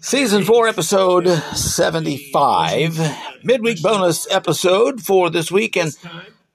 Season 0.00 0.44
4, 0.44 0.68
episode 0.68 1.28
75. 1.54 3.44
Midweek 3.44 3.82
bonus 3.82 4.30
episode 4.30 5.02
for 5.02 5.28
this 5.28 5.52
week. 5.52 5.76
And 5.76 5.94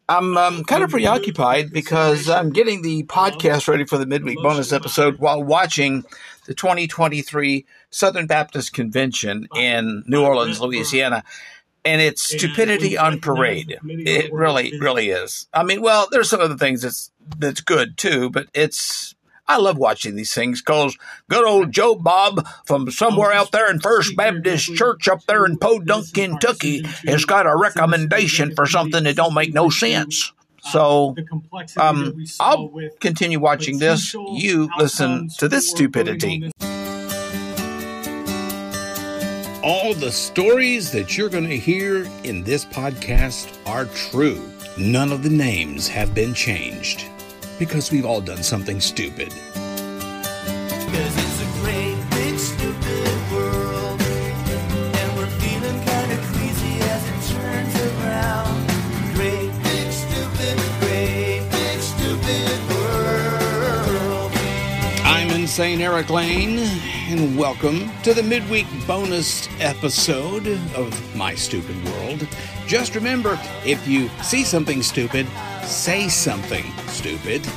I'm 0.10 0.36
um, 0.36 0.64
kind 0.64 0.84
of 0.84 0.90
preoccupied 0.90 1.72
because 1.72 2.28
I'm 2.28 2.50
getting 2.50 2.82
the 2.82 3.04
podcast 3.04 3.68
ready 3.68 3.86
for 3.86 3.98
the 3.98 4.08
midweek 4.08 4.40
bonus 4.42 4.74
episode 4.74 5.20
while 5.20 5.44
watching 5.44 6.06
the 6.48 6.56
2023 6.56 7.66
Southern 7.92 8.26
Baptist 8.26 8.74
Convention 8.74 9.48
in 9.56 10.04
New 10.08 10.24
Orleans, 10.24 10.60
Louisiana. 10.60 11.24
And 11.86 12.02
it's 12.02 12.24
stupidity 12.24 12.98
on 12.98 13.20
parade. 13.20 13.78
It 13.84 14.34
really, 14.34 14.78
really 14.80 15.10
is. 15.10 15.48
I 15.54 15.64
mean, 15.64 15.82
well, 15.82 16.08
there's 16.12 16.30
some 16.30 16.42
other 16.42 16.58
things 16.58 16.82
that's 16.82 17.12
that's 17.38 17.62
good 17.62 17.98
too, 17.98 18.30
but 18.30 18.48
it's 18.54 19.16
I 19.48 19.58
love 19.58 19.78
watching 19.78 20.16
these 20.16 20.34
things 20.34 20.62
because 20.62 20.98
good 21.30 21.46
old 21.46 21.72
Joe 21.72 21.96
Bob 21.96 22.46
from 22.66 22.92
somewhere 22.92 23.32
out 23.32 23.52
there 23.52 23.72
in 23.72 23.80
First 23.80 24.16
Baptist 24.18 24.76
Church 24.76 25.08
up 25.08 25.24
there 25.26 25.46
in 25.46 25.58
Podunk, 25.58 26.14
Kentucky, 26.14 26.84
has 27.06 27.24
got 27.24 27.46
a 27.46 27.56
recommendation 27.56 28.54
for 28.56 28.66
something 28.66 29.06
that 29.06 29.16
don't 29.16 29.34
make 29.34 29.54
no 29.54 29.70
sense. 29.70 30.34
So 30.60 31.16
um, 31.78 32.26
I'll 32.42 32.74
continue 33.00 33.40
watching 33.40 33.80
this. 33.80 34.14
You 34.14 34.70
listen 34.78 35.30
to 35.38 35.48
this 35.48 35.70
stupidity. 35.70 36.52
All 39.64 39.94
the 39.94 40.12
stories 40.12 40.92
that 40.92 41.18
you're 41.18 41.30
going 41.30 41.48
to 41.48 41.58
hear 41.58 42.10
in 42.24 42.44
this 42.44 42.66
podcast 42.66 43.58
are 43.66 43.86
true. 43.86 44.42
None 44.78 45.12
of 45.12 45.24
the 45.24 45.30
names 45.30 45.88
have 45.88 46.14
been 46.14 46.34
changed 46.34 47.06
because 47.60 47.92
we've 47.92 48.06
all 48.06 48.22
done 48.22 48.44
something 48.44 48.80
stupid. 48.80 49.34
I'm 65.60 65.82
Erik 65.82 66.12
Lane, 66.12 66.60
and 67.10 67.36
welcome 67.36 67.90
to 68.04 68.14
the 68.14 68.22
midweek 68.22 68.68
bonus 68.86 69.50
episode 69.60 70.46
of 70.76 71.16
My 71.16 71.34
Stupid 71.34 71.84
World. 71.86 72.28
Just 72.68 72.94
remember 72.94 73.40
if 73.66 73.88
you 73.88 74.08
see 74.22 74.44
something 74.44 74.84
stupid, 74.84 75.26
say 75.64 76.10
something 76.10 76.64
stupid. 76.88 77.48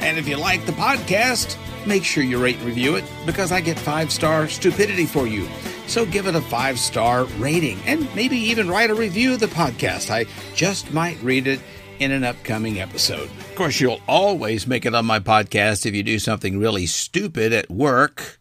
And 0.00 0.18
if 0.18 0.28
you 0.28 0.36
like 0.36 0.66
the 0.66 0.72
podcast, 0.72 1.56
make 1.86 2.04
sure 2.04 2.22
you 2.22 2.42
rate 2.42 2.56
and 2.56 2.66
review 2.66 2.96
it 2.96 3.04
because 3.24 3.50
I 3.50 3.62
get 3.62 3.78
five 3.78 4.12
star 4.12 4.46
stupidity 4.46 5.06
for 5.06 5.26
you. 5.26 5.48
So 5.86 6.04
give 6.04 6.26
it 6.26 6.34
a 6.34 6.42
five 6.42 6.78
star 6.78 7.24
rating 7.38 7.78
and 7.86 8.14
maybe 8.14 8.36
even 8.36 8.68
write 8.68 8.90
a 8.90 8.94
review 8.94 9.34
of 9.34 9.40
the 9.40 9.46
podcast. 9.46 10.10
I 10.10 10.26
just 10.54 10.92
might 10.92 11.22
read 11.22 11.46
it 11.46 11.60
in 11.98 12.10
an 12.12 12.24
upcoming 12.24 12.80
episode. 12.80 13.28
Of 13.28 13.54
course, 13.54 13.80
you'll 13.80 14.00
always 14.06 14.66
make 14.66 14.84
it 14.84 14.94
on 14.94 15.06
my 15.06 15.18
podcast 15.18 15.86
if 15.86 15.94
you 15.94 16.02
do 16.02 16.18
something 16.18 16.58
really 16.58 16.86
stupid 16.86 17.52
at 17.52 17.70
work. 17.70 18.38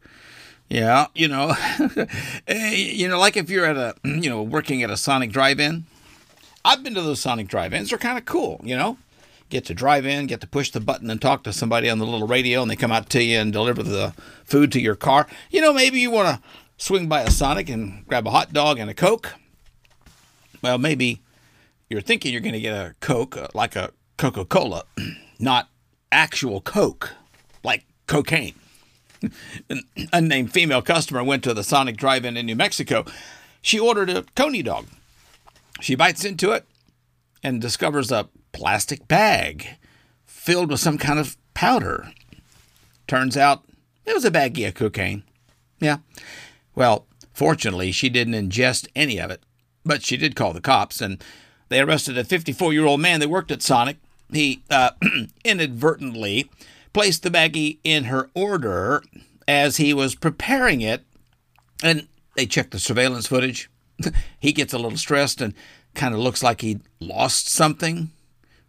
Yeah, 0.69 1.07
you 1.13 1.27
know, 1.27 1.53
Eh, 2.47 2.71
you 2.73 3.07
know, 3.07 3.19
like 3.19 3.37
if 3.37 3.49
you're 3.49 3.65
at 3.65 3.77
a, 3.77 3.95
you 4.03 4.29
know, 4.29 4.41
working 4.41 4.83
at 4.83 4.89
a 4.89 4.97
Sonic 4.97 5.31
drive-in. 5.31 5.85
I've 6.63 6.83
been 6.83 6.95
to 6.95 7.01
those 7.01 7.19
Sonic 7.19 7.47
drive-ins. 7.47 7.89
They're 7.89 7.99
kind 7.99 8.17
of 8.17 8.25
cool, 8.25 8.59
you 8.63 8.75
know. 8.75 8.97
Get 9.49 9.65
to 9.65 9.75
drive 9.75 10.07
in, 10.07 10.25
get 10.25 10.41
to 10.41 10.47
push 10.47 10.71
the 10.71 10.79
button 10.79 11.11
and 11.11 11.21
talk 11.21 11.43
to 11.43 11.53
somebody 11.53 11.87
on 11.87 11.99
the 11.99 12.05
little 12.05 12.27
radio, 12.27 12.63
and 12.63 12.71
they 12.71 12.75
come 12.75 12.91
out 12.91 13.09
to 13.11 13.21
you 13.21 13.37
and 13.37 13.53
deliver 13.53 13.83
the 13.83 14.15
food 14.43 14.71
to 14.71 14.81
your 14.81 14.95
car. 14.95 15.27
You 15.51 15.61
know, 15.61 15.71
maybe 15.71 15.99
you 15.99 16.09
want 16.09 16.27
to 16.27 16.49
swing 16.77 17.07
by 17.07 17.21
a 17.21 17.29
Sonic 17.29 17.69
and 17.69 18.05
grab 18.07 18.25
a 18.25 18.31
hot 18.31 18.51
dog 18.51 18.79
and 18.79 18.89
a 18.89 18.95
Coke. 18.95 19.35
Well, 20.63 20.79
maybe 20.79 21.21
you're 21.89 22.01
thinking 22.01 22.31
you're 22.31 22.41
going 22.41 22.53
to 22.53 22.59
get 22.59 22.73
a 22.73 22.95
Coke, 22.99 23.37
uh, 23.37 23.47
like 23.53 23.75
a 23.75 23.91
Coca 24.17 24.45
Cola, 24.45 24.83
not 25.39 25.69
actual 26.11 26.61
Coke, 26.61 27.11
like 27.63 27.85
cocaine. 28.07 28.55
An 29.69 29.81
unnamed 30.13 30.51
female 30.51 30.81
customer 30.81 31.23
went 31.23 31.43
to 31.43 31.53
the 31.53 31.63
Sonic 31.63 31.97
drive 31.97 32.25
in 32.25 32.37
in 32.37 32.45
New 32.45 32.55
Mexico. 32.55 33.05
She 33.61 33.79
ordered 33.79 34.09
a 34.09 34.23
Coney 34.35 34.61
dog. 34.61 34.87
She 35.81 35.95
bites 35.95 36.23
into 36.23 36.51
it 36.51 36.65
and 37.43 37.61
discovers 37.61 38.11
a 38.11 38.29
plastic 38.51 39.07
bag 39.07 39.77
filled 40.25 40.69
with 40.69 40.79
some 40.79 40.97
kind 40.97 41.19
of 41.19 41.37
powder. 41.53 42.11
Turns 43.07 43.35
out 43.35 43.63
it 44.05 44.13
was 44.13 44.25
a 44.25 44.31
baggie 44.31 44.67
of 44.67 44.75
cocaine. 44.75 45.23
Yeah. 45.79 45.97
Well, 46.75 47.07
fortunately, 47.33 47.91
she 47.91 48.09
didn't 48.09 48.33
ingest 48.33 48.87
any 48.95 49.19
of 49.19 49.31
it, 49.31 49.43
but 49.83 50.03
she 50.03 50.17
did 50.17 50.35
call 50.35 50.53
the 50.53 50.61
cops, 50.61 51.01
and 51.01 51.23
they 51.69 51.79
arrested 51.79 52.17
a 52.17 52.23
54 52.23 52.73
year 52.73 52.85
old 52.85 52.99
man 53.01 53.19
that 53.19 53.29
worked 53.29 53.51
at 53.51 53.61
Sonic. 53.61 53.97
He 54.31 54.63
uh, 54.69 54.91
inadvertently 55.45 56.49
placed 56.93 57.23
the 57.23 57.29
baggie 57.29 57.77
in 57.83 58.05
her 58.05 58.29
order 58.33 59.03
as 59.47 59.77
he 59.77 59.93
was 59.93 60.15
preparing 60.15 60.81
it, 60.81 61.03
and 61.83 62.07
they 62.35 62.45
checked 62.45 62.71
the 62.71 62.79
surveillance 62.79 63.27
footage. 63.27 63.69
he 64.39 64.51
gets 64.51 64.73
a 64.73 64.77
little 64.77 64.97
stressed 64.97 65.41
and 65.41 65.53
kind 65.93 66.13
of 66.13 66.19
looks 66.19 66.43
like 66.43 66.61
he 66.61 66.79
lost 66.99 67.49
something. 67.49 68.11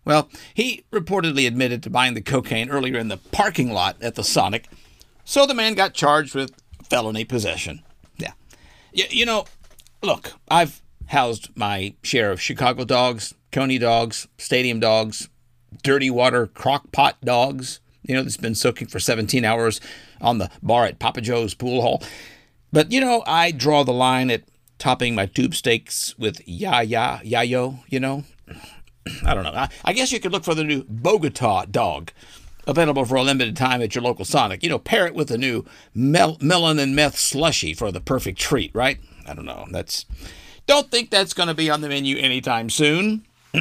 Well, 0.04 0.28
he 0.54 0.84
reportedly 0.92 1.46
admitted 1.46 1.82
to 1.82 1.90
buying 1.90 2.14
the 2.14 2.20
cocaine 2.20 2.70
earlier 2.70 2.98
in 2.98 3.08
the 3.08 3.16
parking 3.16 3.72
lot 3.72 3.96
at 4.00 4.14
the 4.14 4.22
Sonic, 4.22 4.68
so 5.24 5.46
the 5.46 5.54
man 5.54 5.74
got 5.74 5.94
charged 5.94 6.34
with 6.34 6.52
felony 6.88 7.24
possession. 7.24 7.82
Yeah. 8.16 8.32
Y- 8.96 9.08
you 9.10 9.26
know, 9.26 9.46
look, 10.02 10.32
I've 10.48 10.80
housed 11.08 11.50
my 11.56 11.94
share 12.02 12.32
of 12.32 12.40
Chicago 12.40 12.84
dogs, 12.84 13.34
Coney 13.52 13.78
dogs, 13.78 14.28
stadium 14.38 14.80
dogs, 14.80 15.28
dirty 15.82 16.10
water 16.10 16.46
crock 16.46 16.92
pot 16.92 17.16
dogs, 17.22 17.80
you 18.02 18.14
know, 18.14 18.22
that's 18.22 18.36
been 18.36 18.54
soaking 18.54 18.88
for 18.88 19.00
17 19.00 19.44
hours 19.44 19.80
on 20.20 20.38
the 20.38 20.50
bar 20.62 20.84
at 20.84 20.98
Papa 20.98 21.20
Joe's 21.20 21.54
pool 21.54 21.82
hall. 21.82 22.02
But, 22.72 22.92
you 22.92 23.00
know, 23.00 23.22
I 23.26 23.50
draw 23.50 23.82
the 23.82 23.92
line 23.92 24.30
at 24.30 24.44
topping 24.78 25.14
my 25.14 25.26
tube 25.26 25.54
steaks 25.54 26.16
with 26.18 26.40
ya 26.46 26.80
ya 26.80 27.18
yayo, 27.18 27.80
you 27.88 28.00
know. 28.00 28.24
I 29.24 29.34
don't 29.34 29.44
know. 29.44 29.52
I, 29.52 29.68
I 29.84 29.92
guess 29.92 30.12
you 30.12 30.20
could 30.20 30.32
look 30.32 30.44
for 30.44 30.54
the 30.54 30.64
new 30.64 30.84
Bogota 30.88 31.64
dog, 31.64 32.12
available 32.66 33.04
for 33.04 33.14
a 33.14 33.22
limited 33.22 33.56
time 33.56 33.80
at 33.80 33.94
your 33.94 34.02
local 34.02 34.24
Sonic. 34.24 34.62
You 34.62 34.68
know, 34.68 34.78
pair 34.78 35.06
it 35.06 35.14
with 35.14 35.28
the 35.28 35.38
new 35.38 35.64
mel- 35.94 36.38
melon 36.40 36.78
and 36.78 36.94
meth 36.94 37.16
slushy 37.16 37.72
for 37.72 37.92
the 37.92 38.00
perfect 38.00 38.38
treat, 38.38 38.74
right? 38.74 38.98
I 39.26 39.34
don't 39.34 39.44
know. 39.44 39.66
That's 39.70 40.04
don't 40.66 40.90
think 40.90 41.10
that's 41.10 41.34
going 41.34 41.48
to 41.48 41.54
be 41.54 41.70
on 41.70 41.80
the 41.80 41.88
menu 41.88 42.16
anytime 42.18 42.70
soon. 42.70 43.24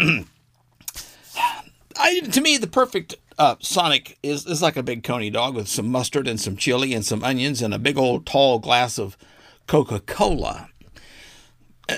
I, 1.97 2.19
to 2.19 2.41
me, 2.41 2.57
the 2.57 2.67
perfect 2.67 3.15
uh, 3.37 3.55
Sonic 3.59 4.17
is, 4.23 4.45
is 4.45 4.61
like 4.61 4.77
a 4.77 4.83
big 4.83 5.03
coney 5.03 5.29
dog 5.29 5.55
with 5.55 5.67
some 5.67 5.89
mustard 5.89 6.27
and 6.27 6.39
some 6.39 6.57
chili 6.57 6.93
and 6.93 7.05
some 7.05 7.23
onions 7.23 7.61
and 7.61 7.73
a 7.73 7.79
big 7.79 7.97
old 7.97 8.25
tall 8.25 8.59
glass 8.59 8.97
of 8.97 9.17
Coca 9.67 9.99
Cola. 9.99 10.69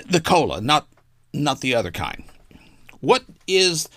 The 0.08 0.20
cola, 0.20 0.60
not 0.60 0.86
not 1.32 1.60
the 1.60 1.74
other 1.74 1.90
kind. 1.90 2.24
What 3.00 3.24
is 3.46 3.88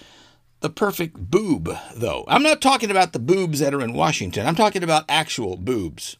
the 0.61 0.69
perfect 0.69 1.17
boob, 1.17 1.69
though? 1.93 2.23
I'm 2.27 2.43
not 2.43 2.61
talking 2.61 2.89
about 2.89 3.11
the 3.11 3.19
boobs 3.19 3.59
that 3.59 3.73
are 3.73 3.81
in 3.81 3.93
Washington. 3.93 4.45
I'm 4.45 4.55
talking 4.55 4.83
about 4.83 5.03
actual 5.09 5.57
boobs. 5.57 6.15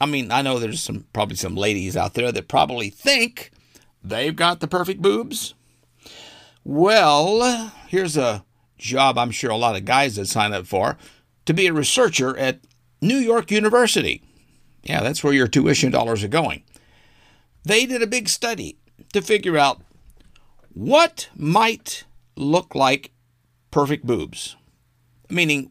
I 0.00 0.06
mean, 0.06 0.30
I 0.30 0.42
know 0.42 0.58
there's 0.58 0.82
some 0.82 1.06
probably 1.14 1.36
some 1.36 1.54
ladies 1.54 1.96
out 1.96 2.14
there 2.14 2.32
that 2.32 2.48
probably 2.48 2.90
think 2.90 3.50
they've 4.02 4.36
got 4.36 4.60
the 4.60 4.68
perfect 4.68 5.02
boobs. 5.02 5.54
Well, 6.64 7.72
here's 7.88 8.16
a 8.16 8.44
job 8.78 9.18
I'm 9.18 9.30
sure 9.30 9.50
a 9.50 9.56
lot 9.56 9.76
of 9.76 9.84
guys 9.84 10.18
would 10.18 10.28
sign 10.28 10.52
up 10.52 10.66
for 10.66 10.96
to 11.46 11.54
be 11.54 11.66
a 11.66 11.72
researcher 11.72 12.36
at 12.36 12.60
New 13.00 13.16
York 13.16 13.50
University. 13.50 14.22
Yeah, 14.82 15.02
that's 15.02 15.22
where 15.22 15.32
your 15.32 15.48
tuition 15.48 15.90
dollars 15.90 16.24
are 16.24 16.28
going. 16.28 16.62
They 17.64 17.86
did 17.86 18.02
a 18.02 18.06
big 18.06 18.28
study 18.28 18.78
to 19.12 19.22
figure 19.22 19.56
out 19.56 19.82
what 20.72 21.28
might 21.36 22.04
look 22.36 22.74
like 22.74 23.12
perfect 23.70 24.06
boobs, 24.06 24.56
meaning 25.28 25.70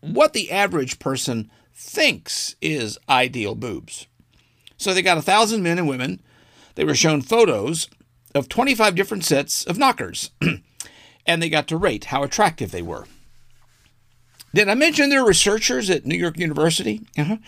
what 0.00 0.32
the 0.32 0.50
average 0.50 0.98
person 0.98 1.50
thinks 1.74 2.54
is 2.60 2.98
ideal 3.08 3.54
boobs. 3.54 4.06
So 4.76 4.92
they 4.92 5.02
got 5.02 5.18
a 5.18 5.22
thousand 5.22 5.62
men 5.62 5.78
and 5.78 5.88
women. 5.88 6.22
They 6.76 6.84
were 6.84 6.94
shown 6.94 7.22
photos 7.22 7.88
of 8.34 8.48
25 8.48 8.94
different 8.94 9.24
sets 9.24 9.64
of 9.64 9.78
knockers, 9.78 10.30
and 11.26 11.42
they 11.42 11.48
got 11.48 11.66
to 11.68 11.76
rate 11.76 12.06
how 12.06 12.22
attractive 12.22 12.70
they 12.70 12.82
were. 12.82 13.06
Did 14.54 14.68
I 14.68 14.74
mention 14.74 15.10
they're 15.10 15.24
researchers 15.24 15.90
at 15.90 16.06
New 16.06 16.14
York 16.16 16.38
University? 16.38 17.02
Uh-huh. 17.18 17.38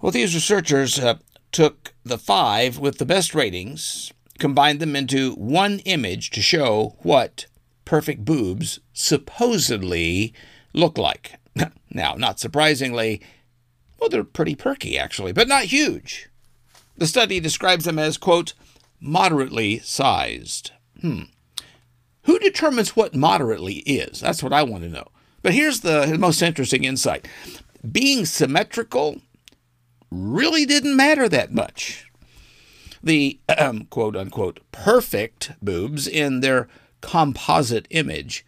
Well, 0.00 0.12
these 0.12 0.34
researchers 0.34 0.98
uh, 0.98 1.18
took 1.52 1.92
the 2.04 2.18
five 2.18 2.78
with 2.78 2.98
the 2.98 3.06
best 3.06 3.34
ratings, 3.34 4.12
combined 4.38 4.80
them 4.80 4.96
into 4.96 5.32
one 5.34 5.78
image 5.80 6.30
to 6.30 6.42
show 6.42 6.96
what 7.00 7.46
perfect 7.84 8.24
boobs 8.24 8.80
supposedly 8.92 10.32
look 10.72 10.96
like. 10.98 11.34
now, 11.90 12.14
not 12.14 12.40
surprisingly, 12.40 13.20
Well, 14.00 14.08
they're 14.08 14.24
pretty 14.24 14.54
perky, 14.54 14.98
actually, 14.98 15.32
but 15.32 15.48
not 15.48 15.64
huge. 15.64 16.27
The 16.98 17.06
study 17.06 17.40
describes 17.40 17.84
them 17.84 17.98
as, 17.98 18.18
quote, 18.18 18.54
moderately 19.00 19.78
sized. 19.78 20.72
Hmm. 21.00 21.22
Who 22.24 22.38
determines 22.38 22.94
what 22.94 23.14
moderately 23.14 23.76
is? 23.78 24.20
That's 24.20 24.42
what 24.42 24.52
I 24.52 24.64
want 24.64 24.82
to 24.82 24.90
know. 24.90 25.06
But 25.40 25.54
here's 25.54 25.80
the 25.80 26.16
most 26.18 26.42
interesting 26.42 26.84
insight 26.84 27.26
being 27.90 28.26
symmetrical 28.26 29.20
really 30.10 30.66
didn't 30.66 30.96
matter 30.96 31.28
that 31.28 31.52
much. 31.52 32.10
The 33.02 33.38
um, 33.56 33.84
quote 33.84 34.16
unquote 34.16 34.60
perfect 34.72 35.52
boobs 35.62 36.08
in 36.08 36.40
their 36.40 36.68
composite 37.00 37.86
image 37.90 38.44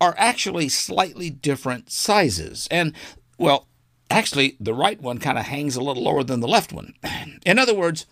are 0.00 0.14
actually 0.18 0.68
slightly 0.68 1.30
different 1.30 1.90
sizes. 1.90 2.68
And, 2.70 2.92
well, 3.38 3.67
actually, 4.10 4.56
the 4.58 4.74
right 4.74 5.00
one 5.00 5.18
kind 5.18 5.38
of 5.38 5.44
hangs 5.44 5.76
a 5.76 5.82
little 5.82 6.02
lower 6.02 6.24
than 6.24 6.40
the 6.40 6.48
left 6.48 6.72
one. 6.72 6.94
In 7.44 7.58
other 7.58 7.74
words, 7.74 8.06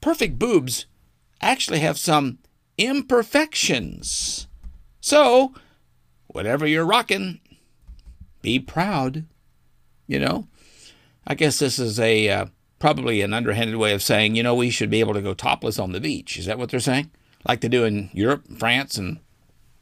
perfect 0.00 0.38
boobs 0.38 0.86
actually 1.40 1.80
have 1.80 1.98
some 1.98 2.38
imperfections. 2.78 4.46
So, 5.00 5.54
whatever 6.26 6.66
you're 6.66 6.84
rocking, 6.84 7.40
be 8.42 8.58
proud. 8.58 9.24
You 10.06 10.18
know, 10.18 10.48
I 11.26 11.34
guess 11.34 11.58
this 11.58 11.78
is 11.78 12.00
a 12.00 12.28
uh, 12.28 12.46
probably 12.78 13.20
an 13.20 13.32
underhanded 13.32 13.76
way 13.76 13.92
of 13.92 14.02
saying, 14.02 14.34
you 14.34 14.42
know, 14.42 14.54
we 14.54 14.70
should 14.70 14.90
be 14.90 15.00
able 15.00 15.14
to 15.14 15.22
go 15.22 15.34
topless 15.34 15.78
on 15.78 15.92
the 15.92 16.00
beach. 16.00 16.36
Is 16.36 16.46
that 16.46 16.58
what 16.58 16.70
they're 16.70 16.80
saying? 16.80 17.10
Like 17.46 17.60
they 17.60 17.68
do 17.68 17.84
in 17.84 18.10
Europe, 18.12 18.44
France, 18.58 18.98
and 18.98 19.20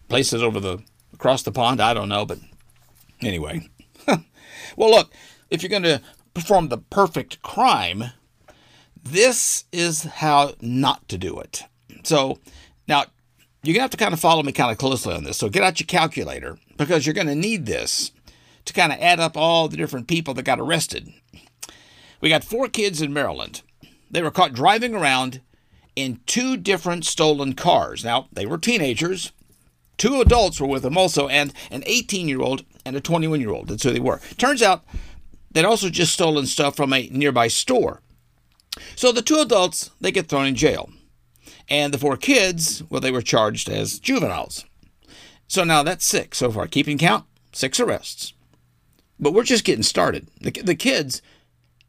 places 0.09 0.43
over 0.43 0.61
the 0.61 0.83
across 1.15 1.43
the 1.43 1.53
pond. 1.53 1.81
I 1.81 1.95
don't 1.95 2.09
know, 2.09 2.27
but 2.27 2.39
anyway. 3.23 3.69
well, 4.77 4.91
look, 4.91 5.13
if 5.51 5.63
you're 5.63 5.71
going 5.71 5.83
to 5.83 6.01
perform 6.35 6.69
the 6.69 6.79
perfect 6.79 7.43
crime, 7.43 8.05
this 9.03 9.65
is 9.73 10.05
how 10.05 10.55
not 10.61 11.09
to 11.09 11.19
do 11.19 11.39
it. 11.39 11.65
So 12.05 12.39
now 12.87 13.05
you're 13.63 13.75
going 13.75 13.81
to 13.81 13.83
have 13.83 13.91
to 13.91 13.97
kind 13.97 14.15
of 14.15 14.21
follow 14.21 14.43
me 14.43 14.53
kind 14.53 14.71
of 14.71 14.79
closely 14.79 15.15
on 15.15 15.25
this. 15.25 15.37
So 15.37 15.49
get 15.49 15.63
out 15.63 15.81
your 15.81 15.87
calculator 15.87 16.59
because 16.77 17.07
you're 17.07 17.15
going 17.15 17.27
to 17.27 17.35
need 17.35 17.67
this 17.67 18.13
to 18.65 18.73
kind 18.73 18.93
of 18.93 19.01
add 19.01 19.21
up 19.21 19.37
all 19.37 19.69
the 19.69 19.77
different 19.77 20.09
people 20.09 20.35
that 20.35 20.45
got 20.45 20.61
arrested. 20.61 21.13
We 22.21 22.29
got 22.29 22.45
four 22.45 22.69
kids 22.69 23.01
in 23.01 23.13
Maryland. 23.13 23.63
They 24.11 24.23
were 24.23 24.31
caught 24.31 24.53
driving 24.53 24.95
around 24.95 25.41
in 25.97 26.21
two 26.27 26.57
different 26.57 27.05
stolen 27.05 27.55
cars. 27.55 28.05
Now, 28.05 28.29
they 28.33 28.47
were 28.47 28.59
teenagers. 28.59 29.33
Two 29.97 30.21
adults 30.21 30.61
were 30.61 30.69
with 30.69 30.83
them 30.83 30.97
also, 30.97 31.27
and 31.29 31.53
an 31.71 31.83
18 31.87 32.29
year 32.29 32.41
old 32.41 32.65
and 32.85 32.95
a 32.95 33.01
21 33.01 33.41
year 33.41 33.51
old. 33.51 33.69
That's 33.69 33.83
who 33.83 33.91
they 33.91 33.99
were. 33.99 34.21
Turns 34.37 34.63
out 34.63 34.85
they'd 35.51 35.65
also 35.65 35.89
just 35.89 36.13
stolen 36.13 36.47
stuff 36.47 36.77
from 36.77 36.93
a 36.93 37.09
nearby 37.09 37.49
store. 37.49 38.03
So 38.97 39.13
the 39.13 39.23
two 39.23 39.39
adults, 39.39 39.91
they 40.01 40.13
get 40.13 40.29
thrown 40.29 40.47
in 40.47 40.55
jail. 40.55 40.91
And 41.69 41.93
the 41.93 41.99
four 41.99 42.17
kids, 42.17 42.83
well, 42.89 43.01
they 43.01 43.11
were 43.11 43.23
charged 43.23 43.69
as 43.69 43.99
juveniles. 43.99 44.65
So 45.47 45.65
now 45.65 45.83
that's 45.83 46.07
six 46.07 46.39
so 46.39 46.51
far. 46.51 46.67
Keeping 46.67 46.99
count, 46.99 47.25
six 47.53 47.81
arrests. 47.81 48.33
But 49.19 49.33
we're 49.33 49.43
just 49.43 49.65
getting 49.65 49.83
started. 49.83 50.29
The, 50.41 50.51
the 50.51 50.75
kids 50.75 51.23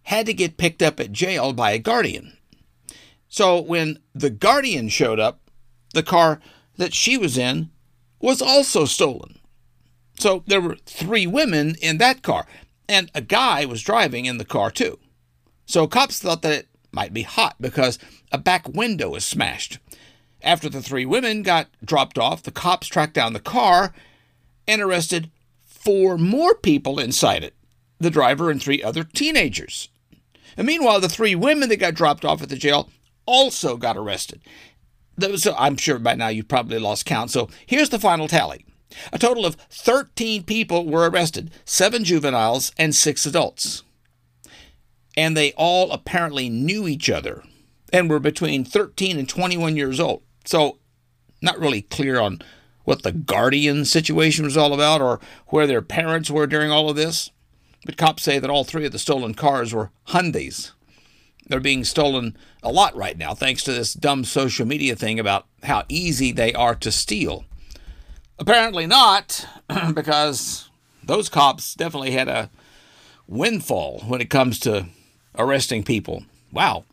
had 0.04 0.26
to 0.26 0.34
get 0.34 0.58
picked 0.58 0.82
up 0.82 1.00
at 1.00 1.12
jail 1.12 1.54
by 1.54 1.72
a 1.72 1.80
guardian. 1.80 2.38
So 3.28 3.62
when 3.62 4.00
the 4.16 4.32
guardian 4.32 4.90
showed 4.90 5.20
up, 5.20 5.40
the 5.94 6.04
car 6.04 6.42
that 6.78 6.94
she 6.94 7.18
was 7.18 7.38
in 7.38 7.70
was 8.20 8.42
also 8.42 8.86
stolen. 8.86 9.40
So 10.18 10.44
there 10.48 10.62
were 10.62 10.78
three 10.86 11.28
women 11.28 11.76
in 11.82 12.00
that 12.00 12.24
car, 12.24 12.48
and 12.90 13.10
a 13.14 13.22
guy 13.22 13.64
was 13.64 13.84
driving 13.84 14.26
in 14.26 14.40
the 14.40 14.44
car 14.46 14.72
too. 14.72 15.00
So 15.66 15.88
cops 15.88 16.20
thought 16.20 16.42
that 16.42 16.52
it 16.52 16.68
might 16.92 17.14
be 17.14 17.22
hot 17.22 17.56
because 17.62 18.00
a 18.32 18.38
back 18.40 18.68
window 18.68 19.10
was 19.10 19.24
smashed. 19.24 19.78
After 20.42 20.68
the 20.70 20.82
three 20.82 21.06
women 21.06 21.44
got 21.44 21.68
dropped 21.86 22.18
off, 22.18 22.44
the 22.44 22.52
cops 22.52 22.88
tracked 22.88 23.14
down 23.14 23.34
the 23.34 23.40
car 23.40 23.94
and 24.68 24.82
arrested 24.82 25.30
four 25.64 26.18
more 26.18 26.56
people 26.56 27.00
inside 27.00 27.44
it 27.44 27.54
the 28.00 28.10
driver 28.10 28.50
and 28.50 28.62
three 28.62 28.82
other 28.82 29.04
teenagers. 29.04 29.90
And 30.58 30.66
meanwhile, 30.66 31.00
the 31.00 31.10
three 31.10 31.36
women 31.36 31.70
that 31.70 31.78
got 31.78 31.94
dropped 31.94 32.26
off 32.26 32.42
at 32.42 32.50
the 32.50 32.56
jail 32.56 32.90
also 33.26 33.78
got 33.78 33.98
arrested. 33.98 34.42
So 35.36 35.54
I'm 35.58 35.76
sure 35.76 36.00
by 36.00 36.16
now 36.16 36.30
you've 36.30 36.48
probably 36.48 36.80
lost 36.80 37.06
count. 37.06 37.30
So 37.30 37.50
here's 37.66 37.90
the 37.90 38.00
final 38.00 38.30
tally. 38.30 38.66
A 39.12 39.20
total 39.20 39.46
of 39.46 39.56
13 39.70 40.44
people 40.44 40.86
were 40.86 41.10
arrested, 41.10 41.52
seven 41.66 42.04
juveniles 42.04 42.72
and 42.78 42.96
six 42.96 43.26
adults. 43.26 43.84
And 45.16 45.36
they 45.36 45.54
all 45.54 45.92
apparently 45.92 46.50
knew 46.50 46.88
each 46.88 47.10
other 47.10 47.44
and 47.92 48.10
were 48.10 48.20
between 48.20 48.64
13 48.64 49.18
and 49.18 49.28
21 49.28 49.76
years 49.76 50.00
old. 50.00 50.24
So, 50.46 50.78
not 51.42 51.60
really 51.60 51.84
clear 51.84 52.20
on 52.20 52.42
what 52.84 53.04
the 53.04 53.12
guardian 53.12 53.86
situation 53.86 54.46
was 54.46 54.58
all 54.58 54.74
about 54.74 55.02
or 55.02 55.20
where 55.48 55.68
their 55.68 55.82
parents 55.82 56.32
were 56.32 56.48
during 56.48 56.72
all 56.72 56.90
of 56.90 56.96
this. 56.96 57.30
But 57.86 57.98
cops 57.98 58.24
say 58.24 58.40
that 58.40 58.50
all 58.50 58.64
three 58.64 58.86
of 58.86 58.92
the 58.92 59.00
stolen 59.00 59.34
cars 59.34 59.74
were 59.74 59.92
Hyundais. 60.08 60.72
They're 61.48 61.60
being 61.60 61.84
stolen 61.84 62.38
a 62.62 62.72
lot 62.72 62.96
right 62.96 63.18
now, 63.18 63.34
thanks 63.34 63.64
to 63.64 63.74
this 63.74 63.94
dumb 63.94 64.24
social 64.24 64.66
media 64.66 64.96
thing 64.96 65.20
about 65.20 65.48
how 65.64 65.84
easy 65.90 66.32
they 66.32 66.54
are 66.54 66.76
to 66.76 66.92
steal. 66.92 67.46
Apparently 68.40 68.88
not, 68.88 69.46
because 69.94 70.70
those 71.04 71.28
cops 71.30 71.76
definitely 71.76 72.12
had 72.12 72.28
a 72.28 72.50
windfall 73.28 74.02
when 74.08 74.22
it 74.22 74.30
comes 74.30 74.60
to 74.60 74.88
arresting 75.38 75.84
people. 75.84 76.24
Wow. 76.52 76.86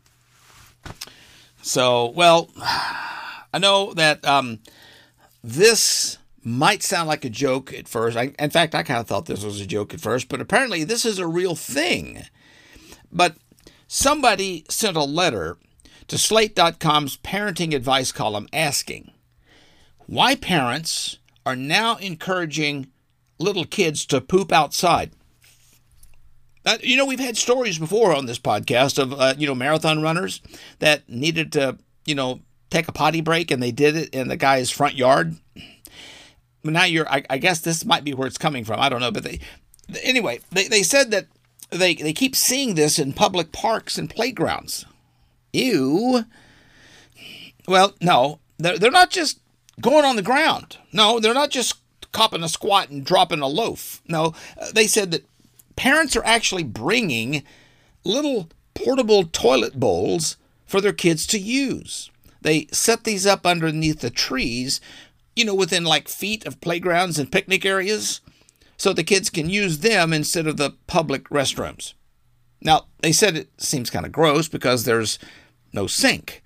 So, 1.61 2.09
well, 2.09 2.49
I 2.57 3.59
know 3.59 3.93
that 3.93 4.25
um, 4.25 4.59
this 5.43 6.17
might 6.43 6.83
sound 6.83 7.07
like 7.07 7.25
a 7.25 7.29
joke 7.29 7.73
at 7.73 7.87
first. 7.87 8.17
I, 8.17 8.33
in 8.37 8.49
fact, 8.49 8.75
I 8.75 8.83
kind 8.83 8.99
of 8.99 9.07
thought 9.07 9.25
this 9.25 9.43
was 9.43 9.61
a 9.61 9.65
joke 9.65 9.93
at 9.93 10.01
first, 10.01 10.29
but 10.29 10.41
apparently 10.41 10.83
this 10.83 11.05
is 11.05 11.17
a 11.19 11.27
real 11.27 11.55
thing. 11.55 12.23
But 13.11 13.35
somebody 13.87 14.65
sent 14.69 14.97
a 14.97 15.03
letter 15.03 15.57
to 16.07 16.17
Slate.com's 16.17 17.17
parenting 17.17 17.73
advice 17.73 18.11
column 18.11 18.47
asking 18.53 19.11
why 20.05 20.35
parents 20.35 21.17
are 21.47 21.55
now 21.55 21.95
encouraging 21.95 22.87
little 23.39 23.63
kids 23.63 24.05
to 24.05 24.19
poop 24.19 24.51
outside. 24.51 25.11
Uh, 26.65 26.77
you 26.81 26.97
know, 26.97 27.05
we've 27.05 27.21
had 27.21 27.37
stories 27.37 27.79
before 27.79 28.13
on 28.13 28.25
this 28.25 28.37
podcast 28.37 29.01
of, 29.01 29.13
uh, 29.13 29.33
you 29.37 29.47
know, 29.47 29.55
marathon 29.55 30.01
runners 30.01 30.41
that 30.79 31.07
needed 31.07 31.53
to, 31.53 31.77
you 32.05 32.13
know, 32.13 32.41
take 32.69 32.89
a 32.89 32.91
potty 32.91 33.21
break 33.21 33.49
and 33.49 33.63
they 33.63 33.71
did 33.71 33.95
it 33.95 34.09
in 34.13 34.27
the 34.27 34.35
guy's 34.35 34.69
front 34.69 34.95
yard. 34.95 35.37
Now 36.65 36.83
you're, 36.83 37.09
I, 37.09 37.23
I 37.29 37.37
guess 37.37 37.61
this 37.61 37.85
might 37.85 38.03
be 38.03 38.13
where 38.13 38.27
it's 38.27 38.37
coming 38.37 38.65
from. 38.65 38.81
I 38.81 38.89
don't 38.89 38.99
know. 38.99 39.11
But 39.11 39.23
they, 39.23 39.39
anyway, 40.03 40.41
they, 40.51 40.67
they 40.67 40.83
said 40.83 41.11
that 41.11 41.27
they, 41.69 41.95
they 41.95 42.11
keep 42.11 42.35
seeing 42.35 42.75
this 42.75 42.99
in 42.99 43.13
public 43.13 43.53
parks 43.53 43.97
and 43.97 44.09
playgrounds. 44.09 44.85
Ew. 45.53 46.25
Well, 47.69 47.95
no, 48.01 48.39
they're, 48.57 48.77
they're 48.77 48.91
not 48.91 49.11
just 49.11 49.39
going 49.81 50.05
on 50.05 50.15
the 50.15 50.21
ground. 50.21 50.77
No, 50.91 51.19
they're 51.19 51.33
not 51.33 51.51
just 51.51 51.75
copping 52.11 52.43
a 52.43 52.49
squat 52.49 52.89
and 52.89 53.05
dropping 53.05 53.41
a 53.41 53.47
loaf. 53.47 54.01
No, 54.07 54.33
uh, 54.59 54.71
they 54.73 54.87
said 54.87 55.11
that 55.11 55.25
parents 55.75 56.15
are 56.15 56.25
actually 56.25 56.63
bringing 56.63 57.43
little 58.03 58.49
portable 58.73 59.23
toilet 59.25 59.79
bowls 59.79 60.37
for 60.65 60.81
their 60.81 60.93
kids 60.93 61.25
to 61.27 61.39
use. 61.39 62.11
They 62.41 62.67
set 62.71 63.03
these 63.03 63.25
up 63.25 63.45
underneath 63.45 64.01
the 64.01 64.09
trees, 64.09 64.79
you 65.35 65.45
know, 65.45 65.55
within 65.55 65.83
like 65.83 66.07
feet 66.07 66.45
of 66.45 66.61
playgrounds 66.61 67.19
and 67.19 67.31
picnic 67.31 67.65
areas, 67.65 68.21
so 68.77 68.93
the 68.93 69.03
kids 69.03 69.29
can 69.29 69.49
use 69.49 69.79
them 69.79 70.13
instead 70.13 70.47
of 70.47 70.57
the 70.57 70.75
public 70.85 71.29
restrooms. 71.29 71.93
Now, 72.61 72.85
they 73.01 73.11
said 73.11 73.35
it 73.35 73.49
seems 73.57 73.89
kind 73.89 74.05
of 74.05 74.11
gross 74.11 74.47
because 74.47 74.83
there's 74.83 75.19
no 75.73 75.87
sink. 75.87 76.43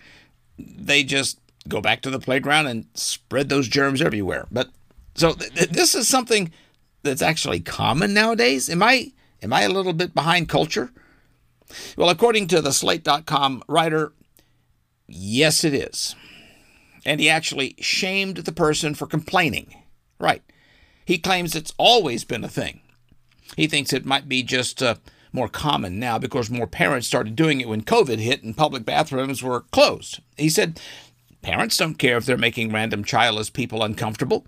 They 0.58 1.04
just 1.04 1.40
go 1.68 1.82
back 1.82 2.01
to 2.01 2.10
the 2.10 2.20
playground 2.20 2.68
and 2.68 2.86
spread 2.94 3.50
those 3.50 3.68
germs 3.68 4.01
everywhere. 4.01 4.48
But 4.51 4.70
so 5.15 5.34
th- 5.34 5.53
th- 5.53 5.70
this 5.70 5.96
is 5.96 6.08
something 6.08 6.51
that's 7.03 7.22
actually 7.22 7.60
common 7.60 8.13
nowadays. 8.13 8.70
Am 8.70 8.84
I 8.84 9.12
am 9.41 9.53
I 9.53 9.62
a 9.62 9.70
little 9.70 9.94
bit 9.94 10.13
behind 10.13 10.50
culture? 10.50 10.91
Well, 11.96 12.10
according 12.10 12.48
to 12.48 12.62
the 12.62 12.74
slate.com 12.74 13.63
writer, 13.68 14.12
yes 15.08 15.63
it 15.63 15.74
is. 15.74 16.15
And 17.06 17.20
he 17.20 17.30
actually 17.30 17.75
shamed 17.80 18.38
the 18.38 18.51
person 18.51 18.94
for 18.94 19.08
complaining. 19.08 19.74
Right. 20.20 20.44
He 21.06 21.18
claims 21.18 21.56
it's 21.56 21.74
always 21.77 22.24
been 22.24 22.44
a 22.44 22.50
thing. 22.50 22.82
He 23.56 23.68
thinks 23.68 23.91
it 23.91 24.06
might 24.06 24.30
be 24.30 24.44
just 24.44 24.84
uh, 24.84 24.96
more 25.34 25.48
common 25.50 26.00
now 26.00 26.18
because 26.18 26.50
more 26.50 26.68
parents 26.68 27.08
started 27.08 27.36
doing 27.36 27.60
it 27.60 27.68
when 27.68 27.84
COVID 27.84 28.20
hit 28.20 28.44
and 28.44 28.56
public 28.56 28.86
bathrooms 28.86 29.41
were 29.41 29.62
closed. 29.72 30.20
He 30.38 30.50
said, 30.50 30.80
Parents 31.41 31.77
don't 31.77 31.95
care 31.95 32.17
if 32.17 32.25
they're 32.25 32.38
making 32.38 32.71
random 32.71 33.03
childless 33.03 33.50
people 33.50 33.83
uncomfortable. 33.83 34.45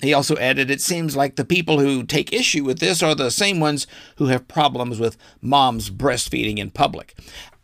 He 0.00 0.14
also 0.14 0.36
added, 0.36 0.70
It 0.70 0.80
seems 0.80 1.16
like 1.16 1.36
the 1.36 1.44
people 1.44 1.80
who 1.80 2.04
take 2.04 2.32
issue 2.32 2.64
with 2.64 2.78
this 2.78 3.02
are 3.02 3.14
the 3.14 3.30
same 3.30 3.58
ones 3.58 3.86
who 4.16 4.26
have 4.26 4.46
problems 4.46 5.00
with 5.00 5.16
moms 5.40 5.90
breastfeeding 5.90 6.58
in 6.58 6.70
public. 6.70 7.18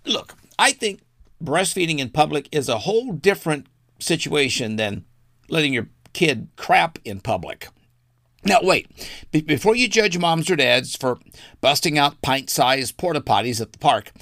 Look, 0.05 0.35
I 0.59 0.73
think 0.73 1.01
breastfeeding 1.43 1.99
in 1.99 2.11
public 2.11 2.49
is 2.51 2.69
a 2.69 2.79
whole 2.79 3.13
different 3.13 3.67
situation 4.01 4.77
than 4.77 5.05
letting 5.49 5.73
your 5.73 5.89
kid 6.13 6.49
crap 6.57 6.99
in 7.05 7.21
public. 7.21 7.69
Now, 8.45 8.59
wait, 8.63 8.89
Be- 9.31 9.41
before 9.41 9.75
you 9.75 9.89
judge 9.89 10.19
moms 10.19 10.51
or 10.51 10.57
dads 10.57 10.97
for 10.97 11.19
busting 11.61 11.97
out 11.97 12.21
pint 12.21 12.51
sized 12.51 12.97
porta 12.97 13.21
potties 13.21 13.61
at 13.61 13.73
the 13.73 13.79
park, 13.79 14.13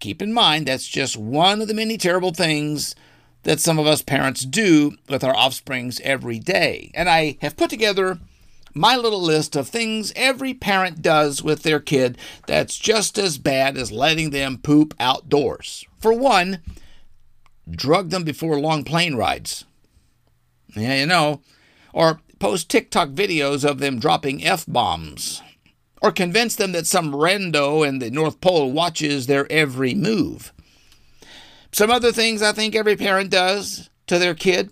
keep 0.00 0.22
in 0.22 0.32
mind 0.32 0.66
that's 0.66 0.88
just 0.88 1.16
one 1.16 1.60
of 1.60 1.68
the 1.68 1.74
many 1.74 1.96
terrible 1.96 2.32
things 2.32 2.94
that 3.42 3.60
some 3.60 3.78
of 3.78 3.86
us 3.86 4.02
parents 4.02 4.44
do 4.44 4.96
with 5.08 5.24
our 5.24 5.36
offsprings 5.36 6.00
every 6.00 6.38
day. 6.38 6.90
And 6.94 7.08
I 7.08 7.38
have 7.40 7.56
put 7.56 7.70
together 7.70 8.18
my 8.74 8.96
little 8.96 9.20
list 9.20 9.56
of 9.56 9.68
things 9.68 10.12
every 10.16 10.54
parent 10.54 11.02
does 11.02 11.42
with 11.42 11.62
their 11.62 11.80
kid 11.80 12.16
that's 12.46 12.78
just 12.78 13.18
as 13.18 13.38
bad 13.38 13.76
as 13.76 13.92
letting 13.92 14.30
them 14.30 14.58
poop 14.58 14.94
outdoors. 14.98 15.84
For 15.98 16.12
one, 16.12 16.60
drug 17.70 18.10
them 18.10 18.24
before 18.24 18.58
long 18.58 18.84
plane 18.84 19.14
rides. 19.14 19.64
Yeah, 20.74 21.00
you 21.00 21.06
know. 21.06 21.42
Or 21.92 22.20
post 22.38 22.70
TikTok 22.70 23.10
videos 23.10 23.68
of 23.68 23.78
them 23.78 23.98
dropping 23.98 24.44
F 24.44 24.64
bombs. 24.66 25.42
Or 26.00 26.10
convince 26.10 26.56
them 26.56 26.72
that 26.72 26.86
some 26.86 27.12
rando 27.12 27.86
in 27.86 27.98
the 27.98 28.10
North 28.10 28.40
Pole 28.40 28.72
watches 28.72 29.26
their 29.26 29.50
every 29.52 29.94
move. 29.94 30.52
Some 31.72 31.90
other 31.90 32.12
things 32.12 32.42
I 32.42 32.52
think 32.52 32.74
every 32.74 32.96
parent 32.96 33.30
does 33.30 33.88
to 34.06 34.18
their 34.18 34.34
kid 34.34 34.70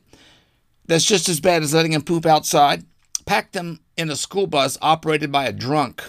that's 0.87 1.05
just 1.05 1.29
as 1.29 1.41
bad 1.41 1.63
as 1.63 1.73
letting 1.73 1.93
them 1.93 2.03
poop 2.03 2.27
outside. 2.27 2.85
Pack 3.25 3.53
them 3.53 3.81
in 3.97 4.11
a 4.11 4.17
school 4.17 4.47
bus 4.47 4.77
operated 4.83 5.33
by 5.33 5.47
a 5.47 5.53
drunk, 5.53 6.03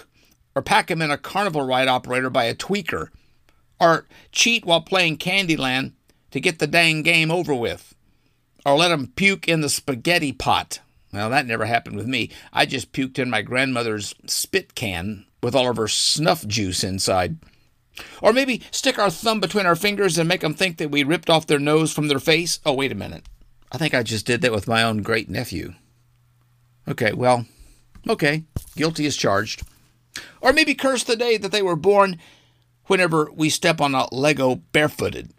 or 0.54 0.62
pack 0.62 0.88
them 0.88 1.00
in 1.00 1.10
a 1.10 1.16
carnival 1.16 1.62
ride 1.62 1.88
operated 1.88 2.32
by 2.32 2.44
a 2.44 2.54
tweaker, 2.54 3.08
or 3.80 4.06
cheat 4.32 4.64
while 4.64 4.80
playing 4.80 5.18
Candyland 5.18 5.92
to 6.30 6.40
get 6.40 6.58
the 6.58 6.66
dang 6.66 7.02
game 7.02 7.30
over 7.30 7.54
with, 7.54 7.94
or 8.66 8.76
let 8.76 8.88
them 8.88 9.12
puke 9.14 9.48
in 9.48 9.60
the 9.60 9.68
spaghetti 9.68 10.32
pot. 10.32 10.80
Well, 11.12 11.30
that 11.30 11.46
never 11.46 11.66
happened 11.66 11.96
with 11.96 12.06
me. 12.06 12.30
I 12.52 12.66
just 12.66 12.92
puked 12.92 13.18
in 13.18 13.30
my 13.30 13.42
grandmother's 13.42 14.14
spit 14.26 14.74
can 14.74 15.26
with 15.42 15.54
all 15.54 15.70
of 15.70 15.76
her 15.76 15.88
snuff 15.88 16.46
juice 16.46 16.82
inside. 16.82 17.36
Or 18.20 18.32
maybe 18.32 18.62
stick 18.70 18.98
our 18.98 19.10
thumb 19.10 19.40
between 19.40 19.66
our 19.66 19.76
fingers 19.76 20.18
and 20.18 20.28
make 20.28 20.40
them 20.40 20.54
think 20.54 20.78
that 20.78 20.90
we 20.90 21.02
ripped 21.04 21.28
off 21.28 21.46
their 21.46 21.58
nose 21.58 21.92
from 21.92 22.08
their 22.08 22.18
face. 22.18 22.58
Oh, 22.64 22.72
wait 22.72 22.92
a 22.92 22.96
minute. 22.96 23.24
I 23.70 23.78
think 23.78 23.94
I 23.94 24.02
just 24.02 24.26
did 24.26 24.40
that 24.42 24.52
with 24.52 24.68
my 24.68 24.82
own 24.82 25.02
great 25.02 25.28
nephew. 25.28 25.74
Okay, 26.88 27.12
well, 27.12 27.46
okay, 28.08 28.44
guilty 28.76 29.06
as 29.06 29.16
charged. 29.16 29.62
Or 30.40 30.52
maybe 30.52 30.74
curse 30.74 31.04
the 31.04 31.16
day 31.16 31.36
that 31.36 31.52
they 31.52 31.62
were 31.62 31.76
born 31.76 32.18
whenever 32.86 33.30
we 33.32 33.48
step 33.48 33.80
on 33.80 33.94
a 33.94 34.12
Lego 34.12 34.56
barefooted, 34.56 35.30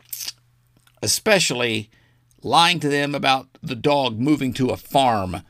especially 1.02 1.90
lying 2.42 2.80
to 2.80 2.90
them 2.90 3.14
about 3.14 3.48
the 3.62 3.76
dog 3.76 4.20
moving 4.20 4.54
to 4.54 4.70
a 4.70 4.78
farm. 4.78 5.44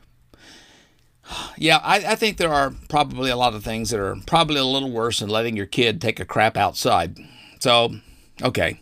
Yeah, 1.56 1.78
I, 1.82 1.96
I 1.96 2.14
think 2.16 2.36
there 2.36 2.52
are 2.52 2.72
probably 2.88 3.30
a 3.30 3.36
lot 3.36 3.54
of 3.54 3.64
things 3.64 3.90
that 3.90 4.00
are 4.00 4.16
probably 4.26 4.58
a 4.58 4.64
little 4.64 4.90
worse 4.90 5.20
than 5.20 5.30
letting 5.30 5.56
your 5.56 5.66
kid 5.66 6.00
take 6.00 6.20
a 6.20 6.24
crap 6.24 6.56
outside. 6.56 7.18
So, 7.60 7.94
okay, 8.42 8.80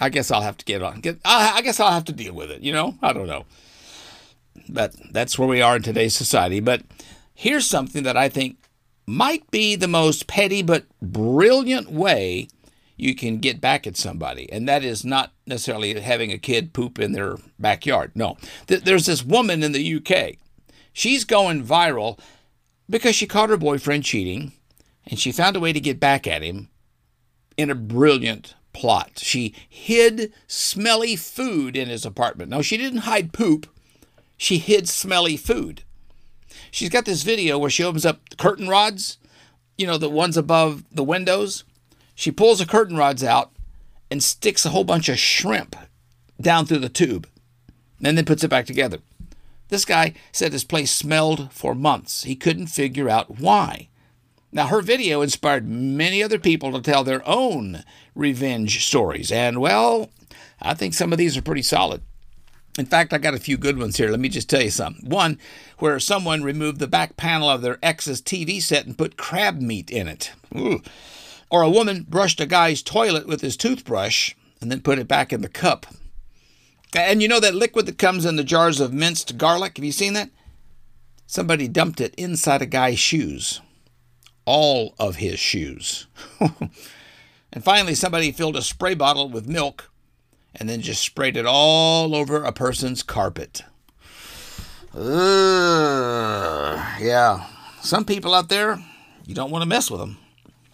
I 0.00 0.08
guess 0.08 0.30
I'll 0.30 0.42
have 0.42 0.56
to 0.58 0.64
get 0.64 0.82
on. 0.82 1.00
Get, 1.00 1.18
I, 1.24 1.56
I 1.56 1.62
guess 1.62 1.78
I'll 1.78 1.92
have 1.92 2.04
to 2.06 2.12
deal 2.12 2.34
with 2.34 2.50
it. 2.50 2.62
You 2.62 2.72
know, 2.72 2.98
I 3.02 3.12
don't 3.12 3.28
know. 3.28 3.44
But 4.68 4.94
that's 5.12 5.38
where 5.38 5.48
we 5.48 5.62
are 5.62 5.76
in 5.76 5.82
today's 5.82 6.16
society. 6.16 6.60
But 6.60 6.82
here's 7.34 7.66
something 7.66 8.02
that 8.02 8.16
I 8.16 8.28
think 8.28 8.56
might 9.06 9.48
be 9.50 9.76
the 9.76 9.88
most 9.88 10.26
petty 10.26 10.62
but 10.62 10.84
brilliant 11.00 11.90
way 11.90 12.48
you 12.96 13.14
can 13.14 13.38
get 13.38 13.60
back 13.60 13.86
at 13.86 13.96
somebody. 13.96 14.50
And 14.52 14.68
that 14.68 14.82
is 14.82 15.04
not 15.04 15.32
necessarily 15.46 15.98
having 16.00 16.32
a 16.32 16.38
kid 16.38 16.72
poop 16.72 16.98
in 16.98 17.12
their 17.12 17.36
backyard. 17.58 18.10
No. 18.16 18.36
Th- 18.66 18.82
There's 18.82 19.06
this 19.06 19.24
woman 19.24 19.62
in 19.62 19.72
the 19.72 19.94
UK. 19.96 20.36
She's 20.98 21.24
going 21.24 21.64
viral 21.64 22.18
because 22.90 23.14
she 23.14 23.28
caught 23.28 23.50
her 23.50 23.56
boyfriend 23.56 24.02
cheating 24.02 24.50
and 25.06 25.16
she 25.16 25.30
found 25.30 25.54
a 25.54 25.60
way 25.60 25.72
to 25.72 25.78
get 25.78 26.00
back 26.00 26.26
at 26.26 26.42
him 26.42 26.70
in 27.56 27.70
a 27.70 27.76
brilliant 27.76 28.56
plot. 28.72 29.12
She 29.18 29.54
hid 29.68 30.32
smelly 30.48 31.14
food 31.14 31.76
in 31.76 31.88
his 31.88 32.04
apartment. 32.04 32.50
No, 32.50 32.62
she 32.62 32.76
didn't 32.76 33.02
hide 33.02 33.32
poop. 33.32 33.68
She 34.36 34.58
hid 34.58 34.88
smelly 34.88 35.36
food. 35.36 35.84
She's 36.72 36.90
got 36.90 37.04
this 37.04 37.22
video 37.22 37.58
where 37.60 37.70
she 37.70 37.84
opens 37.84 38.04
up 38.04 38.36
curtain 38.36 38.66
rods, 38.66 39.18
you 39.76 39.86
know, 39.86 39.98
the 39.98 40.10
ones 40.10 40.36
above 40.36 40.82
the 40.90 41.04
windows. 41.04 41.62
She 42.16 42.32
pulls 42.32 42.58
the 42.58 42.66
curtain 42.66 42.96
rods 42.96 43.22
out 43.22 43.52
and 44.10 44.20
sticks 44.20 44.66
a 44.66 44.70
whole 44.70 44.82
bunch 44.82 45.08
of 45.08 45.16
shrimp 45.16 45.76
down 46.40 46.66
through 46.66 46.80
the 46.80 46.88
tube 46.88 47.28
and 48.02 48.18
then 48.18 48.24
puts 48.24 48.42
it 48.42 48.50
back 48.50 48.66
together. 48.66 48.98
This 49.68 49.84
guy 49.84 50.14
said 50.32 50.52
his 50.52 50.64
place 50.64 50.90
smelled 50.90 51.52
for 51.52 51.74
months. 51.74 52.24
He 52.24 52.36
couldn't 52.36 52.68
figure 52.68 53.08
out 53.08 53.38
why. 53.38 53.88
Now, 54.50 54.68
her 54.68 54.80
video 54.80 55.20
inspired 55.20 55.68
many 55.68 56.22
other 56.22 56.38
people 56.38 56.72
to 56.72 56.80
tell 56.80 57.04
their 57.04 57.26
own 57.28 57.84
revenge 58.14 58.84
stories. 58.86 59.30
And, 59.30 59.60
well, 59.60 60.10
I 60.60 60.72
think 60.72 60.94
some 60.94 61.12
of 61.12 61.18
these 61.18 61.36
are 61.36 61.42
pretty 61.42 61.62
solid. 61.62 62.02
In 62.78 62.86
fact, 62.86 63.12
I 63.12 63.18
got 63.18 63.34
a 63.34 63.40
few 63.40 63.58
good 63.58 63.76
ones 63.76 63.96
here. 63.96 64.08
Let 64.08 64.20
me 64.20 64.28
just 64.28 64.48
tell 64.48 64.62
you 64.62 64.70
some. 64.70 64.96
One 65.02 65.38
where 65.78 65.98
someone 66.00 66.42
removed 66.42 66.78
the 66.78 66.86
back 66.86 67.16
panel 67.16 67.50
of 67.50 67.60
their 67.60 67.78
ex's 67.82 68.22
TV 68.22 68.62
set 68.62 68.86
and 68.86 68.96
put 68.96 69.16
crab 69.18 69.60
meat 69.60 69.90
in 69.90 70.08
it. 70.08 70.32
Ooh. 70.56 70.80
Or 71.50 71.62
a 71.62 71.70
woman 71.70 72.06
brushed 72.08 72.40
a 72.40 72.46
guy's 72.46 72.82
toilet 72.82 73.26
with 73.26 73.40
his 73.40 73.56
toothbrush 73.56 74.34
and 74.60 74.70
then 74.70 74.80
put 74.80 74.98
it 74.98 75.08
back 75.08 75.32
in 75.32 75.42
the 75.42 75.48
cup. 75.48 75.86
And 76.94 77.20
you 77.20 77.28
know 77.28 77.40
that 77.40 77.54
liquid 77.54 77.86
that 77.86 77.98
comes 77.98 78.24
in 78.24 78.36
the 78.36 78.44
jars 78.44 78.80
of 78.80 78.92
minced 78.92 79.36
garlic? 79.36 79.76
Have 79.76 79.84
you 79.84 79.92
seen 79.92 80.14
that? 80.14 80.30
Somebody 81.26 81.68
dumped 81.68 82.00
it 82.00 82.14
inside 82.14 82.62
a 82.62 82.66
guy's 82.66 82.98
shoes. 82.98 83.60
All 84.46 84.94
of 84.98 85.16
his 85.16 85.38
shoes. 85.38 86.06
and 86.40 87.62
finally, 87.62 87.94
somebody 87.94 88.32
filled 88.32 88.56
a 88.56 88.62
spray 88.62 88.94
bottle 88.94 89.28
with 89.28 89.46
milk 89.46 89.90
and 90.54 90.68
then 90.68 90.80
just 90.80 91.02
sprayed 91.02 91.36
it 91.36 91.44
all 91.46 92.14
over 92.14 92.42
a 92.42 92.52
person's 92.52 93.02
carpet. 93.02 93.62
Yeah. 97.00 97.46
Some 97.82 98.04
people 98.06 98.34
out 98.34 98.48
there, 98.48 98.82
you 99.26 99.34
don't 99.34 99.50
want 99.50 99.62
to 99.62 99.68
mess 99.68 99.90
with 99.90 100.00
them. 100.00 100.16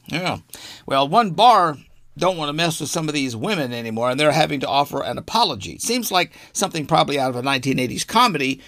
Yeah. 0.07 0.39
Well, 0.87 1.09
one 1.09 1.33
bar 1.33 1.77
don't 2.17 2.37
want 2.37 2.49
to 2.49 2.53
mess 2.53 2.81
with 2.81 2.91
some 2.91 3.09
of 3.09 3.15
these 3.15 3.35
women 3.35 3.73
anymore, 3.73 4.11
and 4.11 4.19
they're 4.19 4.33
having 4.33 4.61
to 4.61 4.69
offer 4.69 5.03
an 5.03 5.19
apology. 5.19 5.73
It 5.73 5.83
seems 5.83 6.13
like 6.13 6.33
something 6.53 6.87
probably 6.87 7.19
out 7.19 7.31
of 7.31 7.37
a 7.37 7.43
1980s 7.43 8.07
comedy, 8.07 8.61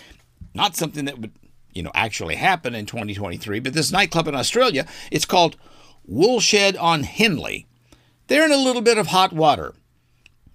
not 0.55 0.77
something 0.77 1.05
that 1.05 1.19
would, 1.19 1.33
you 1.73 1.83
know, 1.83 1.93
actually 1.95 2.37
happen 2.37 2.75
in 2.75 2.87
2023. 2.87 3.61
But 3.61 3.75
this 3.75 3.93
nightclub 3.93 4.29
in 4.29 4.35
Australia, 4.35 4.87
it's 5.11 5.25
called 5.25 5.57
Woolshed 6.05 6.77
on 6.77 7.05
Hindley. 7.05 7.67
They're 8.27 8.47
in 8.47 8.53
a 8.53 8.57
little 8.57 8.83
bit 8.83 8.99
of 8.99 9.09
hot 9.09 9.33
water 9.33 9.75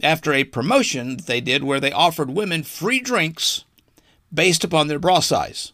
after 0.04 0.34
a 0.34 0.44
promotion 0.44 1.18
that 1.18 1.28
they 1.28 1.42
did 1.42 1.64
where 1.64 1.80
they 1.80 1.92
offered 1.92 2.32
women 2.32 2.64
free 2.64 3.00
drinks 3.00 3.64
based 4.34 4.64
upon 4.64 4.88
their 4.88 5.00
bra 5.00 5.20
size. 5.20 5.72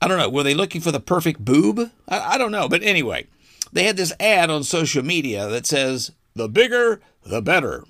I 0.00 0.08
don't 0.08 0.18
know. 0.18 0.28
Were 0.28 0.42
they 0.42 0.54
looking 0.54 0.80
for 0.80 0.92
the 0.92 1.00
perfect 1.00 1.44
boob? 1.44 1.90
I, 2.08 2.34
I 2.34 2.38
don't 2.38 2.52
know. 2.52 2.68
But 2.68 2.82
anyway, 2.82 3.26
they 3.72 3.84
had 3.84 3.96
this 3.96 4.12
ad 4.20 4.50
on 4.50 4.64
social 4.64 5.04
media 5.04 5.48
that 5.48 5.66
says, 5.66 6.12
the 6.34 6.48
bigger, 6.48 7.00
the 7.24 7.42
better. 7.42 7.84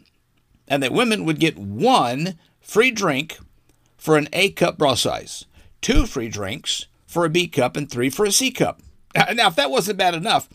And 0.68 0.83
that 0.83 0.92
women 0.92 1.25
would 1.25 1.40
get 1.40 1.59
one 1.59 2.38
free 2.61 2.90
drink 2.90 3.38
for 3.97 4.16
an 4.16 4.28
A 4.33 4.50
cup 4.50 4.78
bra 4.78 4.95
size, 4.95 5.47
two 5.80 6.06
free 6.06 6.28
drinks 6.28 6.87
for 7.06 7.25
a 7.25 7.30
B 7.30 7.49
cup, 7.49 7.76
and 7.76 7.90
three 7.90 8.11
for 8.11 8.25
a 8.25 8.33
C 8.33 8.50
cup. 8.50 8.80
Now, 9.35 9.49
if 9.49 9.56
that 9.56 9.71
wasn't 9.71 9.99
bad 9.99 10.14
enough, 10.14 10.49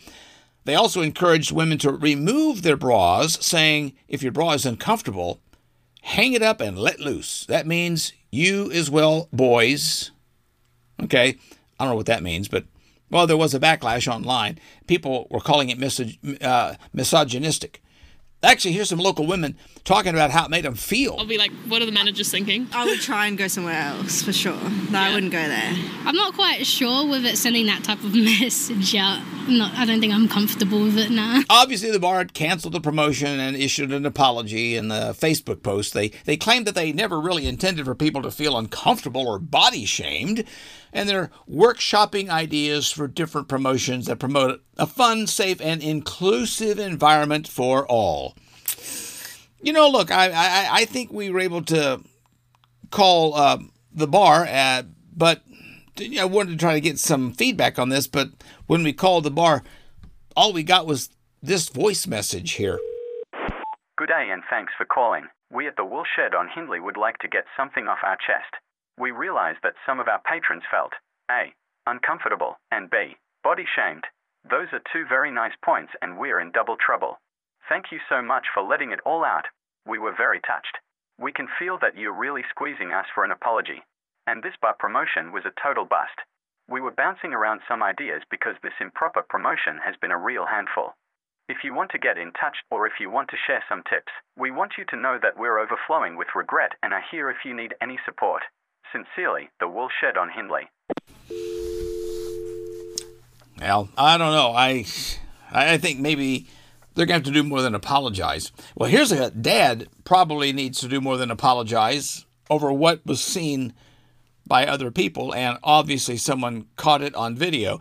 they 0.64 0.74
also 0.74 1.00
encouraged 1.02 1.50
women 1.50 1.78
to 1.78 1.90
remove 1.90 2.62
their 2.62 2.76
bras, 2.76 3.44
saying, 3.44 3.94
if 4.06 4.22
your 4.22 4.30
bra 4.32 4.52
is 4.52 4.64
uncomfortable, 4.64 5.40
hang 6.02 6.32
it 6.32 6.42
up 6.42 6.60
and 6.60 6.78
let 6.78 7.00
loose. 7.00 7.44
That 7.46 7.66
means 7.66 8.12
you 8.30 8.70
as 8.70 8.90
well, 8.90 9.28
boys. 9.32 10.12
Okay, 11.02 11.36
I 11.78 11.84
don't 11.84 11.92
know 11.92 11.96
what 11.96 12.06
that 12.06 12.22
means, 12.22 12.46
but 12.46 12.64
well, 13.12 13.26
there 13.26 13.36
was 13.36 13.54
a 13.54 13.60
backlash 13.60 14.12
online. 14.12 14.58
People 14.88 15.28
were 15.30 15.40
calling 15.40 15.68
it 15.68 15.78
misog- 15.78 16.42
uh, 16.42 16.74
misogynistic. 16.92 17.80
Actually, 18.44 18.72
here's 18.72 18.88
some 18.88 18.98
local 18.98 19.24
women 19.24 19.56
talking 19.84 20.12
about 20.14 20.32
how 20.32 20.44
it 20.44 20.50
made 20.50 20.64
them 20.64 20.74
feel. 20.74 21.14
I'll 21.16 21.24
be 21.24 21.38
like, 21.38 21.52
what 21.68 21.80
are 21.80 21.86
the 21.86 21.92
managers 21.92 22.28
thinking? 22.28 22.66
I 22.72 22.84
would 22.84 23.00
try 23.00 23.26
and 23.28 23.38
go 23.38 23.46
somewhere 23.46 23.80
else 23.80 24.20
for 24.22 24.32
sure. 24.32 24.58
No, 24.90 24.98
I 24.98 25.14
wouldn't 25.14 25.30
go 25.30 25.38
there. 25.46 25.74
I'm 26.04 26.16
not 26.16 26.34
quite 26.34 26.66
sure 26.66 27.08
with 27.08 27.24
it 27.24 27.38
sending 27.38 27.66
that 27.66 27.84
type 27.84 28.02
of 28.02 28.12
message 28.16 28.96
out. 28.96 29.22
I'm 29.46 29.58
not, 29.58 29.74
I 29.74 29.84
don't 29.84 30.00
think 30.00 30.12
I'm 30.12 30.28
comfortable 30.28 30.82
with 30.82 30.98
it 30.98 31.10
now. 31.10 31.42
Obviously, 31.48 31.92
the 31.92 32.00
bar 32.00 32.18
had 32.18 32.34
canceled 32.34 32.74
the 32.74 32.80
promotion 32.80 33.38
and 33.38 33.56
issued 33.56 33.92
an 33.92 34.04
apology 34.04 34.76
in 34.76 34.88
the 34.88 35.14
Facebook 35.16 35.62
post. 35.62 35.94
They 35.94 36.08
they 36.24 36.36
claimed 36.36 36.66
that 36.66 36.74
they 36.74 36.92
never 36.92 37.20
really 37.20 37.46
intended 37.46 37.84
for 37.84 37.94
people 37.94 38.22
to 38.22 38.30
feel 38.32 38.58
uncomfortable 38.58 39.28
or 39.28 39.38
body 39.38 39.84
shamed, 39.84 40.44
and 40.92 41.08
they're 41.08 41.30
workshopping 41.50 42.28
ideas 42.28 42.90
for 42.90 43.08
different 43.08 43.48
promotions 43.48 44.06
that 44.06 44.18
promote 44.18 44.62
a 44.76 44.86
fun, 44.86 45.26
safe, 45.26 45.60
and 45.60 45.82
inclusive 45.82 46.78
environment 46.78 47.48
for 47.48 47.86
all. 47.86 48.36
You 49.60 49.72
know, 49.72 49.88
look, 49.88 50.10
I 50.10 50.30
I, 50.30 50.68
I 50.80 50.84
think 50.84 51.12
we 51.12 51.30
were 51.30 51.40
able 51.40 51.62
to 51.62 52.00
call 52.90 53.34
uh, 53.34 53.58
the 53.92 54.06
bar, 54.06 54.46
but 55.16 55.42
I 56.18 56.24
wanted 56.24 56.50
to 56.52 56.56
try 56.56 56.74
to 56.74 56.80
get 56.80 56.98
some 56.98 57.32
feedback 57.32 57.78
on 57.78 57.88
this. 57.88 58.06
But 58.06 58.30
when 58.66 58.82
we 58.82 58.92
called 58.92 59.24
the 59.24 59.30
bar, 59.30 59.62
all 60.36 60.52
we 60.52 60.62
got 60.62 60.86
was 60.86 61.10
this 61.42 61.68
voice 61.68 62.06
message 62.06 62.52
here. 62.52 62.78
Good 63.96 64.08
day 64.08 64.30
and 64.32 64.42
thanks 64.48 64.72
for 64.76 64.84
calling. 64.84 65.26
We 65.50 65.66
at 65.66 65.76
the 65.76 65.84
Wool 65.84 66.04
Shed 66.16 66.34
on 66.34 66.48
Hindley 66.54 66.80
would 66.80 66.96
like 66.96 67.18
to 67.18 67.28
get 67.28 67.44
something 67.56 67.86
off 67.86 67.98
our 68.02 68.16
chest. 68.16 68.54
We 69.02 69.10
realize 69.10 69.56
that 69.64 69.74
some 69.84 69.98
of 69.98 70.06
our 70.06 70.20
patrons 70.20 70.62
felt 70.70 70.92
A. 71.28 71.52
uncomfortable 71.88 72.60
and 72.70 72.88
B. 72.88 73.16
body 73.42 73.66
shamed. 73.66 74.06
Those 74.48 74.68
are 74.72 74.78
two 74.92 75.04
very 75.06 75.32
nice 75.32 75.56
points 75.60 75.92
and 76.00 76.16
we're 76.16 76.38
in 76.38 76.52
double 76.52 76.76
trouble. 76.76 77.18
Thank 77.68 77.90
you 77.90 77.98
so 78.08 78.22
much 78.22 78.46
for 78.54 78.62
letting 78.62 78.92
it 78.92 79.00
all 79.04 79.24
out. 79.24 79.46
We 79.84 79.98
were 79.98 80.14
very 80.14 80.38
touched. 80.38 80.78
We 81.18 81.32
can 81.32 81.48
feel 81.58 81.78
that 81.78 81.96
you're 81.96 82.12
really 82.12 82.44
squeezing 82.48 82.92
us 82.92 83.06
for 83.12 83.24
an 83.24 83.32
apology. 83.32 83.82
And 84.28 84.40
this 84.40 84.54
bar 84.62 84.76
promotion 84.78 85.32
was 85.32 85.44
a 85.46 85.60
total 85.60 85.84
bust. 85.84 86.20
We 86.68 86.80
were 86.80 86.92
bouncing 86.92 87.34
around 87.34 87.62
some 87.66 87.82
ideas 87.82 88.22
because 88.30 88.54
this 88.62 88.78
improper 88.80 89.22
promotion 89.28 89.78
has 89.84 89.96
been 89.96 90.12
a 90.12 90.16
real 90.16 90.46
handful. 90.46 90.94
If 91.48 91.64
you 91.64 91.74
want 91.74 91.90
to 91.90 91.98
get 91.98 92.18
in 92.18 92.30
touch 92.34 92.58
or 92.70 92.86
if 92.86 93.00
you 93.00 93.10
want 93.10 93.30
to 93.30 93.44
share 93.48 93.64
some 93.68 93.82
tips, 93.82 94.12
we 94.36 94.52
want 94.52 94.78
you 94.78 94.84
to 94.90 94.96
know 94.96 95.18
that 95.20 95.36
we're 95.36 95.58
overflowing 95.58 96.14
with 96.14 96.36
regret 96.36 96.74
and 96.84 96.94
are 96.94 97.02
here 97.10 97.30
if 97.30 97.44
you 97.44 97.52
need 97.52 97.74
any 97.80 97.98
support. 98.06 98.44
Sincerely, 98.92 99.48
the 99.60 99.68
Wool 99.68 99.88
Shed 100.00 100.16
on 100.16 100.30
Hindley. 100.30 100.62
Well, 103.58 103.88
I 103.96 104.18
don't 104.18 104.32
know. 104.32 104.52
I 104.54 104.84
I 105.52 105.78
think 105.78 106.00
maybe 106.00 106.48
they're 106.94 107.06
going 107.06 107.22
to 107.22 107.26
have 107.28 107.34
to 107.34 107.42
do 107.42 107.46
more 107.46 107.62
than 107.62 107.74
apologize. 107.74 108.52
Well, 108.74 108.88
here's 108.88 109.12
a 109.12 109.30
dad 109.30 109.88
probably 110.04 110.52
needs 110.52 110.80
to 110.80 110.88
do 110.88 111.00
more 111.00 111.16
than 111.16 111.30
apologize 111.30 112.26
over 112.50 112.72
what 112.72 113.06
was 113.06 113.22
seen 113.22 113.72
by 114.46 114.66
other 114.66 114.90
people, 114.90 115.34
and 115.34 115.58
obviously 115.62 116.16
someone 116.16 116.66
caught 116.76 117.02
it 117.02 117.14
on 117.14 117.36
video. 117.36 117.80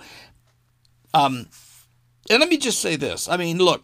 Um, 1.14 1.48
and 2.30 2.40
let 2.40 2.50
me 2.50 2.58
just 2.58 2.80
say 2.80 2.96
this. 2.96 3.28
I 3.28 3.38
mean, 3.38 3.58
look, 3.58 3.84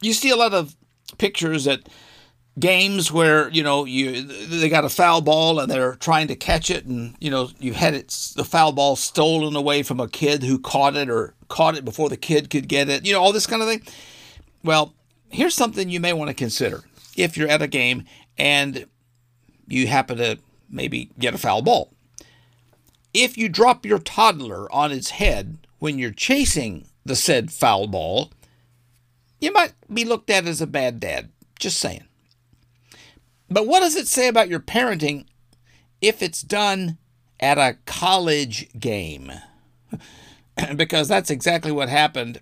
you 0.00 0.12
see 0.12 0.30
a 0.30 0.36
lot 0.36 0.52
of 0.52 0.76
pictures 1.16 1.66
at 1.66 1.88
games 2.58 3.12
where 3.12 3.48
you 3.50 3.62
know 3.62 3.84
you 3.84 4.22
they 4.22 4.68
got 4.68 4.84
a 4.84 4.88
foul 4.88 5.20
ball 5.20 5.60
and 5.60 5.70
they're 5.70 5.96
trying 5.96 6.28
to 6.28 6.36
catch 6.36 6.70
it 6.70 6.84
and 6.86 7.14
you 7.20 7.30
know 7.30 7.50
you 7.58 7.72
had 7.72 7.94
it 7.94 8.08
the 8.36 8.44
foul 8.44 8.72
ball 8.72 8.96
stolen 8.96 9.54
away 9.54 9.82
from 9.82 10.00
a 10.00 10.08
kid 10.08 10.42
who 10.42 10.58
caught 10.58 10.96
it 10.96 11.10
or 11.10 11.34
caught 11.48 11.76
it 11.76 11.84
before 11.84 12.08
the 12.08 12.16
kid 12.16 12.50
could 12.50 12.68
get 12.68 12.88
it 12.88 13.06
you 13.06 13.12
know 13.12 13.20
all 13.20 13.32
this 13.32 13.46
kind 13.46 13.62
of 13.62 13.68
thing. 13.68 13.82
Well 14.62 14.94
here's 15.30 15.54
something 15.54 15.88
you 15.88 16.00
may 16.00 16.12
want 16.12 16.28
to 16.28 16.34
consider 16.34 16.82
if 17.16 17.36
you're 17.36 17.48
at 17.48 17.62
a 17.62 17.68
game 17.68 18.04
and 18.38 18.86
you 19.66 19.86
happen 19.86 20.16
to 20.18 20.38
maybe 20.70 21.10
get 21.18 21.34
a 21.34 21.38
foul 21.38 21.62
ball. 21.62 21.92
If 23.12 23.36
you 23.36 23.48
drop 23.48 23.84
your 23.84 23.98
toddler 23.98 24.72
on 24.72 24.92
its 24.92 25.10
head 25.10 25.58
when 25.78 25.98
you're 25.98 26.10
chasing 26.10 26.86
the 27.04 27.16
said 27.16 27.52
foul 27.52 27.86
ball 27.86 28.32
you 29.40 29.52
might 29.52 29.74
be 29.92 30.04
looked 30.04 30.30
at 30.30 30.46
as 30.46 30.60
a 30.60 30.66
bad 30.66 31.00
dad 31.00 31.30
just 31.58 31.78
saying 31.78 32.07
but 33.50 33.66
what 33.66 33.80
does 33.80 33.96
it 33.96 34.06
say 34.06 34.28
about 34.28 34.48
your 34.48 34.60
parenting 34.60 35.26
if 36.00 36.22
it's 36.22 36.42
done 36.42 36.98
at 37.40 37.58
a 37.58 37.78
college 37.86 38.68
game? 38.78 39.32
because 40.76 41.08
that's 41.08 41.30
exactly 41.30 41.72
what 41.72 41.88
happened 41.88 42.40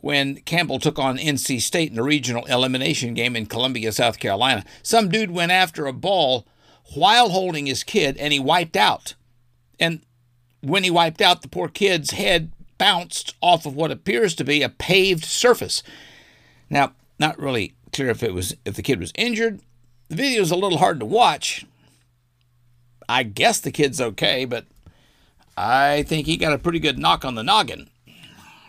when 0.00 0.36
Campbell 0.42 0.78
took 0.78 0.98
on 0.98 1.18
NC 1.18 1.60
State 1.60 1.92
in 1.92 1.98
a 1.98 2.02
regional 2.02 2.44
elimination 2.46 3.14
game 3.14 3.36
in 3.36 3.46
Columbia, 3.46 3.92
South 3.92 4.18
Carolina. 4.18 4.64
Some 4.82 5.08
dude 5.08 5.30
went 5.30 5.52
after 5.52 5.86
a 5.86 5.92
ball 5.92 6.46
while 6.94 7.30
holding 7.30 7.66
his 7.66 7.84
kid 7.84 8.16
and 8.16 8.32
he 8.32 8.38
wiped 8.38 8.76
out. 8.76 9.14
And 9.78 10.00
when 10.62 10.84
he 10.84 10.90
wiped 10.90 11.20
out, 11.20 11.42
the 11.42 11.48
poor 11.48 11.68
kid's 11.68 12.12
head 12.12 12.52
bounced 12.78 13.34
off 13.42 13.66
of 13.66 13.74
what 13.74 13.90
appears 13.90 14.34
to 14.36 14.44
be 14.44 14.62
a 14.62 14.68
paved 14.68 15.24
surface. 15.24 15.82
Now, 16.70 16.92
not 17.18 17.38
really 17.38 17.74
clear 17.92 18.08
if 18.08 18.22
it 18.22 18.32
was 18.32 18.54
if 18.64 18.74
the 18.74 18.82
kid 18.82 19.00
was 19.00 19.12
injured 19.16 19.60
the 20.10 20.16
video's 20.16 20.50
a 20.50 20.56
little 20.56 20.78
hard 20.78 21.00
to 21.00 21.06
watch. 21.06 21.64
I 23.08 23.22
guess 23.22 23.60
the 23.60 23.70
kid's 23.70 24.00
okay, 24.00 24.44
but 24.44 24.66
I 25.56 26.02
think 26.02 26.26
he 26.26 26.36
got 26.36 26.52
a 26.52 26.58
pretty 26.58 26.80
good 26.80 26.98
knock 26.98 27.24
on 27.24 27.36
the 27.36 27.44
noggin. 27.44 27.88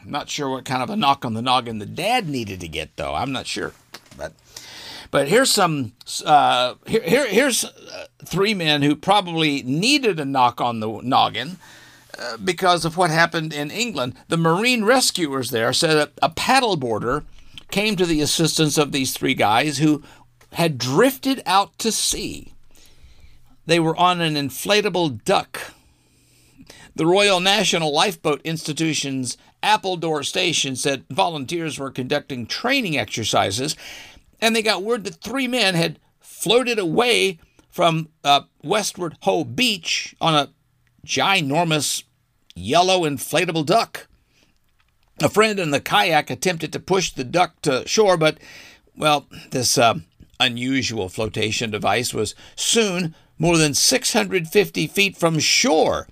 I'm 0.02 0.12
not 0.12 0.30
sure 0.30 0.50
what 0.50 0.66
kind 0.66 0.82
of 0.82 0.90
a 0.90 0.96
knock 0.96 1.26
on 1.26 1.34
the 1.34 1.42
noggin 1.42 1.80
the 1.80 1.86
dad 1.86 2.30
needed 2.30 2.60
to 2.62 2.68
get, 2.68 2.96
though. 2.96 3.14
I'm 3.14 3.32
not 3.32 3.48
sure. 3.48 3.74
But 4.18 4.34
but 5.10 5.28
here's 5.28 5.52
some 5.52 5.94
uh, 6.26 6.76
here, 6.86 7.04
here 7.04 7.28
here's 7.28 7.66
uh, 7.66 8.06
three 8.24 8.54
men 8.54 8.84
who 8.84 8.96
probably 8.96 9.64
needed 9.64 10.20
a 10.20 10.26
knock 10.26 10.62
on 10.62 10.80
the 10.80 11.02
noggin 11.04 11.58
uh, 12.18 12.38
because 12.38 12.86
of 12.86 12.98
what 12.98 13.10
happened 13.10 13.52
in 13.54 13.72
England. 13.72 14.16
The 14.28 14.38
marine 14.38 14.84
rescuers 14.86 15.50
there 15.50 15.74
said 15.74 15.96
that 15.96 16.12
a 16.22 16.30
paddleboarder 16.30 17.24
came 17.72 17.96
to 17.96 18.06
the 18.06 18.22
assistance 18.22 18.78
of 18.78 18.92
these 18.92 19.14
three 19.14 19.34
guys 19.34 19.78
who 19.80 20.04
had 20.54 20.78
drifted 20.78 21.42
out 21.46 21.78
to 21.80 21.92
sea. 21.92 22.54
They 23.66 23.80
were 23.80 23.96
on 23.96 24.22
an 24.22 24.36
inflatable 24.36 25.24
duck. 25.24 25.74
The 26.96 27.06
Royal 27.06 27.40
National 27.40 27.94
Lifeboat 27.94 28.42
Institution's 28.44 29.38
Appledore 29.64 30.24
Station 30.24 30.76
said 30.76 31.06
volunteers 31.10 31.80
were 31.80 31.92
conducting 31.92 32.46
training 32.46 32.98
exercises, 32.98 33.76
and 34.42 34.56
they 34.56 34.62
got 34.62 34.84
word 34.84 35.04
that 35.06 35.22
three 35.22 35.48
men 35.48 35.76
had 35.76 36.00
floated 36.20 36.80
away 36.80 37.40
from 37.70 38.10
uh, 38.24 38.42
Westward 38.64 39.16
Ho 39.22 39.44
Beach 39.44 40.16
on 40.20 40.36
a 40.36 40.50
ginormous 41.06 42.04
yellow 42.56 43.02
inflatable 43.02 43.66
duck. 43.66 44.08
A 45.22 45.30
friend 45.30 45.60
in 45.60 45.72
the 45.72 45.80
kayak 45.80 46.30
attempted 46.30 46.74
to 46.74 46.80
push 46.80 47.12
the 47.12 47.24
duck 47.24 47.62
to 47.62 47.88
shore, 47.88 48.18
but, 48.18 48.38
well, 48.98 49.28
this 49.52 49.78
uh, 49.78 50.00
unusual 50.42 51.08
flotation 51.08 51.70
device 51.70 52.14
was 52.14 52.36
soon 52.56 53.16
more 53.38 53.58
than 53.58 53.74
650 53.74 54.88
feet 54.88 55.16
from 55.16 55.40
shore. 55.40 56.08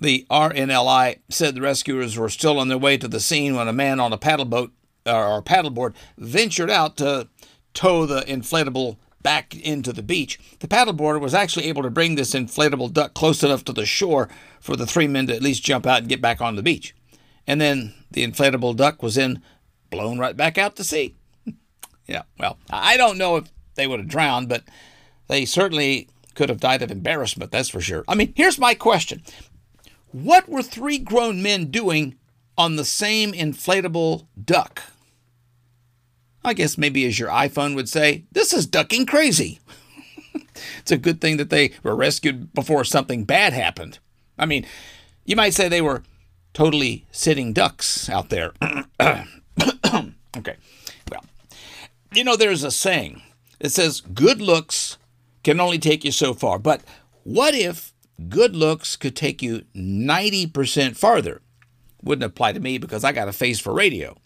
The 0.00 0.26
RNLI 0.30 1.18
said 1.28 1.54
the 1.54 1.60
rescuers 1.60 2.16
were 2.16 2.28
still 2.28 2.58
on 2.58 2.68
their 2.68 2.78
way 2.78 2.96
to 2.96 3.08
the 3.08 3.20
scene 3.20 3.54
when 3.54 3.68
a 3.68 3.72
man 3.72 4.00
on 4.00 4.12
a 4.12 4.18
paddleboat 4.18 4.70
or 5.04 5.42
paddleboard 5.42 5.94
ventured 6.16 6.70
out 6.70 6.96
to 6.98 7.28
tow 7.74 8.06
the 8.06 8.22
inflatable 8.22 8.96
back 9.22 9.54
into 9.54 9.92
the 9.92 10.02
beach. 10.02 10.38
The 10.60 10.68
paddleboarder 10.68 11.20
was 11.20 11.34
actually 11.34 11.66
able 11.66 11.82
to 11.82 11.90
bring 11.90 12.14
this 12.14 12.34
inflatable 12.34 12.92
duck 12.92 13.12
close 13.14 13.42
enough 13.42 13.64
to 13.64 13.72
the 13.72 13.84
shore 13.84 14.28
for 14.60 14.76
the 14.76 14.86
three 14.86 15.06
men 15.06 15.26
to 15.26 15.36
at 15.36 15.42
least 15.42 15.64
jump 15.64 15.86
out 15.86 15.98
and 15.98 16.08
get 16.08 16.22
back 16.22 16.40
on 16.40 16.56
the 16.56 16.62
beach. 16.62 16.94
And 17.46 17.60
then 17.60 17.94
the 18.10 18.26
inflatable 18.26 18.76
duck 18.76 19.02
was 19.02 19.16
then 19.16 19.42
blown 19.90 20.18
right 20.18 20.36
back 20.36 20.56
out 20.56 20.76
to 20.76 20.84
sea. 20.84 21.16
Yeah, 22.10 22.22
well, 22.40 22.58
I 22.68 22.96
don't 22.96 23.18
know 23.18 23.36
if 23.36 23.44
they 23.76 23.86
would 23.86 24.00
have 24.00 24.08
drowned, 24.08 24.48
but 24.48 24.64
they 25.28 25.44
certainly 25.44 26.08
could 26.34 26.48
have 26.48 26.58
died 26.58 26.82
of 26.82 26.90
embarrassment, 26.90 27.52
that's 27.52 27.68
for 27.68 27.80
sure. 27.80 28.04
I 28.08 28.16
mean, 28.16 28.32
here's 28.34 28.58
my 28.58 28.74
question 28.74 29.22
What 30.10 30.48
were 30.48 30.62
three 30.62 30.98
grown 30.98 31.40
men 31.40 31.66
doing 31.66 32.16
on 32.58 32.74
the 32.74 32.84
same 32.84 33.32
inflatable 33.32 34.26
duck? 34.44 34.82
I 36.44 36.52
guess 36.52 36.76
maybe 36.76 37.06
as 37.06 37.18
your 37.18 37.28
iPhone 37.28 37.76
would 37.76 37.88
say, 37.88 38.24
this 38.32 38.52
is 38.52 38.66
ducking 38.66 39.06
crazy. 39.06 39.60
it's 40.80 40.90
a 40.90 40.98
good 40.98 41.20
thing 41.20 41.36
that 41.36 41.50
they 41.50 41.70
were 41.84 41.94
rescued 41.94 42.52
before 42.54 42.82
something 42.82 43.22
bad 43.22 43.52
happened. 43.52 44.00
I 44.36 44.46
mean, 44.46 44.66
you 45.24 45.36
might 45.36 45.54
say 45.54 45.68
they 45.68 45.82
were 45.82 46.02
totally 46.54 47.06
sitting 47.12 47.52
ducks 47.52 48.08
out 48.08 48.30
there. 48.30 48.52
okay. 50.36 50.56
You 52.12 52.24
know, 52.24 52.36
there's 52.36 52.64
a 52.64 52.70
saying 52.70 53.22
that 53.60 53.70
says 53.70 54.00
good 54.00 54.40
looks 54.40 54.98
can 55.44 55.60
only 55.60 55.78
take 55.78 56.04
you 56.04 56.12
so 56.12 56.34
far. 56.34 56.58
But 56.58 56.82
what 57.22 57.54
if 57.54 57.92
good 58.28 58.56
looks 58.56 58.96
could 58.96 59.14
take 59.14 59.42
you 59.42 59.64
90% 59.74 60.96
farther? 60.96 61.40
Wouldn't 62.02 62.24
apply 62.24 62.52
to 62.52 62.60
me 62.60 62.78
because 62.78 63.04
I 63.04 63.12
got 63.12 63.28
a 63.28 63.32
face 63.32 63.60
for 63.60 63.72
radio. 63.72 64.16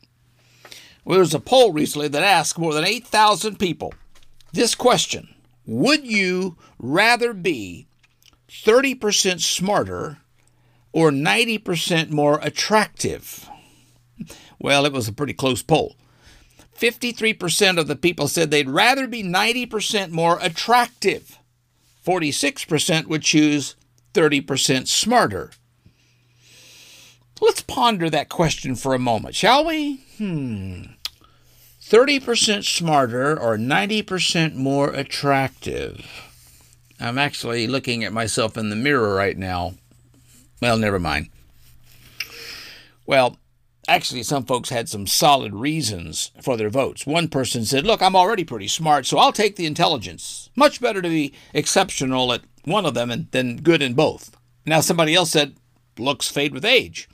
Well, 1.05 1.17
there 1.17 1.21
was 1.21 1.35
a 1.35 1.41
poll 1.41 1.73
recently 1.73 2.09
that 2.09 2.23
asked 2.23 2.59
more 2.59 2.73
than 2.73 2.85
8,000 2.85 3.59
people 3.59 3.93
this 4.53 4.75
question 4.75 5.35
Would 5.67 6.07
you 6.07 6.57
rather 6.79 7.35
be 7.35 7.87
30% 8.49 9.41
smarter 9.41 10.19
or 10.93 11.11
90% 11.11 12.11
more 12.11 12.39
attractive? 12.41 13.49
Well, 14.59 14.87
it 14.87 14.93
was 14.93 15.09
a 15.09 15.13
pretty 15.13 15.35
close 15.35 15.63
poll. 15.63 15.97
53% 16.79 17.79
of 17.79 17.87
the 17.87 17.97
people 17.97 18.29
said 18.29 18.51
they'd 18.51 18.69
rather 18.69 19.07
be 19.07 19.23
90% 19.23 20.11
more 20.11 20.39
attractive. 20.41 21.39
46% 22.05 23.07
would 23.07 23.23
choose 23.23 23.77
30% 24.13 24.89
smarter. 24.89 25.51
Let's 27.41 27.63
ponder 27.63 28.09
that 28.11 28.29
question 28.29 28.75
for 28.75 28.95
a 28.95 28.99
moment, 28.99 29.35
shall 29.35 29.65
we? 29.65 30.05
Hmm. 30.19 30.83
30% 31.83 32.65
smarter 32.65 33.39
or 33.39 33.59
90% 33.59 34.55
more 34.55 34.91
attractive? 34.91 36.07
I'm 37.01 37.19
actually 37.19 37.67
looking 37.67 38.05
at 38.05 38.13
myself 38.13 38.57
in 38.57 38.71
the 38.71 38.77
mirror 38.77 39.15
right 39.15 39.37
now. 39.37 39.75
Well, 40.63 40.79
never 40.79 40.99
mind. 40.99 41.29
Well, 43.05 43.37
actually, 43.89 44.23
some 44.23 44.45
folks 44.45 44.71
had 44.71 44.89
some 44.89 45.07
solid 45.07 45.55
reasons 45.55 46.31
for 46.43 46.57
their 46.57 46.71
votes. 46.71 47.07
One 47.07 47.29
person 47.29 47.65
said, 47.65 47.87
Look, 47.87 48.03
I'm 48.03 48.17
already 48.17 48.45
pretty 48.45 48.69
smart, 48.69 49.07
so 49.07 49.19
I'll 49.19 49.33
take 49.33 49.57
the 49.57 49.67
intelligence. 49.67 50.51
Much 50.57 50.81
better 50.81 51.03
to 51.03 51.09
be 51.09 51.35
exceptional 51.53 52.33
at 52.33 52.43
one 52.65 52.87
of 52.87 52.95
them 52.95 53.29
than 53.31 53.57
good 53.57 53.83
in 53.83 53.95
both. 53.95 54.37
Now, 54.67 54.81
somebody 54.81 55.15
else 55.15 55.31
said, 55.31 55.57
Looks 55.99 56.29
fade 56.29 56.53
with 56.53 56.65
age. 56.65 57.09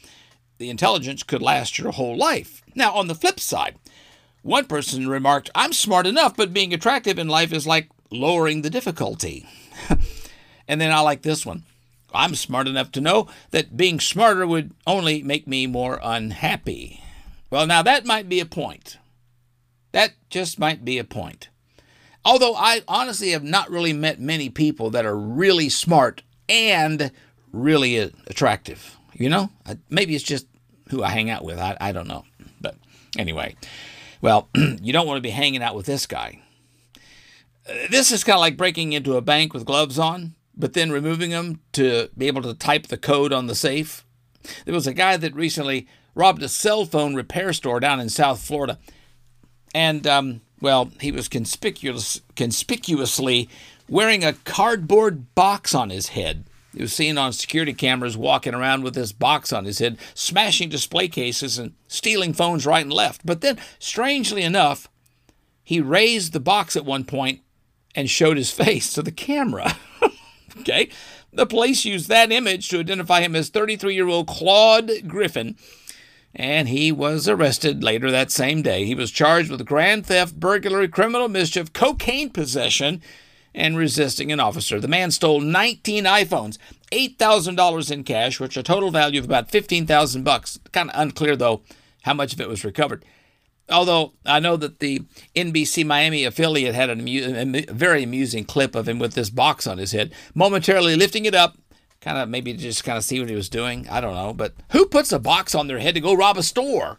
The 0.58 0.70
intelligence 0.70 1.22
could 1.22 1.42
last 1.42 1.78
your 1.78 1.92
whole 1.92 2.16
life. 2.16 2.62
Now, 2.74 2.94
on 2.94 3.08
the 3.08 3.14
flip 3.14 3.40
side, 3.40 3.76
one 4.42 4.66
person 4.66 5.08
remarked, 5.08 5.50
I'm 5.54 5.72
smart 5.72 6.06
enough, 6.06 6.36
but 6.36 6.52
being 6.52 6.72
attractive 6.72 7.18
in 7.18 7.28
life 7.28 7.52
is 7.52 7.66
like 7.66 7.88
lowering 8.10 8.62
the 8.62 8.70
difficulty. 8.70 9.46
and 10.68 10.80
then 10.80 10.92
I 10.92 11.00
like 11.00 11.22
this 11.22 11.44
one. 11.44 11.64
I'm 12.14 12.34
smart 12.34 12.68
enough 12.68 12.92
to 12.92 13.00
know 13.00 13.28
that 13.50 13.76
being 13.76 14.00
smarter 14.00 14.46
would 14.46 14.72
only 14.86 15.22
make 15.22 15.46
me 15.46 15.66
more 15.66 16.00
unhappy. 16.02 17.02
Well, 17.50 17.66
now 17.66 17.82
that 17.82 18.06
might 18.06 18.28
be 18.28 18.40
a 18.40 18.46
point. 18.46 18.98
That 19.92 20.12
just 20.28 20.58
might 20.58 20.84
be 20.84 20.98
a 20.98 21.04
point. 21.04 21.48
Although 22.24 22.54
I 22.54 22.82
honestly 22.86 23.30
have 23.30 23.42
not 23.42 23.70
really 23.70 23.92
met 23.92 24.20
many 24.20 24.50
people 24.50 24.90
that 24.90 25.06
are 25.06 25.16
really 25.16 25.68
smart 25.68 26.22
and 26.48 27.10
really 27.52 27.96
attractive. 27.96 28.96
You 29.14 29.28
know, 29.28 29.50
maybe 29.88 30.14
it's 30.14 30.24
just 30.24 30.46
who 30.88 31.02
I 31.02 31.10
hang 31.10 31.30
out 31.30 31.44
with. 31.44 31.58
I, 31.58 31.76
I 31.80 31.92
don't 31.92 32.08
know. 32.08 32.24
But 32.60 32.76
anyway, 33.18 33.56
well, 34.20 34.48
you 34.54 34.92
don't 34.92 35.06
want 35.06 35.18
to 35.18 35.22
be 35.22 35.30
hanging 35.30 35.62
out 35.62 35.74
with 35.74 35.86
this 35.86 36.06
guy. 36.06 36.40
Uh, 37.68 37.72
this 37.90 38.12
is 38.12 38.24
kind 38.24 38.36
of 38.36 38.40
like 38.40 38.56
breaking 38.56 38.92
into 38.92 39.16
a 39.16 39.20
bank 39.20 39.52
with 39.52 39.64
gloves 39.64 39.98
on 39.98 40.34
but 40.60 40.74
then 40.74 40.92
removing 40.92 41.30
them 41.30 41.60
to 41.72 42.08
be 42.16 42.26
able 42.26 42.42
to 42.42 42.54
type 42.54 42.86
the 42.86 42.96
code 42.96 43.32
on 43.32 43.46
the 43.46 43.54
safe. 43.54 44.04
There 44.64 44.74
was 44.74 44.86
a 44.86 44.94
guy 44.94 45.16
that 45.16 45.34
recently 45.34 45.86
robbed 46.14 46.42
a 46.42 46.48
cell 46.48 46.84
phone 46.84 47.14
repair 47.14 47.52
store 47.52 47.80
down 47.80 48.00
in 48.00 48.08
South 48.08 48.40
Florida. 48.40 48.78
And, 49.74 50.06
um, 50.06 50.40
well, 50.60 50.90
he 51.00 51.12
was 51.12 51.28
conspicuous, 51.28 52.20
conspicuously 52.36 53.48
wearing 53.88 54.24
a 54.24 54.32
cardboard 54.32 55.34
box 55.34 55.74
on 55.74 55.90
his 55.90 56.08
head. 56.08 56.44
He 56.74 56.82
was 56.82 56.92
seen 56.92 57.18
on 57.18 57.32
security 57.32 57.74
cameras 57.74 58.16
walking 58.16 58.54
around 58.54 58.84
with 58.84 58.94
this 58.94 59.10
box 59.10 59.52
on 59.52 59.64
his 59.64 59.80
head, 59.80 59.98
smashing 60.14 60.68
display 60.68 61.08
cases 61.08 61.58
and 61.58 61.74
stealing 61.88 62.32
phones 62.32 62.64
right 62.64 62.84
and 62.84 62.92
left. 62.92 63.26
But 63.26 63.40
then, 63.40 63.58
strangely 63.80 64.42
enough, 64.42 64.88
he 65.64 65.80
raised 65.80 66.32
the 66.32 66.40
box 66.40 66.76
at 66.76 66.84
one 66.84 67.04
point 67.04 67.40
and 67.94 68.08
showed 68.08 68.36
his 68.36 68.50
face 68.52 68.92
to 68.92 69.02
the 69.02 69.12
camera. 69.12 69.76
Okay? 70.60 70.90
The 71.32 71.46
police 71.46 71.84
used 71.84 72.08
that 72.08 72.32
image 72.32 72.68
to 72.68 72.80
identify 72.80 73.20
him 73.20 73.36
as 73.36 73.48
33 73.48 73.94
year 73.94 74.08
old 74.08 74.26
Claude 74.26 74.90
Griffin, 75.06 75.56
and 76.34 76.68
he 76.68 76.90
was 76.92 77.28
arrested 77.28 77.82
later 77.82 78.10
that 78.10 78.30
same 78.30 78.62
day. 78.62 78.84
He 78.84 78.94
was 78.94 79.10
charged 79.10 79.50
with 79.50 79.64
grand 79.64 80.06
theft, 80.06 80.38
burglary, 80.38 80.88
criminal 80.88 81.28
mischief, 81.28 81.72
cocaine 81.72 82.30
possession, 82.30 83.02
and 83.54 83.76
resisting 83.76 84.30
an 84.30 84.40
officer. 84.40 84.80
The 84.80 84.88
man 84.88 85.10
stole 85.10 85.40
19 85.40 86.04
iPhones, 86.04 86.58
$8,000 86.92 87.90
in 87.90 88.04
cash, 88.04 88.38
which 88.38 88.56
a 88.56 88.62
total 88.62 88.90
value 88.90 89.18
of 89.20 89.24
about 89.24 89.50
15,000 89.50 90.22
bucks. 90.22 90.58
Kind 90.72 90.90
of 90.90 91.00
unclear 91.00 91.36
though 91.36 91.62
how 92.02 92.14
much 92.14 92.32
of 92.32 92.40
it 92.40 92.48
was 92.48 92.64
recovered. 92.64 93.04
Although 93.70 94.12
I 94.26 94.40
know 94.40 94.56
that 94.56 94.80
the 94.80 95.02
NBC 95.36 95.86
Miami 95.86 96.24
affiliate 96.24 96.74
had 96.74 96.90
a 96.90 97.72
very 97.72 98.02
amusing 98.02 98.44
clip 98.44 98.74
of 98.74 98.88
him 98.88 98.98
with 98.98 99.14
this 99.14 99.30
box 99.30 99.66
on 99.66 99.78
his 99.78 99.92
head, 99.92 100.12
momentarily 100.34 100.96
lifting 100.96 101.24
it 101.24 101.34
up, 101.34 101.56
kind 102.00 102.18
of 102.18 102.28
maybe 102.28 102.52
just 102.54 102.84
kind 102.84 102.98
of 102.98 103.04
see 103.04 103.20
what 103.20 103.28
he 103.28 103.36
was 103.36 103.48
doing. 103.48 103.86
I 103.88 104.00
don't 104.00 104.14
know. 104.14 104.32
But 104.32 104.54
who 104.72 104.86
puts 104.86 105.12
a 105.12 105.18
box 105.18 105.54
on 105.54 105.66
their 105.66 105.78
head 105.78 105.94
to 105.94 106.00
go 106.00 106.14
rob 106.14 106.36
a 106.36 106.42
store? 106.42 106.98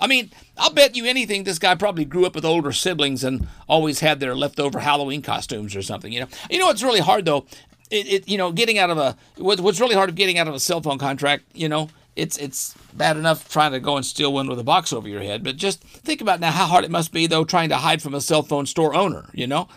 I 0.00 0.06
mean, 0.06 0.30
I'll 0.56 0.72
bet 0.72 0.96
you 0.96 1.04
anything 1.04 1.44
this 1.44 1.58
guy 1.58 1.74
probably 1.74 2.04
grew 2.04 2.24
up 2.24 2.34
with 2.34 2.44
older 2.44 2.72
siblings 2.72 3.22
and 3.22 3.48
always 3.68 4.00
had 4.00 4.18
their 4.18 4.34
leftover 4.34 4.80
Halloween 4.80 5.20
costumes 5.20 5.76
or 5.76 5.82
something. 5.82 6.12
You 6.12 6.20
know, 6.20 6.28
you 6.48 6.58
know 6.58 6.66
what's 6.66 6.82
really 6.82 7.00
hard 7.00 7.26
though. 7.26 7.46
It, 7.90 8.06
it 8.06 8.28
you 8.28 8.38
know 8.38 8.52
getting 8.52 8.78
out 8.78 8.88
of 8.90 8.98
a 8.98 9.16
what's 9.36 9.80
really 9.80 9.96
hard 9.96 10.08
of 10.08 10.14
getting 10.14 10.38
out 10.38 10.48
of 10.48 10.54
a 10.54 10.60
cell 10.60 10.80
phone 10.80 10.98
contract. 10.98 11.44
You 11.52 11.68
know, 11.68 11.90
it's 12.16 12.36
it's 12.38 12.74
bad 12.92 13.16
enough 13.16 13.50
trying 13.50 13.72
to 13.72 13.80
go 13.80 13.96
and 13.96 14.04
steal 14.04 14.32
one 14.32 14.48
with 14.48 14.58
a 14.58 14.64
box 14.64 14.92
over 14.92 15.08
your 15.08 15.22
head, 15.22 15.42
but 15.44 15.56
just 15.56 15.82
think 15.82 16.20
about 16.20 16.40
now 16.40 16.50
how 16.50 16.66
hard 16.66 16.84
it 16.84 16.90
must 16.90 17.12
be 17.12 17.26
though 17.26 17.44
trying 17.44 17.68
to 17.68 17.76
hide 17.76 18.02
from 18.02 18.14
a 18.14 18.20
cell 18.20 18.42
phone 18.42 18.66
store 18.66 18.94
owner, 18.94 19.28
you 19.32 19.46
know? 19.46 19.68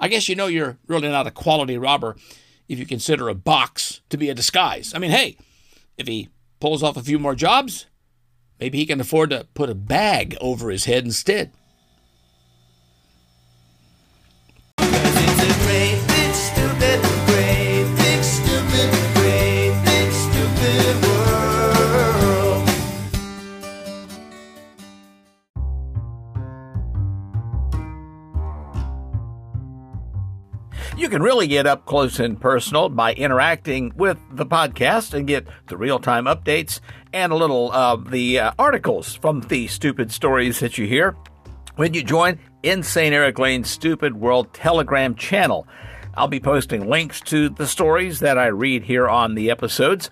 I 0.00 0.08
guess 0.08 0.28
you 0.28 0.36
know 0.36 0.46
you're 0.46 0.78
really 0.86 1.08
not 1.08 1.26
a 1.26 1.32
quality 1.32 1.76
robber 1.76 2.16
if 2.68 2.78
you 2.78 2.86
consider 2.86 3.28
a 3.28 3.34
box 3.34 4.00
to 4.10 4.16
be 4.16 4.28
a 4.28 4.34
disguise. 4.34 4.92
I 4.94 4.98
mean, 4.98 5.10
hey, 5.10 5.36
if 5.96 6.06
he 6.06 6.28
pulls 6.60 6.82
off 6.82 6.96
a 6.96 7.02
few 7.02 7.18
more 7.18 7.34
jobs, 7.34 7.86
maybe 8.60 8.78
he 8.78 8.86
can 8.86 9.00
afford 9.00 9.30
to 9.30 9.46
put 9.54 9.70
a 9.70 9.74
bag 9.74 10.36
over 10.40 10.70
his 10.70 10.84
head 10.84 11.04
instead. 11.04 11.52
You 31.08 31.12
can 31.12 31.22
really 31.22 31.46
get 31.46 31.66
up 31.66 31.86
close 31.86 32.20
and 32.20 32.38
personal 32.38 32.90
by 32.90 33.14
interacting 33.14 33.94
with 33.96 34.18
the 34.30 34.44
podcast 34.44 35.14
and 35.14 35.26
get 35.26 35.46
the 35.68 35.78
real 35.78 35.98
time 35.98 36.26
updates 36.26 36.80
and 37.14 37.32
a 37.32 37.34
little 37.34 37.72
of 37.72 38.10
the 38.10 38.38
uh, 38.38 38.52
articles 38.58 39.14
from 39.14 39.40
the 39.40 39.68
stupid 39.68 40.12
stories 40.12 40.60
that 40.60 40.76
you 40.76 40.86
hear 40.86 41.16
when 41.76 41.94
you 41.94 42.02
join 42.02 42.38
Insane 42.62 43.14
Erik 43.14 43.38
Lane's 43.38 43.70
Stupid 43.70 44.20
World 44.20 44.52
Telegram 44.52 45.14
channel. 45.14 45.66
I'll 46.14 46.28
be 46.28 46.40
posting 46.40 46.90
links 46.90 47.22
to 47.22 47.48
the 47.48 47.66
stories 47.66 48.20
that 48.20 48.36
I 48.36 48.48
read 48.48 48.82
here 48.82 49.08
on 49.08 49.34
the 49.34 49.50
episodes. 49.50 50.10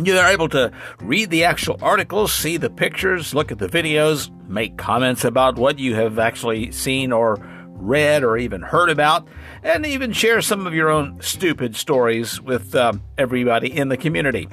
You're 0.00 0.24
able 0.24 0.48
to 0.50 0.70
read 1.00 1.30
the 1.30 1.42
actual 1.42 1.76
articles, 1.82 2.32
see 2.32 2.56
the 2.56 2.70
pictures, 2.70 3.34
look 3.34 3.50
at 3.50 3.58
the 3.58 3.66
videos, 3.66 4.30
make 4.48 4.78
comments 4.78 5.24
about 5.24 5.56
what 5.56 5.80
you 5.80 5.96
have 5.96 6.20
actually 6.20 6.70
seen 6.70 7.10
or 7.10 7.44
read 7.80 8.22
or 8.22 8.36
even 8.36 8.62
heard 8.62 8.90
about, 8.90 9.26
and 9.62 9.86
even 9.86 10.12
share 10.12 10.40
some 10.40 10.66
of 10.66 10.74
your 10.74 10.90
own 10.90 11.20
stupid 11.20 11.76
stories 11.76 12.40
with 12.40 12.74
um, 12.74 13.02
everybody 13.18 13.76
in 13.76 13.88
the 13.88 13.96
community. 13.96 14.48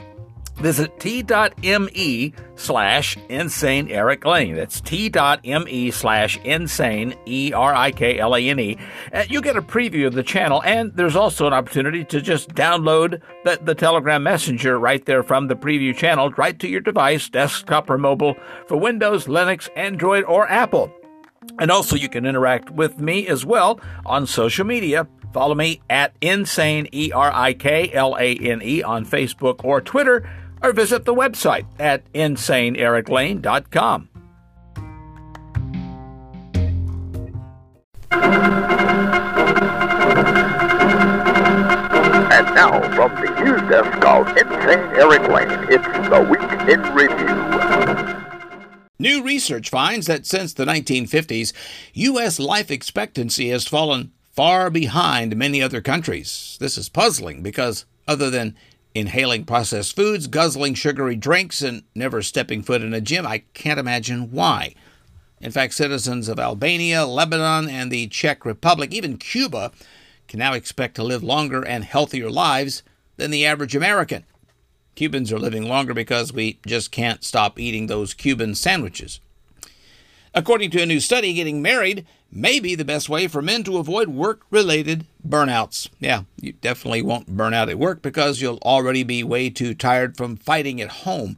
Visit 0.58 1.00
t.me 1.00 2.34
slash 2.56 3.17
insane 3.30 3.91
Erik 3.91 4.26
Lane. 4.26 4.56
That's 4.56 4.82
t.me 4.82 5.91
slash 5.91 6.39
insane 6.43 7.15
E 7.28 7.54
R 7.54 7.76
I 7.76 7.91
K 7.91 8.17
L 8.17 8.36
A 8.36 8.39
N 8.39 8.60
E. 8.60 8.78
You 9.30 9.41
get 9.43 9.56
a 9.56 9.62
preview 9.62 10.08
of 10.08 10.15
the 10.15 10.24
channel, 10.24 10.63
and 10.63 10.91
there's 10.96 11.15
also 11.15 11.46
an 11.46 11.54
opportunity 11.54 12.04
to 12.06 12.22
just 12.22 12.56
download 12.56 13.22
the, 13.43 13.60
the 13.62 13.76
Telegram 13.76 14.24
Messenger 14.24 14.80
right 14.80 15.06
there 15.06 15.22
from 15.22 15.48
the 15.48 15.56
preview 15.56 15.96
channel 15.96 16.32
right 16.32 16.58
to 16.58 16.67
your 16.67 16.82
device, 16.82 17.30
desktop 17.30 17.88
or 17.88 18.00
mobile, 18.00 18.36
for 18.65 18.78
Windows, 18.78 19.28
Linux, 19.28 19.70
Android, 19.76 20.24
or 20.24 20.50
Apple. 20.50 20.91
And 21.60 21.72
also, 21.72 21.96
you 21.96 22.10
can 22.10 22.26
interact 22.26 22.70
with 22.70 23.00
me 23.00 23.28
as 23.28 23.46
well 23.46 23.80
on 24.06 24.28
social 24.28 24.66
media. 24.66 25.08
Follow 25.34 25.56
me 25.56 25.82
at 25.90 26.14
Insane, 26.22 26.88
E 26.92 27.12
R 27.12 27.32
I 27.34 27.54
K 27.54 27.92
L 27.94 28.16
A 28.20 28.36
N 28.36 28.62
E, 28.64 28.82
on 28.84 29.06
Facebook 29.06 29.64
or 29.64 29.82
Twitter, 29.82 30.28
or 30.64 30.74
visit 30.74 31.06
the 31.06 31.14
website 31.14 31.66
at 31.80 32.12
InsaneErikLane.com. 32.14 34.10
And 42.30 42.46
now, 42.56 42.82
from 42.96 43.14
the 43.16 43.30
news 43.44 43.62
desk 43.70 44.06
of 44.06 44.28
Insane 44.38 44.80
Erik 44.96 45.28
Lane, 45.28 45.68
it's 45.70 45.86
the 46.10 46.22
Week 46.30 46.52
in 46.70 46.82
Review. 46.96 48.17
New 49.00 49.22
research 49.22 49.70
finds 49.70 50.08
that 50.08 50.26
since 50.26 50.54
the 50.54 50.66
1950s, 50.66 51.54
U.S. 51.94 52.40
life 52.40 52.72
expectancy 52.72 53.50
has 53.50 53.68
fallen 53.68 54.12
far 54.32 54.72
behind 54.72 55.36
many 55.36 55.62
other 55.62 55.82
countries. 55.82 56.58
This 56.60 56.78
is 56.78 56.90
puzzling 56.90 57.44
because, 57.44 57.86
other 58.08 58.32
than 58.32 58.56
inhaling 58.96 59.46
processed 59.46 59.96
foods, 59.96 60.26
guzzling 60.26 60.74
sugary 60.74 61.16
drinks, 61.16 61.62
and 61.62 61.84
never 61.94 62.24
stepping 62.24 62.64
foot 62.64 62.82
in 62.82 62.96
a 62.96 63.02
gym, 63.02 63.28
I 63.28 63.44
can't 63.54 63.80
imagine 63.80 64.32
why. 64.32 64.74
In 65.40 65.52
fact, 65.52 65.76
citizens 65.76 66.28
of 66.28 66.40
Albania, 66.40 67.06
Lebanon, 67.06 67.70
and 67.70 67.92
the 67.92 68.08
Czech 68.08 68.46
Republic, 68.46 68.92
even 68.92 69.18
Cuba, 69.18 69.72
can 70.28 70.40
now 70.40 70.54
expect 70.54 70.96
to 70.96 71.04
live 71.04 71.24
longer 71.24 71.62
and 71.64 71.84
healthier 71.84 72.32
lives 72.32 72.82
than 73.18 73.30
the 73.30 73.46
average 73.46 73.76
American. 73.76 74.26
Cubans 74.98 75.32
are 75.32 75.38
living 75.38 75.70
longer 75.70 75.94
because 75.94 76.34
we 76.34 76.58
just 76.66 76.92
can't 76.92 77.24
stop 77.24 77.60
eating 77.60 77.86
those 77.86 78.16
Cuban 78.16 78.56
sandwiches. 78.56 79.20
According 80.34 80.72
to 80.72 80.82
a 80.82 80.88
new 80.88 81.00
study, 81.00 81.36
getting 81.36 81.62
married 81.62 82.08
may 82.32 82.60
be 82.60 82.74
the 82.74 82.84
best 82.84 83.08
way 83.08 83.28
for 83.28 83.40
men 83.40 83.64
to 83.66 83.78
avoid 83.78 84.10
work 84.10 84.42
related 84.50 85.06
burnouts. 85.26 85.88
Yeah, 86.00 86.24
you 86.42 86.54
definitely 86.54 87.04
won't 87.04 87.28
burn 87.28 87.54
out 87.54 87.70
at 87.70 87.78
work 87.78 88.02
because 88.02 88.42
you'll 88.42 88.58
already 88.64 89.04
be 89.04 89.24
way 89.24 89.52
too 89.52 89.76
tired 89.76 90.18
from 90.18 90.36
fighting 90.36 90.82
at 90.82 90.90
home. 90.90 91.38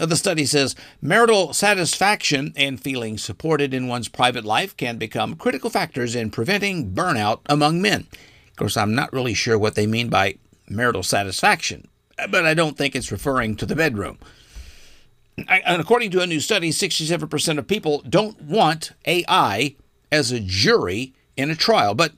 Uh, 0.00 0.06
the 0.06 0.16
study 0.16 0.46
says 0.46 0.74
marital 1.02 1.52
satisfaction 1.52 2.54
and 2.56 2.80
feeling 2.80 3.18
supported 3.18 3.74
in 3.74 3.88
one's 3.88 4.08
private 4.08 4.46
life 4.46 4.74
can 4.78 4.96
become 4.96 5.36
critical 5.36 5.68
factors 5.68 6.14
in 6.16 6.30
preventing 6.30 6.92
burnout 6.92 7.40
among 7.44 7.82
men. 7.82 8.06
Of 8.48 8.56
course, 8.56 8.78
I'm 8.78 8.94
not 8.94 9.12
really 9.12 9.34
sure 9.34 9.58
what 9.58 9.74
they 9.74 9.86
mean 9.86 10.08
by 10.08 10.36
marital 10.66 11.02
satisfaction, 11.02 11.88
but 12.28 12.44
I 12.46 12.54
don't 12.54 12.76
think 12.76 12.94
it's 12.94 13.12
referring 13.12 13.56
to 13.56 13.66
the 13.66 13.76
bedroom. 13.76 14.18
And 15.48 15.80
according 15.80 16.10
to 16.12 16.20
a 16.20 16.26
new 16.26 16.40
study, 16.40 16.70
67% 16.70 17.58
of 17.58 17.66
people 17.66 18.02
don't 18.08 18.40
want 18.42 18.92
AI 19.06 19.76
as 20.12 20.32
a 20.32 20.40
jury 20.40 21.14
in 21.36 21.50
a 21.50 21.56
trial, 21.56 21.94
but 21.94 22.12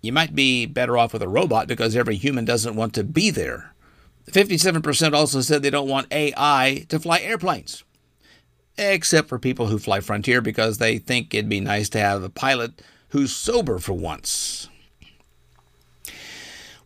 you 0.00 0.12
might 0.12 0.34
be 0.34 0.66
better 0.66 0.96
off 0.96 1.12
with 1.12 1.22
a 1.22 1.28
robot 1.28 1.66
because 1.66 1.96
every 1.96 2.16
human 2.16 2.44
doesn't 2.44 2.76
want 2.76 2.94
to 2.94 3.04
be 3.04 3.30
there. 3.30 3.74
57% 4.30 5.12
also 5.12 5.40
said 5.40 5.62
they 5.62 5.70
don't 5.70 5.88
want 5.88 6.12
AI 6.12 6.86
to 6.88 6.98
fly 6.98 7.20
airplanes, 7.20 7.84
except 8.78 9.28
for 9.28 9.38
people 9.38 9.66
who 9.66 9.78
fly 9.78 10.00
Frontier 10.00 10.40
because 10.40 10.78
they 10.78 10.98
think 10.98 11.34
it'd 11.34 11.48
be 11.48 11.60
nice 11.60 11.88
to 11.90 11.98
have 11.98 12.22
a 12.22 12.30
pilot 12.30 12.80
who's 13.08 13.34
sober 13.34 13.78
for 13.78 13.92
once. 13.92 14.68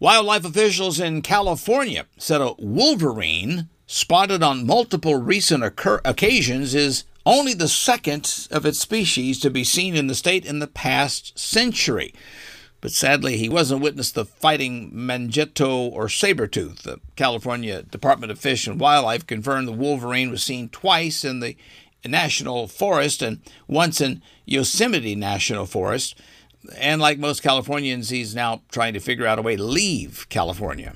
Wildlife 0.00 0.44
officials 0.44 1.00
in 1.00 1.22
California 1.22 2.06
said 2.16 2.40
a 2.40 2.54
wolverine 2.58 3.68
spotted 3.86 4.42
on 4.44 4.66
multiple 4.66 5.16
recent 5.16 5.64
occur- 5.64 6.00
occasions 6.04 6.74
is 6.74 7.04
only 7.26 7.52
the 7.52 7.68
second 7.68 8.46
of 8.52 8.64
its 8.64 8.78
species 8.78 9.40
to 9.40 9.50
be 9.50 9.64
seen 9.64 9.96
in 9.96 10.06
the 10.06 10.14
state 10.14 10.46
in 10.46 10.60
the 10.60 10.68
past 10.68 11.36
century. 11.36 12.14
But 12.80 12.92
sadly, 12.92 13.38
he 13.38 13.48
wasn't 13.48 13.82
witness 13.82 14.12
the 14.12 14.24
fighting 14.24 14.90
mangetto 14.92 15.88
or 15.88 16.08
saber-tooth. 16.08 16.84
The 16.84 17.00
California 17.16 17.82
Department 17.82 18.30
of 18.30 18.38
Fish 18.38 18.68
and 18.68 18.78
Wildlife 18.78 19.26
confirmed 19.26 19.66
the 19.66 19.72
wolverine 19.72 20.30
was 20.30 20.44
seen 20.44 20.68
twice 20.68 21.24
in 21.24 21.40
the 21.40 21.56
National 22.06 22.68
Forest 22.68 23.20
and 23.20 23.40
once 23.66 24.00
in 24.00 24.22
Yosemite 24.46 25.16
National 25.16 25.66
Forest. 25.66 26.14
And 26.76 27.00
like 27.00 27.18
most 27.18 27.42
Californians, 27.42 28.10
he's 28.10 28.34
now 28.34 28.62
trying 28.70 28.94
to 28.94 29.00
figure 29.00 29.26
out 29.26 29.38
a 29.38 29.42
way 29.42 29.56
to 29.56 29.62
leave 29.62 30.26
California. 30.28 30.94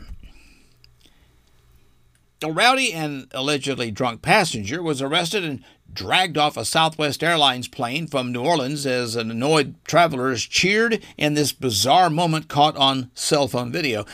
A 2.42 2.50
rowdy 2.50 2.92
and 2.92 3.28
allegedly 3.32 3.90
drunk 3.90 4.20
passenger 4.20 4.82
was 4.82 5.00
arrested 5.00 5.44
and 5.44 5.62
dragged 5.92 6.36
off 6.36 6.56
a 6.56 6.64
Southwest 6.64 7.22
Airlines 7.22 7.68
plane 7.68 8.06
from 8.06 8.32
New 8.32 8.42
Orleans 8.42 8.84
as 8.84 9.14
an 9.14 9.30
annoyed 9.30 9.76
travelers 9.84 10.42
cheered 10.44 11.02
in 11.16 11.34
this 11.34 11.52
bizarre 11.52 12.10
moment 12.10 12.48
caught 12.48 12.76
on 12.76 13.10
cell 13.14 13.46
phone 13.46 13.70
video. 13.70 14.04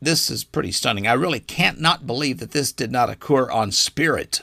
This 0.00 0.30
is 0.30 0.44
pretty 0.44 0.72
stunning. 0.72 1.06
I 1.06 1.12
really 1.14 1.40
can't 1.40 1.80
not 1.80 2.06
believe 2.06 2.38
that 2.38 2.52
this 2.52 2.72
did 2.72 2.92
not 2.92 3.10
occur 3.10 3.50
on 3.50 3.72
Spirit. 3.72 4.42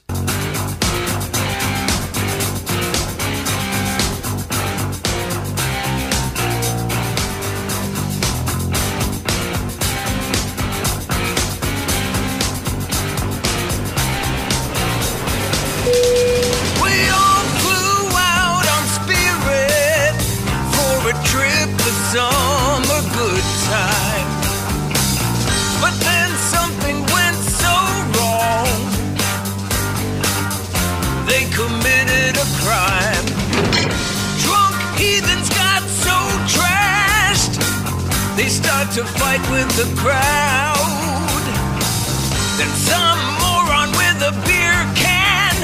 Some 43.00 43.24
moron 43.42 43.90
with 44.02 44.30
a 44.30 44.34
beer 44.48 44.80
can. 45.04 45.56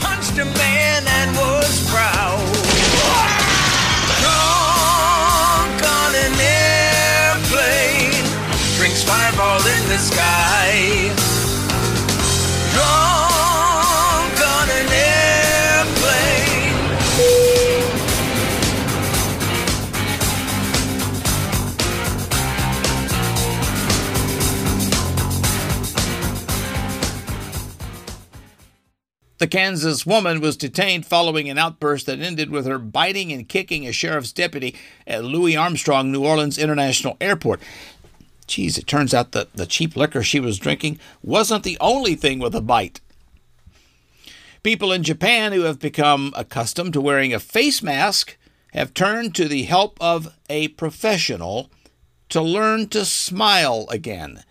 Punched 0.00 0.38
a 0.38 0.46
man 0.58 0.83
The 29.44 29.48
Kansas 29.48 30.06
woman 30.06 30.40
was 30.40 30.56
detained 30.56 31.04
following 31.04 31.50
an 31.50 31.58
outburst 31.58 32.06
that 32.06 32.18
ended 32.18 32.48
with 32.48 32.64
her 32.64 32.78
biting 32.78 33.30
and 33.30 33.46
kicking 33.46 33.86
a 33.86 33.92
sheriff's 33.92 34.32
deputy 34.32 34.74
at 35.06 35.22
Louis 35.22 35.54
Armstrong 35.54 36.10
New 36.10 36.24
Orleans 36.24 36.56
International 36.56 37.18
Airport. 37.20 37.60
Geez, 38.46 38.78
it 38.78 38.86
turns 38.86 39.12
out 39.12 39.32
that 39.32 39.52
the 39.52 39.66
cheap 39.66 39.96
liquor 39.96 40.22
she 40.22 40.40
was 40.40 40.58
drinking 40.58 40.98
wasn't 41.22 41.62
the 41.62 41.76
only 41.78 42.14
thing 42.14 42.38
with 42.38 42.54
a 42.54 42.62
bite. 42.62 43.02
People 44.62 44.92
in 44.92 45.02
Japan 45.02 45.52
who 45.52 45.64
have 45.64 45.78
become 45.78 46.32
accustomed 46.34 46.94
to 46.94 47.02
wearing 47.02 47.34
a 47.34 47.38
face 47.38 47.82
mask 47.82 48.38
have 48.72 48.94
turned 48.94 49.34
to 49.34 49.46
the 49.46 49.64
help 49.64 49.98
of 50.00 50.34
a 50.48 50.68
professional 50.68 51.70
to 52.30 52.40
learn 52.40 52.88
to 52.88 53.04
smile 53.04 53.84
again. 53.90 54.42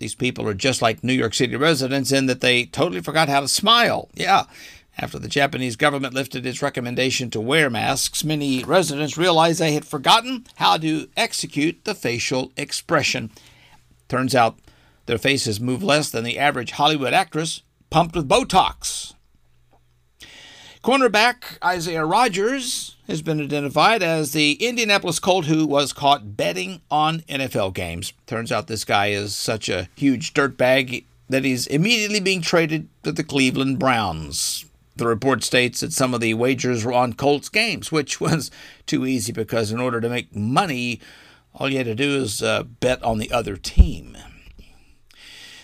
These 0.00 0.14
people 0.14 0.48
are 0.48 0.54
just 0.54 0.80
like 0.80 1.04
New 1.04 1.12
York 1.12 1.34
City 1.34 1.56
residents 1.56 2.10
in 2.10 2.24
that 2.24 2.40
they 2.40 2.64
totally 2.64 3.02
forgot 3.02 3.28
how 3.28 3.40
to 3.40 3.48
smile. 3.48 4.08
Yeah. 4.14 4.44
After 4.96 5.18
the 5.18 5.28
Japanese 5.28 5.76
government 5.76 6.14
lifted 6.14 6.46
its 6.46 6.62
recommendation 6.62 7.28
to 7.30 7.40
wear 7.40 7.68
masks, 7.68 8.24
many 8.24 8.64
residents 8.64 9.18
realized 9.18 9.60
they 9.60 9.74
had 9.74 9.84
forgotten 9.84 10.46
how 10.56 10.78
to 10.78 11.08
execute 11.18 11.84
the 11.84 11.94
facial 11.94 12.50
expression. 12.56 13.30
Turns 14.08 14.34
out 14.34 14.58
their 15.04 15.18
faces 15.18 15.60
move 15.60 15.82
less 15.82 16.10
than 16.10 16.24
the 16.24 16.38
average 16.38 16.72
Hollywood 16.72 17.12
actress 17.12 17.62
pumped 17.90 18.16
with 18.16 18.28
Botox. 18.28 19.12
Cornerback 20.82 21.62
Isaiah 21.62 22.06
Rodgers 22.06 22.96
has 23.06 23.20
been 23.20 23.38
identified 23.38 24.02
as 24.02 24.32
the 24.32 24.52
Indianapolis 24.66 25.18
Colt 25.18 25.44
who 25.44 25.66
was 25.66 25.92
caught 25.92 26.38
betting 26.38 26.80
on 26.90 27.20
NFL 27.28 27.74
games. 27.74 28.14
Turns 28.26 28.50
out 28.50 28.66
this 28.66 28.86
guy 28.86 29.08
is 29.08 29.36
such 29.36 29.68
a 29.68 29.90
huge 29.94 30.32
dirtbag 30.32 31.04
that 31.28 31.44
he's 31.44 31.66
immediately 31.66 32.18
being 32.18 32.40
traded 32.40 32.88
to 33.02 33.12
the 33.12 33.22
Cleveland 33.22 33.78
Browns. 33.78 34.64
The 34.96 35.06
report 35.06 35.44
states 35.44 35.80
that 35.80 35.92
some 35.92 36.14
of 36.14 36.22
the 36.22 36.32
wagers 36.32 36.82
were 36.82 36.94
on 36.94 37.12
Colts 37.12 37.50
games, 37.50 37.92
which 37.92 38.18
was 38.18 38.50
too 38.86 39.04
easy 39.04 39.32
because 39.32 39.70
in 39.70 39.80
order 39.80 40.00
to 40.00 40.08
make 40.08 40.34
money, 40.34 40.98
all 41.54 41.68
you 41.68 41.76
had 41.76 41.86
to 41.86 41.94
do 41.94 42.16
is 42.22 42.42
uh, 42.42 42.62
bet 42.62 43.02
on 43.02 43.18
the 43.18 43.30
other 43.32 43.58
team. 43.58 44.16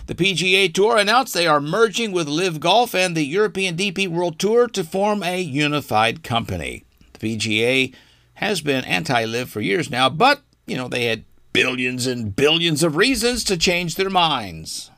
The 0.07 0.15
PGA 0.15 0.73
Tour 0.73 0.97
announced 0.97 1.35
they 1.35 1.49
are 1.49 1.61
merging 1.61 2.13
with 2.13 2.29
LIV 2.29 2.61
Golf 2.61 2.95
and 2.95 3.17
the 3.17 3.25
European 3.25 3.77
DP 3.77 4.07
World 4.07 4.39
Tour 4.39 4.69
to 4.69 4.85
form 4.85 5.25
a 5.25 5.41
unified 5.41 6.23
company. 6.23 6.85
The 7.15 7.37
PGA 7.37 7.93
has 8.35 8.61
been 8.61 8.85
anti 8.85 9.25
LIV 9.25 9.51
for 9.51 9.61
years 9.61 9.91
now, 9.91 10.09
but, 10.09 10.43
you 10.65 10.77
know, 10.77 10.87
they 10.87 11.07
had 11.07 11.25
billions 11.53 12.07
and 12.07 12.37
billions 12.37 12.85
of 12.85 12.95
reasons 12.95 13.43
to 13.45 13.57
change 13.57 13.97
their 13.97 14.11
minds. 14.11 14.93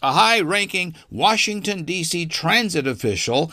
A 0.00 0.12
high 0.12 0.40
ranking 0.40 0.94
Washington, 1.10 1.84
D.C. 1.84 2.26
transit 2.26 2.86
official 2.86 3.52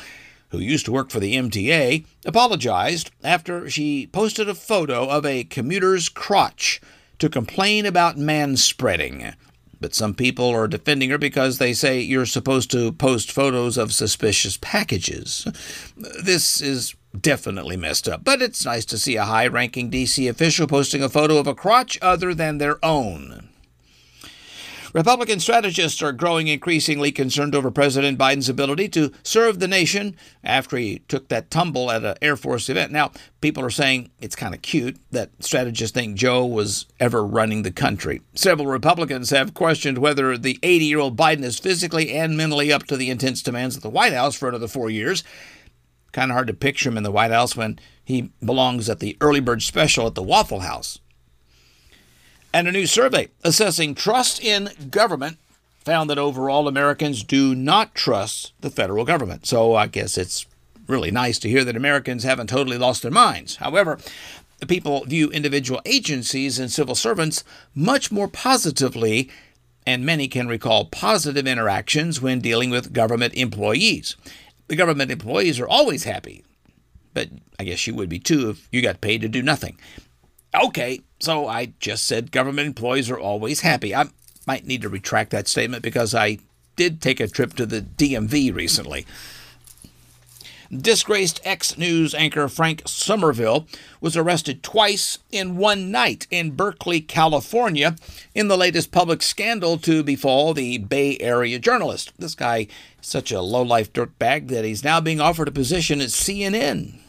who 0.52 0.60
used 0.60 0.86
to 0.86 0.92
work 0.94 1.10
for 1.10 1.20
the 1.20 1.36
MTA 1.36 2.06
apologized 2.26 3.12
after 3.26 3.70
she 3.70 4.08
posted 4.08 4.48
a 4.48 4.56
photo 4.56 5.06
of 5.10 5.26
a 5.26 5.44
commuter's 5.44 6.08
crotch 6.08 6.80
to 7.20 7.30
complain 7.30 7.86
about 7.86 8.18
man 8.18 8.56
spreading. 8.56 9.34
But 9.82 9.96
some 9.96 10.14
people 10.14 10.50
are 10.50 10.68
defending 10.68 11.10
her 11.10 11.18
because 11.18 11.58
they 11.58 11.74
say 11.74 12.00
you're 12.00 12.26
supposed 12.26 12.70
to 12.72 12.92
post 12.92 13.32
photos 13.32 13.78
of 13.78 13.94
suspicious 13.94 14.58
packages. 14.58 15.48
This 15.96 16.62
is 16.62 16.96
definitely 17.20 17.78
messed 17.78 18.08
up, 18.08 18.24
but 18.24 18.42
it's 18.42 18.66
nice 18.66 18.86
to 18.86 18.98
see 18.98 19.16
a 19.16 19.26
high 19.26 19.48
ranking 19.48 19.90
DC 19.90 20.30
official 20.30 20.68
posting 20.68 21.02
a 21.02 21.10
photo 21.10 21.38
of 21.38 21.48
a 21.48 21.56
crotch 21.56 21.98
other 22.02 22.34
than 22.34 22.58
their 22.58 22.84
own. 22.84 23.49
Republican 24.94 25.40
strategists 25.40 26.02
are 26.02 26.12
growing 26.12 26.48
increasingly 26.48 27.12
concerned 27.12 27.54
over 27.54 27.70
President 27.70 28.18
Biden's 28.18 28.50
ability 28.50 28.90
to 28.90 29.12
serve 29.22 29.60
the 29.60 29.68
nation 29.68 30.16
after 30.44 30.78
he 30.78 31.00
took 31.08 31.28
that 31.28 31.52
tumble 31.52 31.92
at 31.92 32.04
an 32.04 32.16
Air 32.24 32.36
Force 32.36 32.70
event. 32.70 32.92
Now, 32.92 33.12
people 33.40 33.64
are 33.64 33.70
saying 33.70 34.10
it's 34.20 34.36
kind 34.36 34.56
of 34.56 34.64
cute 34.64 34.98
that 35.12 35.30
strategists 35.40 35.94
think 35.94 36.18
Joe 36.18 36.44
was 36.44 36.88
ever 37.00 37.24
running 37.24 37.62
the 37.62 37.72
country. 37.72 38.22
Several 38.34 38.68
Republicans 38.68 39.30
have 39.30 39.54
questioned 39.54 40.00
whether 40.00 40.38
the 40.38 40.58
80 40.64 40.86
year 40.86 41.00
old 41.00 41.16
Biden 41.16 41.44
is 41.44 41.60
physically 41.60 42.12
and 42.12 42.36
mentally 42.36 42.74
up 42.74 42.86
to 42.88 42.98
the 42.98 43.12
intense 43.12 43.44
demands 43.44 43.76
of 43.76 43.84
the 43.84 43.90
White 43.90 44.14
House 44.14 44.36
for 44.36 44.50
another 44.50 44.68
four 44.68 44.90
years. 44.90 45.24
Kind 46.12 46.32
of 46.32 46.36
hard 46.36 46.48
to 46.48 46.54
picture 46.56 46.90
him 46.90 46.98
in 46.98 47.04
the 47.04 47.12
White 47.12 47.32
House 47.32 47.56
when 47.56 47.78
he 48.04 48.32
belongs 48.44 48.90
at 48.90 49.00
the 49.00 49.16
early 49.22 49.40
bird 49.40 49.62
special 49.62 50.08
at 50.08 50.16
the 50.16 50.24
Waffle 50.24 50.62
House. 50.62 50.98
And 52.54 52.68
a 52.68 52.72
new 52.72 52.88
survey 52.88 53.30
assessing 53.44 53.94
trust 53.94 54.44
in 54.44 54.70
government 54.90 55.38
found 55.86 56.10
that 56.10 56.18
overall 56.18 56.68
Americans 56.68 57.24
do 57.24 57.54
not 57.56 57.96
trust 57.96 58.54
the 58.62 58.70
federal 58.70 59.06
government. 59.06 59.46
So 59.46 59.76
I 59.76 59.88
guess 59.88 60.18
it's 60.18 60.46
really 60.88 61.12
nice 61.12 61.38
to 61.40 61.50
hear 61.50 61.64
that 61.64 61.76
Americans 61.76 62.24
haven't 62.24 62.48
totally 62.48 62.78
lost 62.78 63.04
their 63.04 63.12
minds. 63.12 63.58
However, 63.58 64.00
people 64.68 65.06
view 65.06 65.30
individual 65.30 65.82
agencies 65.86 66.58
and 66.60 66.72
civil 66.72 66.96
servants 66.96 67.44
much 67.76 68.12
more 68.12 68.28
positively, 68.28 69.30
and 69.86 70.06
many 70.06 70.28
can 70.28 70.48
recall 70.48 70.86
positive 70.86 71.48
interactions 71.48 72.22
when 72.22 72.40
dealing 72.40 72.72
with 72.72 72.94
government 72.94 73.36
employees. 73.36 74.16
The 74.68 74.76
government 74.76 75.12
employees 75.12 75.60
are 75.60 75.68
always 75.68 76.04
happy, 76.04 76.44
but 77.14 77.30
I 77.60 77.64
guess 77.64 77.86
you 77.88 77.94
would 77.96 78.10
be 78.10 78.20
too 78.20 78.50
if 78.50 78.68
you 78.72 78.82
got 78.82 79.02
paid 79.02 79.22
to 79.22 79.30
do 79.30 79.42
nothing. 79.42 79.80
Okay, 80.54 81.02
so 81.20 81.48
I 81.48 81.74
just 81.80 82.06
said 82.06 82.32
government 82.32 82.68
employees 82.68 83.10
are 83.10 83.20
always 83.20 83.62
happy. 83.62 83.94
I 83.94 84.08
might 84.48 84.66
need 84.66 84.82
to 84.82 84.90
retract 84.90 85.32
that 85.32 85.48
statement 85.48 85.84
because 85.84 86.16
I 86.16 86.40
did 86.76 87.02
take 87.02 87.20
a 87.20 87.28
trip 87.28 87.54
to 87.56 87.66
the 87.66 87.82
DMV 87.82 88.56
recently. 88.56 89.06
Disgraced 90.72 91.42
ex 91.44 91.80
news 91.80 92.14
anchor 92.14 92.48
Frank 92.48 92.84
Somerville 92.86 93.66
was 94.00 94.16
arrested 94.16 94.62
twice 94.62 95.18
in 95.32 95.58
one 95.58 95.90
night 95.90 96.28
in 96.30 96.52
Berkeley, 96.52 97.02
California, 97.02 97.96
in 98.36 98.50
the 98.50 98.58
latest 98.58 98.92
public 98.92 99.24
scandal 99.24 99.80
to 99.80 100.04
befall 100.04 100.54
the 100.54 100.78
Bay 100.78 101.18
Area 101.20 101.58
journalist. 101.58 102.14
This 102.20 102.36
guy 102.36 102.68
is 103.02 103.08
such 103.08 103.32
a 103.32 103.42
low 103.42 103.64
life 103.64 103.92
dirtbag 103.92 104.50
that 104.50 104.64
he's 104.64 104.84
now 104.84 105.02
being 105.02 105.20
offered 105.20 105.48
a 105.48 105.52
position 105.52 106.02
at 106.02 106.10
CNN. 106.10 107.00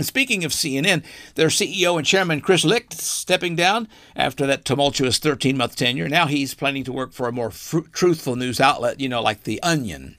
Speaking 0.00 0.44
of 0.44 0.50
CNN, 0.50 1.04
their 1.36 1.48
CEO 1.48 1.96
and 1.96 2.06
chairman 2.06 2.40
Chris 2.40 2.64
Licht 2.64 2.94
stepping 2.94 3.54
down 3.54 3.86
after 4.16 4.44
that 4.46 4.64
tumultuous 4.64 5.18
13 5.18 5.56
month 5.56 5.76
tenure. 5.76 6.08
Now 6.08 6.26
he's 6.26 6.54
planning 6.54 6.82
to 6.84 6.92
work 6.92 7.12
for 7.12 7.28
a 7.28 7.32
more 7.32 7.50
fr- 7.50 7.88
truthful 7.92 8.34
news 8.34 8.60
outlet, 8.60 8.98
you 8.98 9.08
know, 9.08 9.22
like 9.22 9.44
The 9.44 9.62
Onion. 9.62 10.16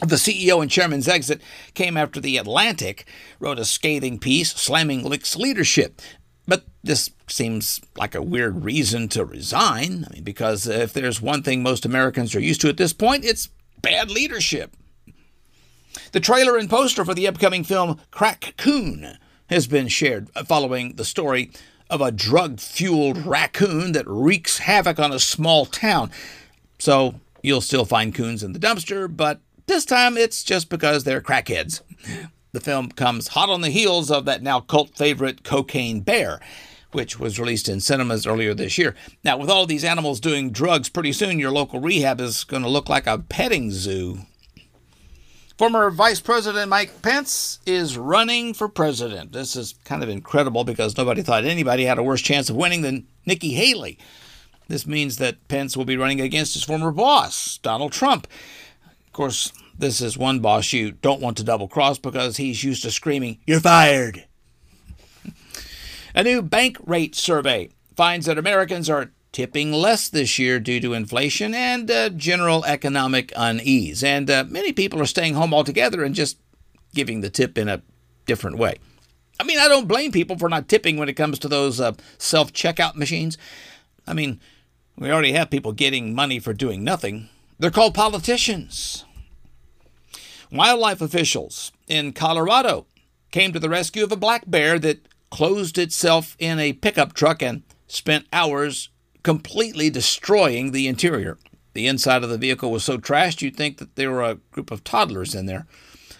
The 0.00 0.16
CEO 0.16 0.60
and 0.60 0.68
chairman's 0.68 1.06
exit 1.06 1.40
came 1.74 1.96
after 1.96 2.20
The 2.20 2.36
Atlantic 2.36 3.06
wrote 3.38 3.60
a 3.60 3.64
scathing 3.64 4.18
piece 4.18 4.50
slamming 4.50 5.04
Licht's 5.04 5.36
leadership. 5.36 6.00
But 6.48 6.64
this 6.82 7.10
seems 7.28 7.80
like 7.96 8.16
a 8.16 8.22
weird 8.22 8.64
reason 8.64 9.08
to 9.10 9.24
resign. 9.24 10.06
I 10.10 10.14
mean, 10.14 10.24
because 10.24 10.66
if 10.66 10.92
there's 10.92 11.22
one 11.22 11.44
thing 11.44 11.62
most 11.62 11.84
Americans 11.84 12.34
are 12.34 12.40
used 12.40 12.60
to 12.62 12.68
at 12.68 12.76
this 12.76 12.92
point, 12.92 13.24
it's 13.24 13.50
bad 13.80 14.10
leadership. 14.10 14.76
The 16.12 16.20
trailer 16.20 16.56
and 16.56 16.68
poster 16.68 17.04
for 17.04 17.14
the 17.14 17.28
upcoming 17.28 17.64
film 17.64 18.00
Crack 18.10 18.54
Coon 18.56 19.18
has 19.48 19.66
been 19.66 19.88
shared 19.88 20.28
uh, 20.34 20.44
following 20.44 20.94
the 20.96 21.04
story 21.04 21.50
of 21.90 22.00
a 22.00 22.10
drug 22.10 22.58
fueled 22.58 23.18
raccoon 23.26 23.92
that 23.92 24.08
wreaks 24.08 24.58
havoc 24.58 24.98
on 24.98 25.12
a 25.12 25.18
small 25.18 25.66
town. 25.66 26.10
So 26.78 27.16
you'll 27.42 27.60
still 27.60 27.84
find 27.84 28.14
coons 28.14 28.42
in 28.42 28.52
the 28.52 28.58
dumpster, 28.58 29.14
but 29.14 29.40
this 29.66 29.84
time 29.84 30.16
it's 30.16 30.42
just 30.42 30.68
because 30.68 31.04
they're 31.04 31.20
crackheads. 31.20 31.82
The 32.52 32.60
film 32.60 32.90
comes 32.90 33.28
hot 33.28 33.50
on 33.50 33.60
the 33.60 33.70
heels 33.70 34.10
of 34.10 34.24
that 34.24 34.42
now 34.42 34.60
cult 34.60 34.96
favorite 34.96 35.44
Cocaine 35.44 36.00
Bear, 36.00 36.40
which 36.92 37.18
was 37.18 37.38
released 37.38 37.68
in 37.68 37.80
cinemas 37.80 38.26
earlier 38.26 38.54
this 38.54 38.78
year. 38.78 38.94
Now, 39.24 39.38
with 39.38 39.50
all 39.50 39.66
these 39.66 39.84
animals 39.84 40.20
doing 40.20 40.50
drugs, 40.50 40.88
pretty 40.88 41.12
soon 41.12 41.38
your 41.38 41.52
local 41.52 41.80
rehab 41.80 42.20
is 42.20 42.44
going 42.44 42.62
to 42.62 42.68
look 42.68 42.88
like 42.88 43.06
a 43.06 43.18
petting 43.18 43.70
zoo. 43.70 44.20
Former 45.62 45.92
Vice 45.92 46.18
President 46.18 46.68
Mike 46.68 47.02
Pence 47.02 47.60
is 47.64 47.96
running 47.96 48.52
for 48.52 48.68
president. 48.68 49.30
This 49.30 49.54
is 49.54 49.76
kind 49.84 50.02
of 50.02 50.08
incredible 50.08 50.64
because 50.64 50.96
nobody 50.96 51.22
thought 51.22 51.44
anybody 51.44 51.84
had 51.84 51.98
a 51.98 52.02
worse 52.02 52.20
chance 52.20 52.50
of 52.50 52.56
winning 52.56 52.82
than 52.82 53.06
Nikki 53.26 53.50
Haley. 53.50 53.96
This 54.66 54.88
means 54.88 55.18
that 55.18 55.46
Pence 55.46 55.76
will 55.76 55.84
be 55.84 55.96
running 55.96 56.20
against 56.20 56.54
his 56.54 56.64
former 56.64 56.90
boss, 56.90 57.58
Donald 57.58 57.92
Trump. 57.92 58.26
Of 59.06 59.12
course, 59.12 59.52
this 59.78 60.00
is 60.00 60.18
one 60.18 60.40
boss 60.40 60.72
you 60.72 60.90
don't 60.90 61.20
want 61.20 61.36
to 61.36 61.44
double 61.44 61.68
cross 61.68 61.96
because 61.96 62.38
he's 62.38 62.64
used 62.64 62.82
to 62.82 62.90
screaming, 62.90 63.38
You're 63.46 63.60
fired. 63.60 64.24
A 66.16 66.24
new 66.24 66.42
bank 66.42 66.76
rate 66.84 67.14
survey 67.14 67.68
finds 67.94 68.26
that 68.26 68.36
Americans 68.36 68.90
are 68.90 69.12
tipping 69.32 69.72
less 69.72 70.08
this 70.08 70.38
year 70.38 70.60
due 70.60 70.78
to 70.80 70.94
inflation 70.94 71.54
and 71.54 71.90
uh, 71.90 72.10
general 72.10 72.64
economic 72.66 73.32
unease. 73.34 74.04
And 74.04 74.30
uh, 74.30 74.44
many 74.46 74.72
people 74.72 75.00
are 75.00 75.06
staying 75.06 75.34
home 75.34 75.54
altogether 75.54 76.04
and 76.04 76.14
just 76.14 76.38
giving 76.94 77.22
the 77.22 77.30
tip 77.30 77.56
in 77.56 77.68
a 77.68 77.82
different 78.26 78.58
way. 78.58 78.76
I 79.40 79.44
mean, 79.44 79.58
I 79.58 79.68
don't 79.68 79.88
blame 79.88 80.12
people 80.12 80.38
for 80.38 80.48
not 80.48 80.68
tipping 80.68 80.98
when 80.98 81.08
it 81.08 81.14
comes 81.14 81.38
to 81.40 81.48
those 81.48 81.80
uh, 81.80 81.92
self 82.18 82.52
checkout 82.52 82.94
machines. 82.94 83.38
I 84.06 84.12
mean, 84.12 84.40
we 84.96 85.10
already 85.10 85.32
have 85.32 85.50
people 85.50 85.72
getting 85.72 86.14
money 86.14 86.38
for 86.38 86.52
doing 86.52 86.84
nothing. 86.84 87.28
They're 87.58 87.70
called 87.70 87.94
politicians. 87.94 89.04
Wildlife 90.50 91.00
officials 91.00 91.72
in 91.88 92.12
Colorado 92.12 92.86
came 93.30 93.52
to 93.52 93.58
the 93.58 93.70
rescue 93.70 94.04
of 94.04 94.12
a 94.12 94.16
black 94.16 94.44
bear 94.46 94.78
that 94.80 95.08
closed 95.30 95.78
itself 95.78 96.36
in 96.38 96.58
a 96.58 96.74
pickup 96.74 97.14
truck 97.14 97.42
and 97.42 97.62
spent 97.86 98.26
hours 98.32 98.90
completely 99.22 99.90
destroying 99.90 100.72
the 100.72 100.88
interior. 100.88 101.38
The 101.74 101.86
inside 101.86 102.22
of 102.22 102.30
the 102.30 102.38
vehicle 102.38 102.70
was 102.70 102.84
so 102.84 102.98
trashed 102.98 103.40
you'd 103.40 103.56
think 103.56 103.78
that 103.78 103.96
there 103.96 104.10
were 104.10 104.22
a 104.22 104.34
group 104.50 104.70
of 104.70 104.84
toddlers 104.84 105.34
in 105.34 105.46
there. 105.46 105.66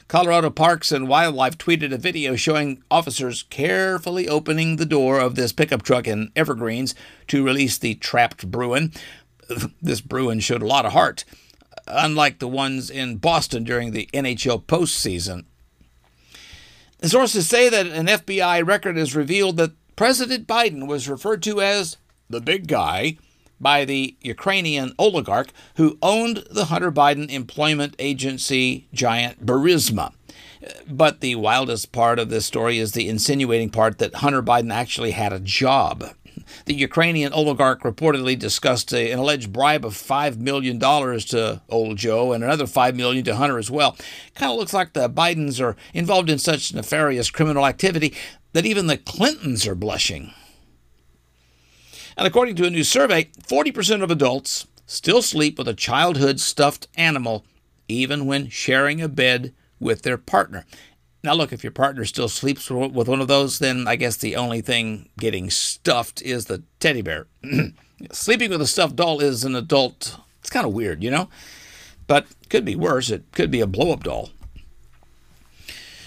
Colorado 0.08 0.50
Parks 0.50 0.92
and 0.92 1.08
Wildlife 1.08 1.56
tweeted 1.56 1.92
a 1.92 1.98
video 1.98 2.36
showing 2.36 2.82
officers 2.90 3.44
carefully 3.44 4.28
opening 4.28 4.76
the 4.76 4.84
door 4.84 5.18
of 5.18 5.36
this 5.36 5.52
pickup 5.52 5.82
truck 5.82 6.06
in 6.06 6.30
Evergreens 6.36 6.94
to 7.28 7.44
release 7.44 7.78
the 7.78 7.94
trapped 7.94 8.50
Bruin. 8.50 8.92
This 9.82 10.00
Bruin 10.00 10.40
showed 10.40 10.62
a 10.62 10.66
lot 10.66 10.86
of 10.86 10.92
heart, 10.92 11.24
unlike 11.86 12.38
the 12.38 12.48
ones 12.48 12.88
in 12.90 13.16
Boston 13.16 13.64
during 13.64 13.92
the 13.92 14.08
NHL 14.14 14.64
postseason. 14.64 15.44
Sources 17.02 17.48
say 17.48 17.68
that 17.68 17.86
an 17.86 18.06
FBI 18.06 18.66
record 18.66 18.96
has 18.96 19.16
revealed 19.16 19.56
that 19.56 19.72
President 19.96 20.46
Biden 20.46 20.86
was 20.86 21.08
referred 21.08 21.42
to 21.42 21.60
as 21.60 21.96
the 22.32 22.40
big 22.40 22.66
guy, 22.66 23.16
by 23.62 23.84
the 23.84 24.16
Ukrainian 24.20 24.92
oligarch 24.98 25.50
who 25.76 25.96
owned 26.02 26.44
the 26.50 26.66
Hunter 26.66 26.90
Biden 26.90 27.30
employment 27.30 27.94
agency 27.98 28.88
giant 28.92 29.46
Burisma. 29.46 30.12
But 30.88 31.20
the 31.20 31.36
wildest 31.36 31.92
part 31.92 32.18
of 32.18 32.28
this 32.28 32.44
story 32.44 32.78
is 32.78 32.92
the 32.92 33.08
insinuating 33.08 33.70
part 33.70 33.98
that 33.98 34.16
Hunter 34.16 34.42
Biden 34.42 34.72
actually 34.72 35.12
had 35.12 35.32
a 35.32 35.40
job. 35.40 36.04
The 36.64 36.74
Ukrainian 36.74 37.32
oligarch 37.32 37.82
reportedly 37.82 38.38
discussed 38.38 38.92
a, 38.92 39.10
an 39.10 39.18
alleged 39.18 39.52
bribe 39.52 39.84
of 39.84 39.94
$5 39.94 40.38
million 40.38 40.78
to 40.78 41.62
old 41.68 41.96
Joe 41.98 42.32
and 42.32 42.42
another 42.42 42.66
5 42.66 42.96
million 42.96 43.24
to 43.24 43.36
Hunter 43.36 43.58
as 43.58 43.70
well. 43.70 43.96
Kind 44.34 44.52
of 44.52 44.58
looks 44.58 44.72
like 44.72 44.92
the 44.92 45.08
Bidens 45.08 45.60
are 45.60 45.76
involved 45.94 46.30
in 46.30 46.38
such 46.38 46.74
nefarious 46.74 47.30
criminal 47.30 47.66
activity 47.66 48.14
that 48.52 48.66
even 48.66 48.86
the 48.86 48.98
Clintons 48.98 49.66
are 49.66 49.74
blushing. 49.74 50.32
And 52.16 52.26
according 52.26 52.56
to 52.56 52.66
a 52.66 52.70
new 52.70 52.84
survey, 52.84 53.24
40% 53.46 54.02
of 54.02 54.10
adults 54.10 54.66
still 54.86 55.22
sleep 55.22 55.58
with 55.58 55.68
a 55.68 55.74
childhood 55.74 56.40
stuffed 56.40 56.88
animal, 56.96 57.44
even 57.88 58.26
when 58.26 58.48
sharing 58.48 59.00
a 59.00 59.08
bed 59.08 59.54
with 59.80 60.02
their 60.02 60.18
partner. 60.18 60.64
Now, 61.24 61.34
look, 61.34 61.52
if 61.52 61.62
your 61.62 61.72
partner 61.72 62.04
still 62.04 62.28
sleeps 62.28 62.68
with 62.68 63.08
one 63.08 63.20
of 63.20 63.28
those, 63.28 63.58
then 63.58 63.86
I 63.86 63.96
guess 63.96 64.16
the 64.16 64.36
only 64.36 64.60
thing 64.60 65.08
getting 65.18 65.50
stuffed 65.50 66.20
is 66.22 66.46
the 66.46 66.62
teddy 66.80 67.02
bear. 67.02 67.26
Sleeping 68.12 68.50
with 68.50 68.60
a 68.60 68.66
stuffed 68.66 68.96
doll 68.96 69.20
is 69.20 69.44
an 69.44 69.54
adult, 69.54 70.16
it's 70.40 70.50
kind 70.50 70.66
of 70.66 70.72
weird, 70.72 71.02
you 71.02 71.10
know? 71.10 71.28
but 72.06 72.26
could 72.50 72.64
be 72.64 72.76
worse. 72.76 73.10
It 73.10 73.24
could 73.32 73.50
be 73.50 73.60
a 73.60 73.66
blow 73.66 73.92
up 73.92 74.04
doll. 74.04 74.30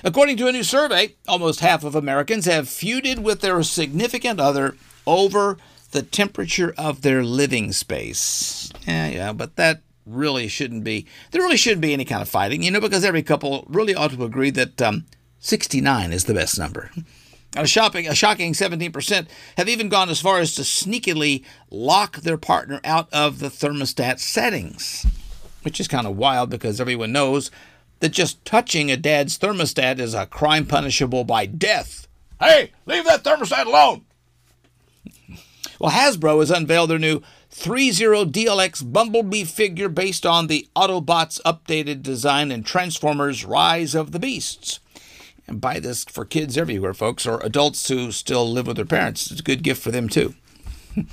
According 0.03 0.37
to 0.37 0.47
a 0.47 0.51
new 0.51 0.63
survey, 0.63 1.15
almost 1.27 1.61
half 1.61 1.83
of 1.83 1.95
Americans 1.95 2.45
have 2.45 2.67
feuded 2.67 3.19
with 3.19 3.41
their 3.41 3.63
significant 3.63 4.39
other 4.39 4.77
over 5.07 5.57
the 5.95 6.03
temperature 6.03 6.75
of 6.77 7.01
their 7.01 7.23
living 7.23 7.71
space. 7.71 8.69
Yeah, 8.85 9.07
yeah, 9.07 9.33
but 9.33 9.55
that 9.55 9.81
really 10.05 10.49
shouldn't 10.49 10.83
be. 10.83 11.07
There 11.31 11.41
really 11.41 11.57
shouldn't 11.57 11.81
be 11.81 11.93
any 11.93 12.03
kind 12.03 12.21
of 12.21 12.27
fighting, 12.27 12.61
you 12.61 12.69
know, 12.69 12.81
because 12.81 13.05
every 13.05 13.23
couple 13.23 13.65
really 13.69 13.95
ought 13.95 14.11
to 14.11 14.23
agree 14.25 14.49
that 14.51 14.81
um, 14.81 15.05
69 15.39 16.11
is 16.11 16.25
the 16.25 16.33
best 16.33 16.59
number. 16.59 16.91
A, 17.55 17.65
shopping, 17.65 18.05
a 18.05 18.13
shocking 18.13 18.51
17% 18.51 19.27
have 19.55 19.69
even 19.69 19.87
gone 19.87 20.09
as 20.09 20.19
far 20.19 20.39
as 20.39 20.53
to 20.55 20.63
sneakily 20.63 21.45
lock 21.71 22.17
their 22.17 22.37
partner 22.37 22.81
out 22.83 23.07
of 23.13 23.39
the 23.39 23.47
thermostat 23.47 24.19
settings, 24.19 25.05
which 25.61 25.79
is 25.79 25.87
kind 25.87 26.05
of 26.05 26.17
wild 26.17 26.49
because 26.49 26.81
everyone 26.81 27.13
knows 27.13 27.51
that 28.01 28.09
just 28.09 28.43
touching 28.43 28.91
a 28.91 28.97
dad's 28.97 29.39
thermostat 29.39 29.99
is 29.99 30.13
a 30.13 30.25
crime 30.25 30.65
punishable 30.65 31.23
by 31.23 31.45
death. 31.45 32.05
Hey, 32.41 32.71
leave 32.85 33.05
that 33.05 33.23
thermostat 33.23 33.65
alone! 33.65 34.01
Well, 35.79 35.91
Hasbro 35.91 36.39
has 36.39 36.51
unveiled 36.51 36.89
their 36.89 36.99
new 36.99 37.21
30 37.49 37.91
DLX 38.31 38.91
Bumblebee 38.91 39.43
figure 39.43 39.89
based 39.89 40.25
on 40.25 40.47
the 40.47 40.67
Autobots' 40.75 41.41
updated 41.43 42.01
design 42.01 42.51
and 42.51 42.65
Transformers 42.65 43.45
Rise 43.45 43.95
of 43.95 44.11
the 44.11 44.19
Beasts. 44.19 44.79
And 45.47 45.61
buy 45.61 45.79
this 45.79 46.03
for 46.05 46.25
kids 46.25 46.57
everywhere, 46.57 46.93
folks, 46.93 47.27
or 47.27 47.39
adults 47.41 47.87
who 47.87 48.11
still 48.11 48.51
live 48.51 48.67
with 48.67 48.77
their 48.77 48.85
parents. 48.85 49.29
It's 49.31 49.41
a 49.41 49.43
good 49.43 49.63
gift 49.63 49.81
for 49.81 49.91
them, 49.91 50.09
too. 50.09 50.33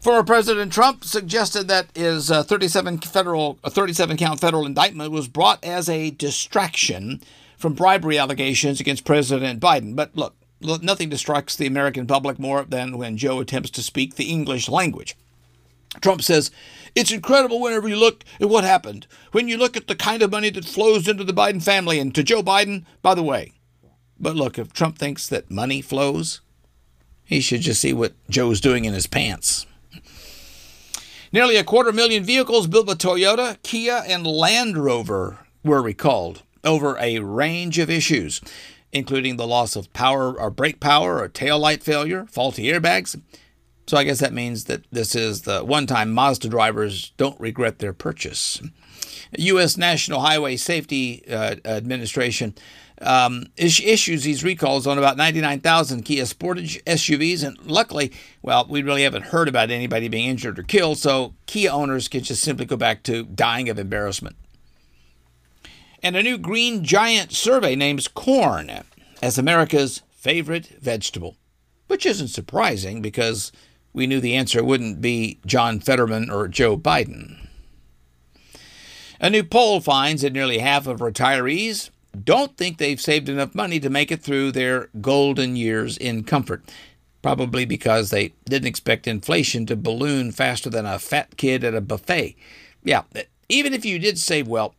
Former 0.00 0.24
President 0.24 0.70
Trump 0.70 1.02
suggested 1.04 1.68
that 1.68 1.86
his 1.94 2.30
uh, 2.30 2.42
37 2.42 2.98
federal, 2.98 3.58
a 3.64 3.70
37 3.70 4.18
count 4.18 4.38
federal 4.38 4.66
indictment 4.66 5.12
was 5.12 5.28
brought 5.28 5.64
as 5.64 5.88
a 5.88 6.10
distraction 6.10 7.22
from 7.56 7.72
bribery 7.72 8.18
allegations 8.18 8.80
against 8.80 9.06
President 9.06 9.60
Biden. 9.60 9.96
But 9.96 10.14
look, 10.14 10.34
nothing 10.64 11.08
distracts 11.08 11.56
the 11.56 11.66
American 11.66 12.06
public 12.06 12.38
more 12.38 12.64
than 12.64 12.98
when 12.98 13.16
Joe 13.16 13.40
attempts 13.40 13.70
to 13.70 13.82
speak 13.82 14.14
the 14.14 14.30
English 14.30 14.68
language. 14.68 15.16
Trump 16.00 16.22
says, 16.22 16.50
It's 16.94 17.12
incredible 17.12 17.60
whenever 17.60 17.88
you 17.88 17.96
look 17.96 18.24
at 18.40 18.48
what 18.48 18.64
happened. 18.64 19.06
When 19.32 19.48
you 19.48 19.56
look 19.56 19.76
at 19.76 19.86
the 19.86 19.94
kind 19.94 20.22
of 20.22 20.30
money 20.30 20.50
that 20.50 20.64
flows 20.64 21.06
into 21.06 21.24
the 21.24 21.32
Biden 21.32 21.62
family 21.62 21.98
and 21.98 22.14
to 22.14 22.22
Joe 22.22 22.42
Biden, 22.42 22.84
by 23.02 23.14
the 23.14 23.22
way. 23.22 23.52
But 24.18 24.36
look, 24.36 24.58
if 24.58 24.72
Trump 24.72 24.98
thinks 24.98 25.28
that 25.28 25.50
money 25.50 25.82
flows, 25.82 26.40
he 27.24 27.40
should 27.40 27.60
just 27.60 27.80
see 27.80 27.92
what 27.92 28.14
Joe's 28.28 28.60
doing 28.60 28.84
in 28.84 28.94
his 28.94 29.06
pants. 29.06 29.66
Nearly 31.32 31.56
a 31.56 31.64
quarter 31.64 31.92
million 31.92 32.22
vehicles 32.22 32.68
built 32.68 32.86
by 32.86 32.94
Toyota, 32.94 33.60
Kia, 33.62 34.04
and 34.06 34.26
Land 34.26 34.78
Rover 34.78 35.40
were 35.64 35.82
recalled 35.82 36.42
over 36.62 36.96
a 36.98 37.18
range 37.18 37.78
of 37.78 37.90
issues, 37.90 38.40
including 38.94 39.36
the 39.36 39.46
loss 39.46 39.76
of 39.76 39.92
power 39.92 40.32
or 40.40 40.48
brake 40.50 40.80
power 40.80 41.18
or 41.18 41.28
tail 41.28 41.58
light 41.58 41.82
failure, 41.82 42.24
faulty 42.30 42.64
airbags. 42.64 43.20
So 43.86 43.98
I 43.98 44.04
guess 44.04 44.20
that 44.20 44.32
means 44.32 44.64
that 44.64 44.84
this 44.90 45.14
is 45.14 45.42
the 45.42 45.62
one 45.62 45.86
time 45.86 46.12
Mazda 46.12 46.48
drivers 46.48 47.12
don't 47.18 47.38
regret 47.38 47.80
their 47.80 47.92
purchase. 47.92 48.62
U.S. 49.36 49.76
National 49.76 50.20
Highway 50.20 50.56
Safety 50.56 51.24
uh, 51.28 51.56
Administration 51.64 52.54
um, 53.02 53.46
issues 53.56 54.22
these 54.22 54.44
recalls 54.44 54.86
on 54.86 54.96
about 54.96 55.16
99,000 55.16 56.02
Kia 56.02 56.22
Sportage 56.22 56.82
SUVs. 56.84 57.44
And 57.44 57.58
luckily, 57.66 58.12
well, 58.42 58.64
we 58.68 58.82
really 58.82 59.02
haven't 59.02 59.26
heard 59.26 59.48
about 59.48 59.70
anybody 59.70 60.08
being 60.08 60.28
injured 60.28 60.58
or 60.58 60.62
killed, 60.62 60.98
so 60.98 61.34
Kia 61.46 61.70
owners 61.70 62.08
can 62.08 62.22
just 62.22 62.42
simply 62.42 62.64
go 62.64 62.76
back 62.76 63.02
to 63.04 63.24
dying 63.24 63.68
of 63.68 63.78
embarrassment. 63.78 64.36
And 66.04 66.16
a 66.16 66.22
new 66.22 66.36
Green 66.36 66.84
Giant 66.84 67.32
survey 67.32 67.74
names 67.74 68.08
corn 68.08 68.70
as 69.22 69.38
America's 69.38 70.02
favorite 70.10 70.66
vegetable, 70.78 71.38
which 71.86 72.04
isn't 72.04 72.28
surprising 72.28 73.00
because 73.00 73.52
we 73.94 74.06
knew 74.06 74.20
the 74.20 74.34
answer 74.34 74.62
wouldn't 74.62 75.00
be 75.00 75.38
John 75.46 75.80
Fetterman 75.80 76.28
or 76.28 76.46
Joe 76.46 76.76
Biden. 76.76 77.48
A 79.18 79.30
new 79.30 79.42
poll 79.42 79.80
finds 79.80 80.20
that 80.20 80.34
nearly 80.34 80.58
half 80.58 80.86
of 80.86 80.98
retirees 81.00 81.88
don't 82.22 82.54
think 82.58 82.76
they've 82.76 83.00
saved 83.00 83.30
enough 83.30 83.54
money 83.54 83.80
to 83.80 83.88
make 83.88 84.12
it 84.12 84.20
through 84.20 84.52
their 84.52 84.90
golden 85.00 85.56
years 85.56 85.96
in 85.96 86.22
comfort. 86.22 86.70
Probably 87.22 87.64
because 87.64 88.10
they 88.10 88.34
didn't 88.44 88.68
expect 88.68 89.06
inflation 89.06 89.64
to 89.66 89.74
balloon 89.74 90.32
faster 90.32 90.68
than 90.68 90.84
a 90.84 90.98
fat 90.98 91.38
kid 91.38 91.64
at 91.64 91.74
a 91.74 91.80
buffet. 91.80 92.36
Yeah, 92.82 93.04
even 93.48 93.72
if 93.72 93.86
you 93.86 93.98
did 93.98 94.18
save 94.18 94.46
well, 94.46 94.74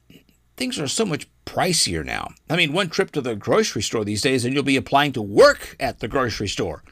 things 0.58 0.80
are 0.80 0.88
so 0.88 1.06
much 1.06 1.28
pricier 1.46 2.06
now. 2.06 2.30
I 2.50 2.56
mean, 2.56 2.74
one 2.74 2.90
trip 2.90 3.12
to 3.12 3.22
the 3.22 3.36
grocery 3.36 3.82
store 3.82 4.04
these 4.04 4.22
days 4.22 4.46
and 4.46 4.54
you'll 4.54 4.64
be 4.64 4.78
applying 4.78 5.14
to 5.14 5.22
work 5.22 5.76
at 5.80 6.00
the 6.00 6.08
grocery 6.08 6.48
store. 6.48 6.84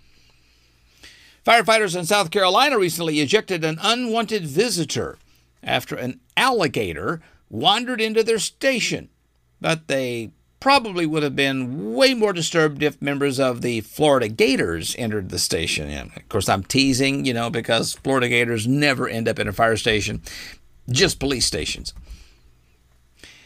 Firefighters 1.46 1.98
in 1.98 2.06
South 2.06 2.32
Carolina 2.32 2.78
recently 2.78 3.20
ejected 3.20 3.64
an 3.64 3.78
unwanted 3.82 4.46
visitor 4.46 5.18
after 5.62 5.96
an 5.96 6.20
alligator 6.38 7.22
wandered 7.50 8.00
into 8.00 8.24
their 8.24 8.40
station. 8.40 9.10
But 9.60 9.88
they 9.88 10.32
probably 10.60 11.06
would 11.06 11.24
have 11.24 11.36
been 11.36 11.94
way 11.94 12.14
more 12.14 12.32
disturbed 12.32 12.82
if 12.82 13.02
members 13.02 13.38
of 13.38 13.62
the 13.62 13.82
Florida 13.82 14.30
Gators 14.30 14.96
entered 14.98 15.30
the 15.30 15.40
station. 15.40 15.90
And 15.90 16.16
of 16.16 16.30
course, 16.30 16.48
I'm 16.48 16.64
teasing, 16.64 17.26
you 17.26 17.34
know, 17.34 17.50
because 17.50 17.94
Florida 17.94 18.30
Gators 18.30 18.66
never 18.66 19.08
end 19.08 19.28
up 19.28 19.40
in 19.40 19.48
a 19.50 19.54
fire 19.54 19.76
station, 19.76 20.22
just 20.90 21.20
police 21.20 21.46
stations. 21.46 21.94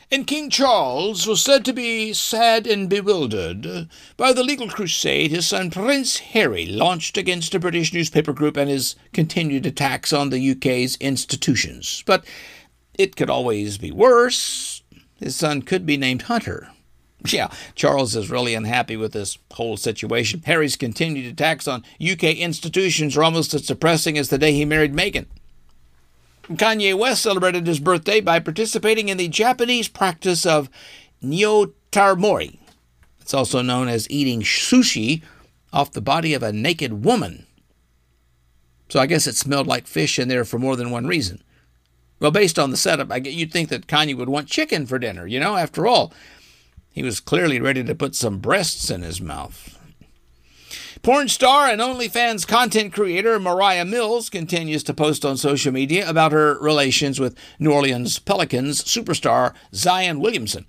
And 0.10 0.26
King 0.26 0.50
Charles 0.50 1.28
was 1.28 1.42
said 1.42 1.66
to 1.66 1.74
be 1.74 2.14
sad 2.14 2.66
and 2.66 2.90
bewildered 2.90 3.90
by 4.16 4.32
the 4.32 4.44
legal 4.44 4.70
crusade 4.70 5.32
his 5.32 5.48
son 5.48 5.70
Prince 5.70 6.20
Harry 6.20 6.66
launched 6.66 7.18
against 7.18 7.54
a 7.54 7.60
British 7.60 7.92
newspaper 7.92 8.32
group 8.32 8.56
and 8.56 8.70
his 8.70 8.96
continued 9.12 9.66
attacks 9.66 10.14
on 10.14 10.30
the 10.30 10.52
UK's 10.52 10.96
institutions. 11.02 12.04
But 12.06 12.24
it 12.98 13.18
could 13.18 13.30
always 13.30 13.78
be 13.78 13.92
worse. 13.92 14.82
His 15.18 15.36
son 15.36 15.62
could 15.62 15.86
be 15.86 15.98
named 15.98 16.24
Hunter. 16.24 16.70
Yeah, 17.26 17.50
Charles 17.76 18.16
is 18.16 18.32
really 18.32 18.54
unhappy 18.54 18.96
with 18.96 19.12
this 19.12 19.38
whole 19.56 19.76
situation. 19.76 20.42
Harry's 20.46 20.78
continued 20.78 21.26
attacks 21.26 21.68
on 21.68 21.84
UK 22.02 22.24
institutions 22.38 23.18
are 23.18 23.24
almost 23.24 23.54
as 23.54 23.64
depressing 23.64 24.18
as 24.18 24.30
the 24.30 24.38
day 24.38 24.54
he 24.54 24.64
married 24.64 24.94
Meghan. 24.94 25.26
Kanye 26.50 26.98
West 26.98 27.22
celebrated 27.22 27.68
his 27.68 27.80
birthday 27.80 28.22
by 28.22 28.40
participating 28.40 29.10
in 29.10 29.18
the 29.18 29.28
Japanese 29.28 29.88
practice 29.88 30.46
of 30.46 30.70
nyotaimori. 31.22 32.58
It's 33.20 33.34
also 33.34 33.62
known 33.62 33.90
as 33.90 34.10
eating 34.10 34.42
sushi 34.42 35.22
off 35.74 35.92
the 35.92 36.02
body 36.02 36.34
of 36.34 36.44
a 36.44 36.54
naked 36.54 37.04
woman. 37.04 37.46
So 38.90 39.00
I 39.00 39.06
guess 39.06 39.28
it 39.28 39.36
smelled 39.36 39.68
like 39.68 39.86
fish 39.86 40.18
in 40.18 40.30
there 40.30 40.46
for 40.46 40.58
more 40.58 40.78
than 40.78 40.92
one 40.92 41.08
reason. 41.08 41.44
Well, 42.20 42.32
based 42.32 42.58
on 42.58 42.72
the 42.72 42.78
setup, 42.78 43.12
I 43.12 43.20
get 43.20 43.34
you'd 43.34 43.52
think 43.52 43.70
that 43.70 43.88
Kanye 43.88 44.18
would 44.18 44.30
want 44.30 44.48
chicken 44.48 44.86
for 44.86 44.98
dinner, 44.98 45.28
you 45.28 45.40
know, 45.40 45.58
after 45.58 45.86
all. 45.86 46.14
He 46.92 47.04
was 47.04 47.20
clearly 47.20 47.60
ready 47.60 47.84
to 47.84 47.94
put 47.94 48.16
some 48.16 48.40
breasts 48.40 48.90
in 48.90 49.02
his 49.02 49.22
mouth. 49.22 49.77
Porn 51.02 51.28
star 51.28 51.68
and 51.68 51.80
OnlyFans 51.80 52.48
content 52.48 52.94
creator 52.94 53.40
Mariah 53.40 53.86
Mills 53.86 54.30
continues 54.30 54.84
to 54.84 54.94
post 54.94 55.24
on 55.24 55.38
social 55.38 55.72
media 55.72 56.10
about 56.10 56.32
her 56.32 56.58
relations 56.60 57.20
with 57.20 57.38
New 57.60 57.72
Orleans 57.72 58.20
Pelicans 58.20 58.84
superstar 58.84 59.54
Zion 59.74 60.20
Williamson. 60.20 60.66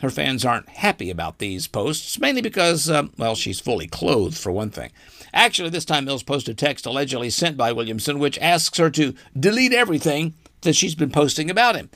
Her 0.00 0.10
fans 0.10 0.44
aren't 0.44 0.68
happy 0.68 1.10
about 1.10 1.38
these 1.38 1.66
posts, 1.66 2.18
mainly 2.18 2.40
because, 2.40 2.88
uh, 2.88 3.04
well, 3.16 3.34
she's 3.34 3.60
fully 3.60 3.86
clothed, 3.86 4.36
for 4.38 4.52
one 4.52 4.70
thing. 4.70 4.90
Actually, 5.32 5.70
this 5.70 5.84
time 5.84 6.04
Mills 6.04 6.22
posted 6.22 6.56
text 6.56 6.86
allegedly 6.86 7.30
sent 7.30 7.56
by 7.56 7.72
Williamson, 7.72 8.18
which 8.18 8.38
asks 8.38 8.78
her 8.78 8.90
to 8.90 9.14
delete 9.38 9.72
everything 9.72 10.34
that 10.62 10.76
she's 10.76 10.94
been 10.94 11.10
posting 11.10 11.50
about 11.50 11.76
him. 11.76 11.90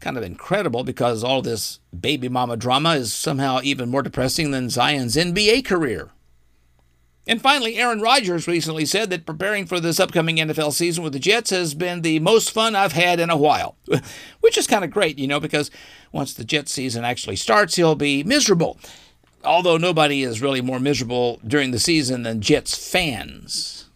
Kind 0.00 0.16
of 0.16 0.24
incredible 0.24 0.82
because 0.82 1.22
all 1.22 1.42
this 1.42 1.78
baby 1.98 2.28
mama 2.28 2.56
drama 2.56 2.94
is 2.94 3.12
somehow 3.12 3.60
even 3.62 3.90
more 3.90 4.02
depressing 4.02 4.50
than 4.50 4.70
Zion's 4.70 5.16
NBA 5.16 5.64
career. 5.64 6.10
And 7.26 7.40
finally, 7.40 7.76
Aaron 7.76 8.00
Rodgers 8.00 8.48
recently 8.48 8.84
said 8.84 9.10
that 9.10 9.26
preparing 9.26 9.66
for 9.66 9.78
this 9.78 10.00
upcoming 10.00 10.36
NFL 10.36 10.72
season 10.72 11.04
with 11.04 11.12
the 11.12 11.18
Jets 11.18 11.50
has 11.50 11.74
been 11.74 12.02
the 12.02 12.18
most 12.18 12.50
fun 12.50 12.74
I've 12.74 12.92
had 12.92 13.20
in 13.20 13.30
a 13.30 13.36
while, 13.36 13.76
which 14.40 14.56
is 14.56 14.66
kind 14.66 14.84
of 14.84 14.90
great, 14.90 15.18
you 15.18 15.28
know, 15.28 15.38
because 15.38 15.70
once 16.12 16.34
the 16.34 16.44
Jets 16.44 16.72
season 16.72 17.04
actually 17.04 17.36
starts, 17.36 17.76
he'll 17.76 17.94
be 17.94 18.24
miserable. 18.24 18.78
Although 19.44 19.76
nobody 19.76 20.22
is 20.22 20.42
really 20.42 20.60
more 20.60 20.80
miserable 20.80 21.40
during 21.46 21.70
the 21.70 21.78
season 21.78 22.24
than 22.24 22.40
Jets 22.40 22.74
fans. 22.90 23.86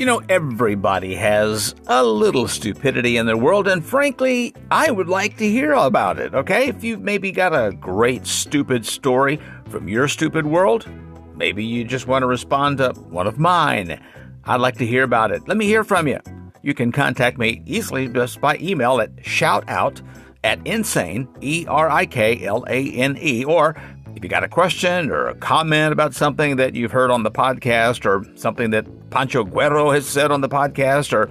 You 0.00 0.06
know, 0.06 0.22
everybody 0.30 1.14
has 1.16 1.74
a 1.86 2.02
little 2.02 2.48
stupidity 2.48 3.18
in 3.18 3.26
their 3.26 3.36
world, 3.36 3.68
and 3.68 3.84
frankly, 3.84 4.54
I 4.70 4.90
would 4.90 5.10
like 5.10 5.36
to 5.36 5.46
hear 5.46 5.74
about 5.74 6.18
it, 6.18 6.34
okay? 6.34 6.68
If 6.68 6.82
you've 6.82 7.02
maybe 7.02 7.30
got 7.30 7.52
a 7.52 7.70
great 7.76 8.26
stupid 8.26 8.86
story 8.86 9.38
from 9.68 9.88
your 9.88 10.08
stupid 10.08 10.46
world, 10.46 10.88
maybe 11.36 11.62
you 11.62 11.84
just 11.84 12.06
want 12.06 12.22
to 12.22 12.26
respond 12.26 12.78
to 12.78 12.92
one 13.10 13.26
of 13.26 13.38
mine. 13.38 14.02
I'd 14.44 14.62
like 14.62 14.78
to 14.78 14.86
hear 14.86 15.02
about 15.02 15.32
it. 15.32 15.46
Let 15.46 15.58
me 15.58 15.66
hear 15.66 15.84
from 15.84 16.08
you. 16.08 16.18
You 16.62 16.72
can 16.72 16.92
contact 16.92 17.36
me 17.36 17.62
easily 17.66 18.08
just 18.08 18.40
by 18.40 18.56
email 18.56 19.02
at 19.02 19.14
shoutout 19.16 20.00
at 20.44 20.66
insane, 20.66 21.28
E 21.42 21.66
R 21.68 21.90
I 21.90 22.06
K 22.06 22.42
L 22.46 22.64
A 22.68 22.90
N 22.92 23.18
E, 23.20 23.44
or 23.44 23.76
if 24.16 24.22
you 24.22 24.28
got 24.28 24.44
a 24.44 24.48
question 24.48 25.10
or 25.10 25.28
a 25.28 25.34
comment 25.34 25.92
about 25.92 26.14
something 26.14 26.56
that 26.56 26.74
you've 26.74 26.92
heard 26.92 27.10
on 27.10 27.22
the 27.22 27.30
podcast 27.30 28.04
or 28.04 28.24
something 28.36 28.70
that 28.70 29.10
Pancho 29.10 29.44
Guerrero 29.44 29.90
has 29.90 30.06
said 30.06 30.30
on 30.30 30.40
the 30.40 30.48
podcast, 30.48 31.12
or 31.12 31.30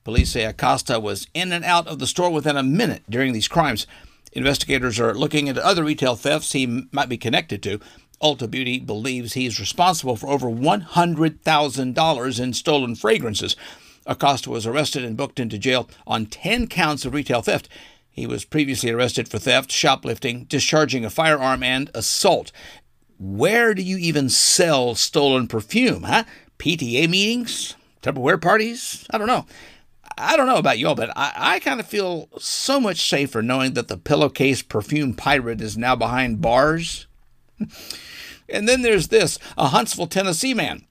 Police 0.04 0.32
say 0.32 0.46
Acosta 0.46 1.00
was 1.00 1.28
in 1.34 1.52
and 1.52 1.64
out 1.64 1.88
of 1.88 2.00
the 2.00 2.08
store 2.08 2.32
within 2.32 2.58
a 2.58 2.64
minute 2.64 3.04
during 3.10 3.34
these 3.34 3.48
crimes. 3.48 3.86
Investigators 4.34 5.00
are 5.00 5.14
looking 5.14 5.48
into 5.48 5.66
other 5.66 5.84
retail 5.84 6.16
thefts 6.16 6.54
he 6.54 6.88
might 6.92 7.10
be 7.10 7.18
connected 7.18 7.62
to. 7.64 7.80
Ulta 8.22 8.50
Beauty 8.50 8.80
believes 8.80 9.34
he's 9.34 9.60
responsible 9.60 10.16
for 10.16 10.30
over 10.30 10.48
$100,000 10.48 12.40
in 12.40 12.54
stolen 12.54 12.96
fragrances. 12.96 13.56
Acosta 14.06 14.50
was 14.50 14.66
arrested 14.66 15.04
and 15.04 15.18
booked 15.18 15.40
into 15.40 15.58
jail 15.58 15.90
on 16.08 16.26
10 16.26 16.68
counts 16.68 17.04
of 17.06 17.14
retail 17.14 17.42
theft. 17.42 17.68
He 18.10 18.28
was 18.28 18.46
previously 18.46 18.92
arrested 18.92 19.28
for 19.28 19.40
theft, 19.40 19.72
shoplifting, 19.72 20.46
discharging 20.46 21.06
a 21.06 21.10
firearm, 21.10 21.64
and 21.64 21.90
assault. 21.94 22.52
Where 23.20 23.74
do 23.74 23.82
you 23.82 23.98
even 23.98 24.30
sell 24.30 24.96
stolen 24.96 25.48
perfume, 25.48 26.04
huh? 26.04 26.24
PTA 26.58 27.10
meetings? 27.10 27.76
Tupperware 28.02 28.42
parties? 28.42 29.06
I 29.12 29.18
don't 29.18 29.28
know. 29.28 29.46
I 30.18 30.38
don't 30.38 30.48
know 30.48 30.58
about 30.58 30.80
y'all, 30.80 30.96
but 30.96 31.12
I, 31.16 31.34
I 31.36 31.60
kind 31.60 31.80
of 31.80 31.88
feel 31.88 32.30
so 32.38 32.80
much 32.80 33.08
safer 33.08 33.42
knowing 33.42 33.74
that 33.74 33.88
the 33.88 33.98
pillowcase 33.98 34.62
perfume 34.62 35.14
pirate 35.14 35.62
is 35.62 35.78
now 35.78 35.96
behind 35.96 36.42
bars. 36.42 37.08
and 38.50 38.68
then 38.68 38.82
there's 38.82 39.10
this 39.10 39.38
a 39.58 39.68
Huntsville, 39.68 40.08
Tennessee 40.08 40.54
man 40.54 40.86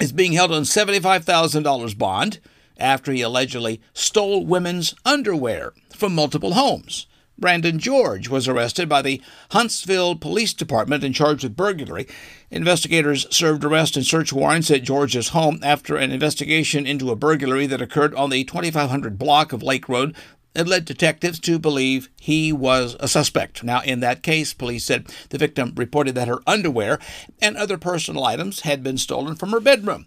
is 0.00 0.12
being 0.12 0.32
held 0.32 0.52
on 0.52 0.62
$75,000 0.62 1.96
bond 1.98 2.40
after 2.76 3.12
he 3.12 3.22
allegedly 3.22 3.80
stole 3.92 4.44
women's 4.44 4.94
underwear 5.04 5.72
from 5.94 6.14
multiple 6.14 6.54
homes. 6.54 7.06
Brandon 7.38 7.78
George 7.78 8.28
was 8.28 8.46
arrested 8.46 8.88
by 8.88 9.02
the 9.02 9.20
Huntsville 9.50 10.16
Police 10.16 10.52
Department 10.52 11.02
and 11.02 11.14
charged 11.14 11.42
with 11.42 11.56
burglary. 11.56 12.06
Investigators 12.50 13.26
served 13.30 13.64
arrest 13.64 13.96
and 13.96 14.06
search 14.06 14.32
warrants 14.32 14.70
at 14.70 14.84
George's 14.84 15.30
home 15.30 15.58
after 15.62 15.96
an 15.96 16.12
investigation 16.12 16.86
into 16.86 17.10
a 17.10 17.16
burglary 17.16 17.66
that 17.66 17.82
occurred 17.82 18.14
on 18.14 18.30
the 18.30 18.44
2500 18.44 19.18
block 19.18 19.52
of 19.52 19.62
Lake 19.62 19.88
Road 19.88 20.14
it 20.54 20.68
led 20.68 20.84
detectives 20.84 21.40
to 21.40 21.58
believe 21.58 22.08
he 22.20 22.52
was 22.52 22.96
a 23.00 23.08
suspect. 23.08 23.64
Now, 23.64 23.82
in 23.82 24.00
that 24.00 24.22
case, 24.22 24.54
police 24.54 24.84
said 24.84 25.06
the 25.30 25.38
victim 25.38 25.72
reported 25.76 26.14
that 26.14 26.28
her 26.28 26.42
underwear 26.46 27.00
and 27.42 27.56
other 27.56 27.76
personal 27.76 28.24
items 28.24 28.60
had 28.60 28.82
been 28.82 28.96
stolen 28.96 29.34
from 29.34 29.50
her 29.50 29.60
bedroom. 29.60 30.06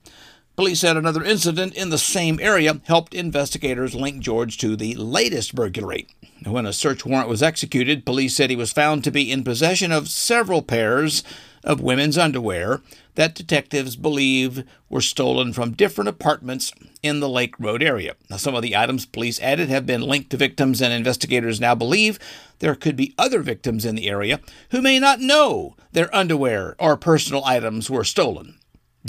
Police 0.57 0.79
said 0.79 0.97
another 0.97 1.23
incident 1.23 1.75
in 1.75 1.91
the 1.91 1.99
same 1.99 2.39
area 2.41 2.81
helped 2.85 3.13
investigators 3.13 3.93
link 3.93 4.23
George 4.23 4.57
to 4.57 4.75
the 4.75 4.95
latest 4.95 5.53
burglary. 5.53 6.07
When 6.47 6.65
a 6.65 6.73
search 6.73 7.05
warrant 7.05 7.29
was 7.29 7.43
executed, 7.43 8.07
police 8.07 8.35
said 8.35 8.49
he 8.49 8.55
was 8.55 8.73
found 8.73 9.03
to 9.03 9.11
be 9.11 9.31
in 9.31 9.43
possession 9.43 9.91
of 9.91 10.09
several 10.09 10.63
pairs 10.63 11.23
of 11.63 11.79
women's 11.81 12.17
underwear 12.17 12.81
that 13.13 13.35
detectives 13.35 13.95
believe 13.95 14.63
were 14.89 14.99
stolen 14.99 15.53
from 15.53 15.75
different 15.75 16.07
apartments 16.07 16.71
in 17.03 17.19
the 17.19 17.29
Lake 17.29 17.53
Road 17.59 17.83
area. 17.83 18.15
Now, 18.27 18.37
some 18.37 18.55
of 18.55 18.63
the 18.63 18.75
items 18.75 19.05
police 19.05 19.39
added 19.39 19.69
have 19.69 19.85
been 19.85 20.01
linked 20.01 20.31
to 20.31 20.37
victims, 20.37 20.81
and 20.81 20.91
investigators 20.91 21.59
now 21.59 21.75
believe 21.75 22.17
there 22.59 22.73
could 22.73 22.95
be 22.95 23.13
other 23.19 23.43
victims 23.43 23.85
in 23.85 23.93
the 23.93 24.09
area 24.09 24.39
who 24.71 24.81
may 24.81 24.97
not 24.97 25.19
know 25.19 25.75
their 25.91 26.13
underwear 26.15 26.75
or 26.79 26.97
personal 26.97 27.45
items 27.45 27.91
were 27.91 28.03
stolen. 28.03 28.56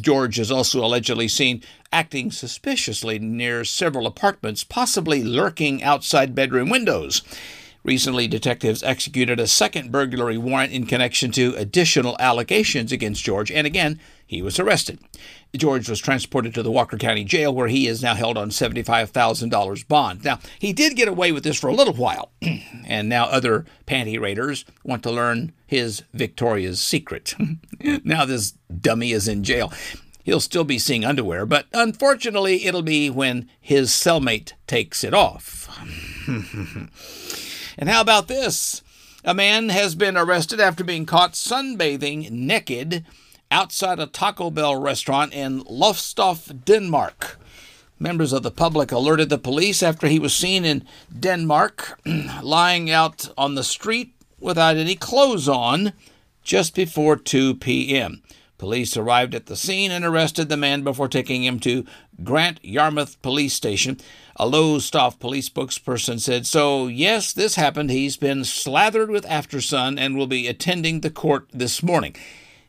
George 0.02 0.38
is 0.38 0.50
also 0.50 0.84
allegedly 0.84 1.28
seen 1.28 1.62
acting 1.92 2.30
suspiciously 2.30 3.18
near 3.18 3.64
several 3.64 4.06
apartments, 4.06 4.64
possibly 4.64 5.22
lurking 5.22 5.82
outside 5.82 6.34
bedroom 6.34 6.68
windows. 6.68 7.22
Recently, 7.84 8.28
detectives 8.28 8.82
executed 8.82 9.40
a 9.40 9.46
second 9.46 9.90
burglary 9.90 10.36
warrant 10.36 10.72
in 10.72 10.84
connection 10.84 11.30
to 11.32 11.54
additional 11.56 12.16
allegations 12.18 12.92
against 12.92 13.24
George, 13.24 13.50
and 13.50 13.66
again, 13.66 13.98
he 14.26 14.42
was 14.42 14.58
arrested. 14.58 14.98
George 15.56 15.88
was 15.88 15.98
transported 15.98 16.52
to 16.54 16.62
the 16.62 16.70
Walker 16.70 16.98
County 16.98 17.24
Jail, 17.24 17.54
where 17.54 17.68
he 17.68 17.86
is 17.86 18.02
now 18.02 18.14
held 18.14 18.36
on 18.36 18.50
$75,000 18.50 19.88
bond. 19.88 20.24
Now, 20.24 20.40
he 20.58 20.72
did 20.72 20.96
get 20.96 21.08
away 21.08 21.32
with 21.32 21.42
this 21.42 21.58
for 21.58 21.68
a 21.68 21.74
little 21.74 21.94
while, 21.94 22.32
and 22.86 23.08
now 23.08 23.24
other 23.24 23.64
panty 23.86 24.20
raiders 24.20 24.64
want 24.84 25.02
to 25.04 25.10
learn 25.10 25.52
his 25.66 26.02
Victoria's 26.12 26.80
secret. 26.80 27.34
now, 28.04 28.24
this 28.24 28.52
dummy 28.80 29.12
is 29.12 29.26
in 29.26 29.42
jail. 29.42 29.72
He'll 30.22 30.40
still 30.40 30.64
be 30.64 30.78
seeing 30.78 31.06
underwear, 31.06 31.46
but 31.46 31.66
unfortunately, 31.72 32.66
it'll 32.66 32.82
be 32.82 33.08
when 33.08 33.48
his 33.58 33.90
cellmate 33.90 34.52
takes 34.66 35.02
it 35.02 35.14
off. 35.14 35.66
and 37.78 37.88
how 37.88 38.02
about 38.02 38.28
this? 38.28 38.82
A 39.24 39.32
man 39.32 39.70
has 39.70 39.94
been 39.94 40.16
arrested 40.16 40.60
after 40.60 40.84
being 40.84 41.06
caught 41.06 41.32
sunbathing 41.32 42.30
naked 42.30 43.06
outside 43.50 43.98
a 43.98 44.06
Taco 44.06 44.50
Bell 44.50 44.76
restaurant 44.76 45.32
in 45.32 45.62
Lowestoft, 45.68 46.64
Denmark. 46.64 47.38
Members 47.98 48.32
of 48.32 48.42
the 48.42 48.50
public 48.50 48.92
alerted 48.92 49.28
the 49.28 49.38
police 49.38 49.82
after 49.82 50.06
he 50.06 50.18
was 50.18 50.34
seen 50.34 50.64
in 50.64 50.84
Denmark 51.18 52.00
lying 52.42 52.90
out 52.90 53.28
on 53.36 53.54
the 53.54 53.64
street 53.64 54.14
without 54.38 54.76
any 54.76 54.94
clothes 54.94 55.48
on 55.48 55.92
just 56.42 56.74
before 56.74 57.16
2 57.16 57.56
p.m. 57.56 58.22
Police 58.56 58.96
arrived 58.96 59.34
at 59.34 59.46
the 59.46 59.56
scene 59.56 59.90
and 59.90 60.04
arrested 60.04 60.48
the 60.48 60.56
man 60.56 60.82
before 60.82 61.08
taking 61.08 61.44
him 61.44 61.60
to 61.60 61.84
Great 62.22 62.58
Yarmouth 62.64 63.20
Police 63.22 63.54
Station. 63.54 63.98
A 64.36 64.46
Lowestoft 64.46 65.20
police 65.20 65.48
spokesperson 65.48 66.20
said, 66.20 66.46
So, 66.46 66.88
yes, 66.88 67.32
this 67.32 67.54
happened. 67.54 67.90
He's 67.90 68.16
been 68.16 68.44
slathered 68.44 69.10
with 69.10 69.24
Aftersun 69.26 69.98
and 69.98 70.16
will 70.16 70.26
be 70.26 70.48
attending 70.48 71.00
the 71.00 71.10
court 71.10 71.48
this 71.52 71.82
morning. 71.82 72.16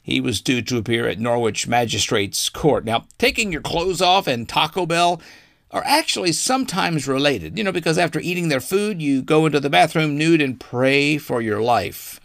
He 0.09 0.19
was 0.19 0.41
due 0.41 0.63
to 0.63 0.77
appear 0.77 1.07
at 1.07 1.19
Norwich 1.19 1.67
Magistrates 1.67 2.49
Court. 2.49 2.83
Now, 2.83 3.05
taking 3.19 3.51
your 3.51 3.61
clothes 3.61 4.01
off 4.01 4.25
and 4.25 4.49
Taco 4.49 4.87
Bell 4.87 5.21
are 5.69 5.83
actually 5.85 6.31
sometimes 6.31 7.07
related, 7.07 7.55
you 7.55 7.63
know, 7.63 7.71
because 7.71 7.99
after 7.99 8.19
eating 8.19 8.49
their 8.49 8.59
food, 8.59 9.03
you 9.03 9.21
go 9.21 9.45
into 9.45 9.59
the 9.59 9.69
bathroom 9.69 10.17
nude 10.17 10.41
and 10.41 10.59
pray 10.59 11.19
for 11.19 11.43
your 11.43 11.61
life. 11.61 12.19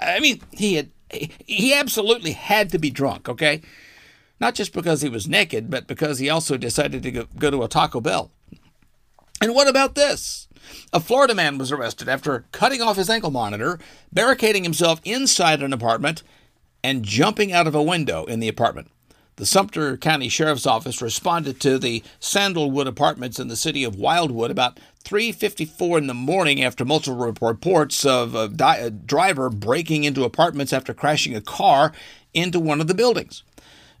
I 0.00 0.18
mean, 0.18 0.40
he 0.50 0.74
had 0.74 0.90
he 1.46 1.72
absolutely 1.72 2.32
had 2.32 2.70
to 2.70 2.78
be 2.78 2.90
drunk, 2.90 3.28
okay? 3.28 3.62
Not 4.40 4.56
just 4.56 4.72
because 4.72 5.02
he 5.02 5.08
was 5.08 5.28
naked, 5.28 5.70
but 5.70 5.86
because 5.86 6.18
he 6.18 6.28
also 6.28 6.56
decided 6.56 7.02
to 7.04 7.10
go, 7.12 7.26
go 7.38 7.50
to 7.50 7.62
a 7.62 7.68
Taco 7.68 8.00
Bell. 8.00 8.32
And 9.40 9.54
what 9.54 9.68
about 9.68 9.94
this? 9.94 10.48
A 10.92 11.00
Florida 11.00 11.34
man 11.34 11.58
was 11.58 11.70
arrested 11.70 12.08
after 12.08 12.44
cutting 12.50 12.82
off 12.82 12.96
his 12.96 13.10
ankle 13.10 13.30
monitor, 13.30 13.78
barricading 14.12 14.64
himself 14.64 15.00
inside 15.04 15.62
an 15.62 15.72
apartment, 15.72 16.22
and 16.82 17.04
jumping 17.04 17.52
out 17.52 17.66
of 17.66 17.74
a 17.74 17.82
window 17.82 18.24
in 18.24 18.40
the 18.40 18.48
apartment. 18.48 18.90
The 19.36 19.46
Sumter 19.46 19.96
County 19.96 20.28
Sheriff's 20.28 20.66
Office 20.66 21.00
responded 21.00 21.60
to 21.60 21.78
the 21.78 22.02
Sandalwood 22.18 22.86
apartments 22.86 23.40
in 23.40 23.48
the 23.48 23.56
city 23.56 23.84
of 23.84 23.96
Wildwood 23.96 24.50
about 24.50 24.78
3:54 25.02 25.96
in 25.96 26.06
the 26.08 26.14
morning 26.14 26.62
after 26.62 26.84
multiple 26.84 27.16
reports 27.16 28.04
of 28.04 28.34
a, 28.34 28.48
di- 28.48 28.76
a 28.76 28.90
driver 28.90 29.48
breaking 29.48 30.04
into 30.04 30.24
apartments 30.24 30.74
after 30.74 30.92
crashing 30.92 31.34
a 31.34 31.40
car 31.40 31.92
into 32.34 32.60
one 32.60 32.82
of 32.82 32.86
the 32.86 32.94
buildings. 32.94 33.42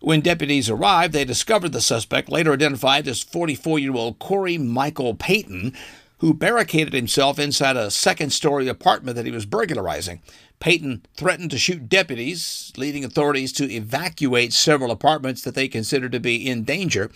When 0.00 0.20
deputies 0.20 0.68
arrived, 0.68 1.14
they 1.14 1.24
discovered 1.24 1.72
the 1.72 1.80
suspect, 1.80 2.28
later 2.28 2.52
identified 2.52 3.08
as 3.08 3.24
44-year-old 3.24 4.18
Corey 4.18 4.58
Michael 4.58 5.14
Payton, 5.14 5.74
who 6.18 6.34
barricaded 6.34 6.92
himself 6.92 7.38
inside 7.38 7.76
a 7.76 7.90
second-story 7.90 8.68
apartment 8.68 9.16
that 9.16 9.26
he 9.26 9.32
was 9.32 9.46
burglarizing. 9.46 10.20
Payton 10.60 11.06
threatened 11.16 11.50
to 11.52 11.58
shoot 11.58 11.88
deputies, 11.88 12.70
leading 12.76 13.02
authorities 13.02 13.50
to 13.54 13.70
evacuate 13.70 14.52
several 14.52 14.90
apartments 14.90 15.40
that 15.42 15.54
they 15.54 15.68
considered 15.68 16.12
to 16.12 16.20
be 16.20 16.46
in 16.48 16.64
danger. 16.64 17.10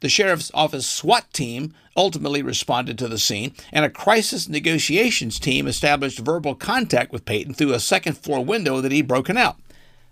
The 0.00 0.10
sheriff's 0.10 0.50
office 0.52 0.86
SWAT 0.86 1.32
team 1.32 1.74
ultimately 1.96 2.42
responded 2.42 2.98
to 2.98 3.08
the 3.08 3.18
scene, 3.18 3.54
and 3.72 3.86
a 3.86 3.90
crisis 3.90 4.48
negotiations 4.48 5.38
team 5.38 5.66
established 5.66 6.18
verbal 6.18 6.54
contact 6.54 7.10
with 7.10 7.24
Payton 7.24 7.54
through 7.54 7.72
a 7.72 7.80
second 7.80 8.18
floor 8.18 8.44
window 8.44 8.82
that 8.82 8.92
he'd 8.92 9.08
broken 9.08 9.38
out. 9.38 9.56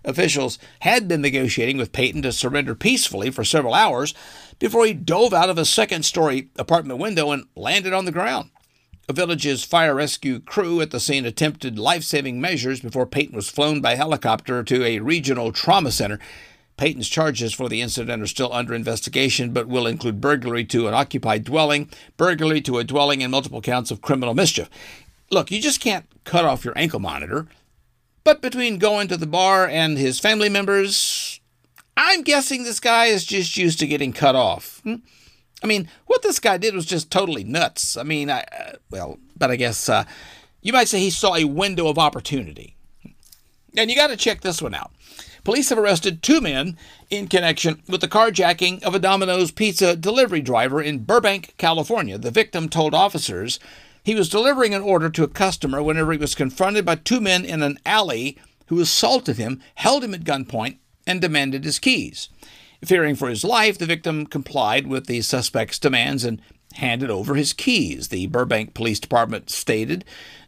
Officials 0.03 0.57
had 0.79 1.07
been 1.07 1.21
negotiating 1.21 1.77
with 1.77 1.91
Payton 1.91 2.23
to 2.23 2.31
surrender 2.31 2.73
peacefully 2.73 3.29
for 3.29 3.43
several 3.43 3.73
hours 3.73 4.15
before 4.57 4.85
he 4.85 4.93
dove 4.93 5.33
out 5.33 5.49
of 5.49 5.57
a 5.57 5.65
second 5.65 6.03
story 6.03 6.49
apartment 6.57 6.99
window 6.99 7.31
and 7.31 7.45
landed 7.55 7.93
on 7.93 8.05
the 8.05 8.11
ground. 8.11 8.49
A 9.09 9.13
village's 9.13 9.63
fire 9.63 9.95
rescue 9.95 10.39
crew 10.39 10.81
at 10.81 10.91
the 10.91 10.99
scene 10.99 11.25
attempted 11.25 11.79
life 11.79 12.03
saving 12.03 12.39
measures 12.39 12.79
before 12.79 13.07
Payton 13.07 13.35
was 13.35 13.49
flown 13.49 13.81
by 13.81 13.95
helicopter 13.95 14.63
to 14.63 14.85
a 14.85 14.99
regional 14.99 15.51
trauma 15.51 15.91
center. 15.91 16.19
Payton's 16.77 17.09
charges 17.09 17.51
for 17.51 17.67
the 17.67 17.81
incident 17.81 18.21
are 18.21 18.27
still 18.27 18.53
under 18.53 18.75
investigation, 18.75 19.51
but 19.51 19.67
will 19.67 19.87
include 19.87 20.21
burglary 20.21 20.63
to 20.65 20.87
an 20.87 20.93
occupied 20.93 21.43
dwelling, 21.43 21.89
burglary 22.17 22.61
to 22.61 22.77
a 22.77 22.83
dwelling, 22.83 23.23
and 23.23 23.31
multiple 23.31 23.61
counts 23.61 23.89
of 23.89 24.03
criminal 24.03 24.35
mischief. 24.35 24.69
Look, 25.31 25.49
you 25.49 25.59
just 25.59 25.79
can't 25.79 26.05
cut 26.23 26.45
off 26.45 26.63
your 26.63 26.77
ankle 26.77 26.99
monitor. 26.99 27.47
But 28.23 28.43
between 28.43 28.77
going 28.77 29.07
to 29.07 29.17
the 29.17 29.25
bar 29.25 29.67
and 29.67 29.97
his 29.97 30.19
family 30.19 30.49
members, 30.49 31.41
I'm 31.97 32.21
guessing 32.21 32.63
this 32.63 32.79
guy 32.79 33.05
is 33.05 33.25
just 33.25 33.57
used 33.57 33.79
to 33.79 33.87
getting 33.87 34.13
cut 34.13 34.35
off. 34.35 34.81
Hmm? 34.83 34.97
I 35.63 35.67
mean, 35.67 35.89
what 36.05 36.21
this 36.21 36.39
guy 36.39 36.57
did 36.57 36.73
was 36.73 36.85
just 36.85 37.11
totally 37.11 37.43
nuts. 37.43 37.97
I 37.97 38.03
mean, 38.03 38.29
I, 38.29 38.41
uh, 38.41 38.73
well, 38.89 39.19
but 39.37 39.51
I 39.51 39.55
guess 39.55 39.89
uh, 39.89 40.05
you 40.61 40.73
might 40.73 40.87
say 40.87 40.99
he 40.99 41.09
saw 41.09 41.35
a 41.35 41.45
window 41.45 41.87
of 41.87 41.97
opportunity. 41.97 42.75
And 43.77 43.89
you 43.89 43.95
got 43.95 44.07
to 44.07 44.17
check 44.17 44.41
this 44.41 44.61
one 44.61 44.73
out. 44.73 44.91
Police 45.43 45.69
have 45.69 45.77
arrested 45.77 46.21
two 46.21 46.41
men 46.41 46.77
in 47.09 47.27
connection 47.27 47.81
with 47.87 48.01
the 48.01 48.07
carjacking 48.07 48.83
of 48.83 48.93
a 48.93 48.99
Domino's 48.99 49.51
pizza 49.51 49.95
delivery 49.95 50.41
driver 50.41 50.81
in 50.81 51.05
Burbank, 51.05 51.53
California. 51.57 52.17
The 52.17 52.31
victim 52.31 52.67
told 52.67 52.93
officers 52.93 53.59
he 54.03 54.15
was 54.15 54.29
delivering 54.29 54.73
an 54.73 54.81
order 54.81 55.09
to 55.09 55.23
a 55.23 55.27
customer 55.27 55.81
whenever 55.81 56.11
he 56.11 56.17
was 56.17 56.35
confronted 56.35 56.85
by 56.85 56.95
two 56.95 57.21
men 57.21 57.45
in 57.45 57.61
an 57.61 57.79
alley 57.85 58.37
who 58.67 58.79
assaulted 58.79 59.37
him, 59.37 59.61
held 59.75 60.03
him 60.03 60.13
at 60.13 60.23
gunpoint, 60.23 60.77
and 61.07 61.21
demanded 61.21 61.63
his 61.63 61.79
keys. 61.79 62.29
Fearing 62.83 63.15
for 63.15 63.29
his 63.29 63.43
life, 63.43 63.77
the 63.77 63.85
victim 63.85 64.25
complied 64.25 64.87
with 64.87 65.07
the 65.07 65.21
suspect's 65.21 65.79
demands 65.79 66.23
and 66.23 66.41
handed 66.75 67.09
over 67.09 67.35
his 67.35 67.51
keys, 67.51 68.07
the 68.07 68.27
Burbank 68.27 68.73
Police 68.73 68.99
Department 68.99 69.49
stated. 69.49 70.05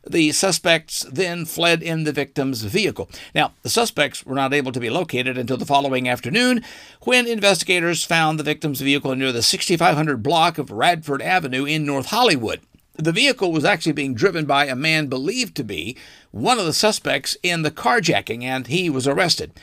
The 0.07 0.31
suspects 0.31 1.05
then 1.11 1.45
fled 1.45 1.83
in 1.83 2.05
the 2.05 2.13
victim's 2.13 2.63
vehicle. 2.63 3.09
Now, 3.35 3.53
the 3.63 3.69
suspects 3.69 4.25
were 4.25 4.35
not 4.35 4.53
able 4.53 4.71
to 4.71 4.79
be 4.79 4.89
located 4.89 5.37
until 5.37 5.57
the 5.57 5.65
following 5.65 6.07
afternoon 6.07 6.63
when 7.01 7.27
investigators 7.27 8.03
found 8.03 8.39
the 8.39 8.43
victim's 8.43 8.81
vehicle 8.81 9.15
near 9.15 9.31
the 9.31 9.43
6500 9.43 10.23
block 10.23 10.57
of 10.57 10.71
Radford 10.71 11.21
Avenue 11.21 11.65
in 11.65 11.85
North 11.85 12.07
Hollywood. 12.07 12.61
The 12.95 13.11
vehicle 13.11 13.51
was 13.51 13.65
actually 13.65 13.93
being 13.93 14.13
driven 14.13 14.45
by 14.45 14.65
a 14.65 14.75
man 14.75 15.07
believed 15.07 15.55
to 15.55 15.63
be 15.63 15.97
one 16.31 16.59
of 16.59 16.65
the 16.65 16.73
suspects 16.73 17.37
in 17.41 17.61
the 17.61 17.71
carjacking, 17.71 18.43
and 18.43 18.67
he 18.67 18.89
was 18.89 19.07
arrested. 19.07 19.53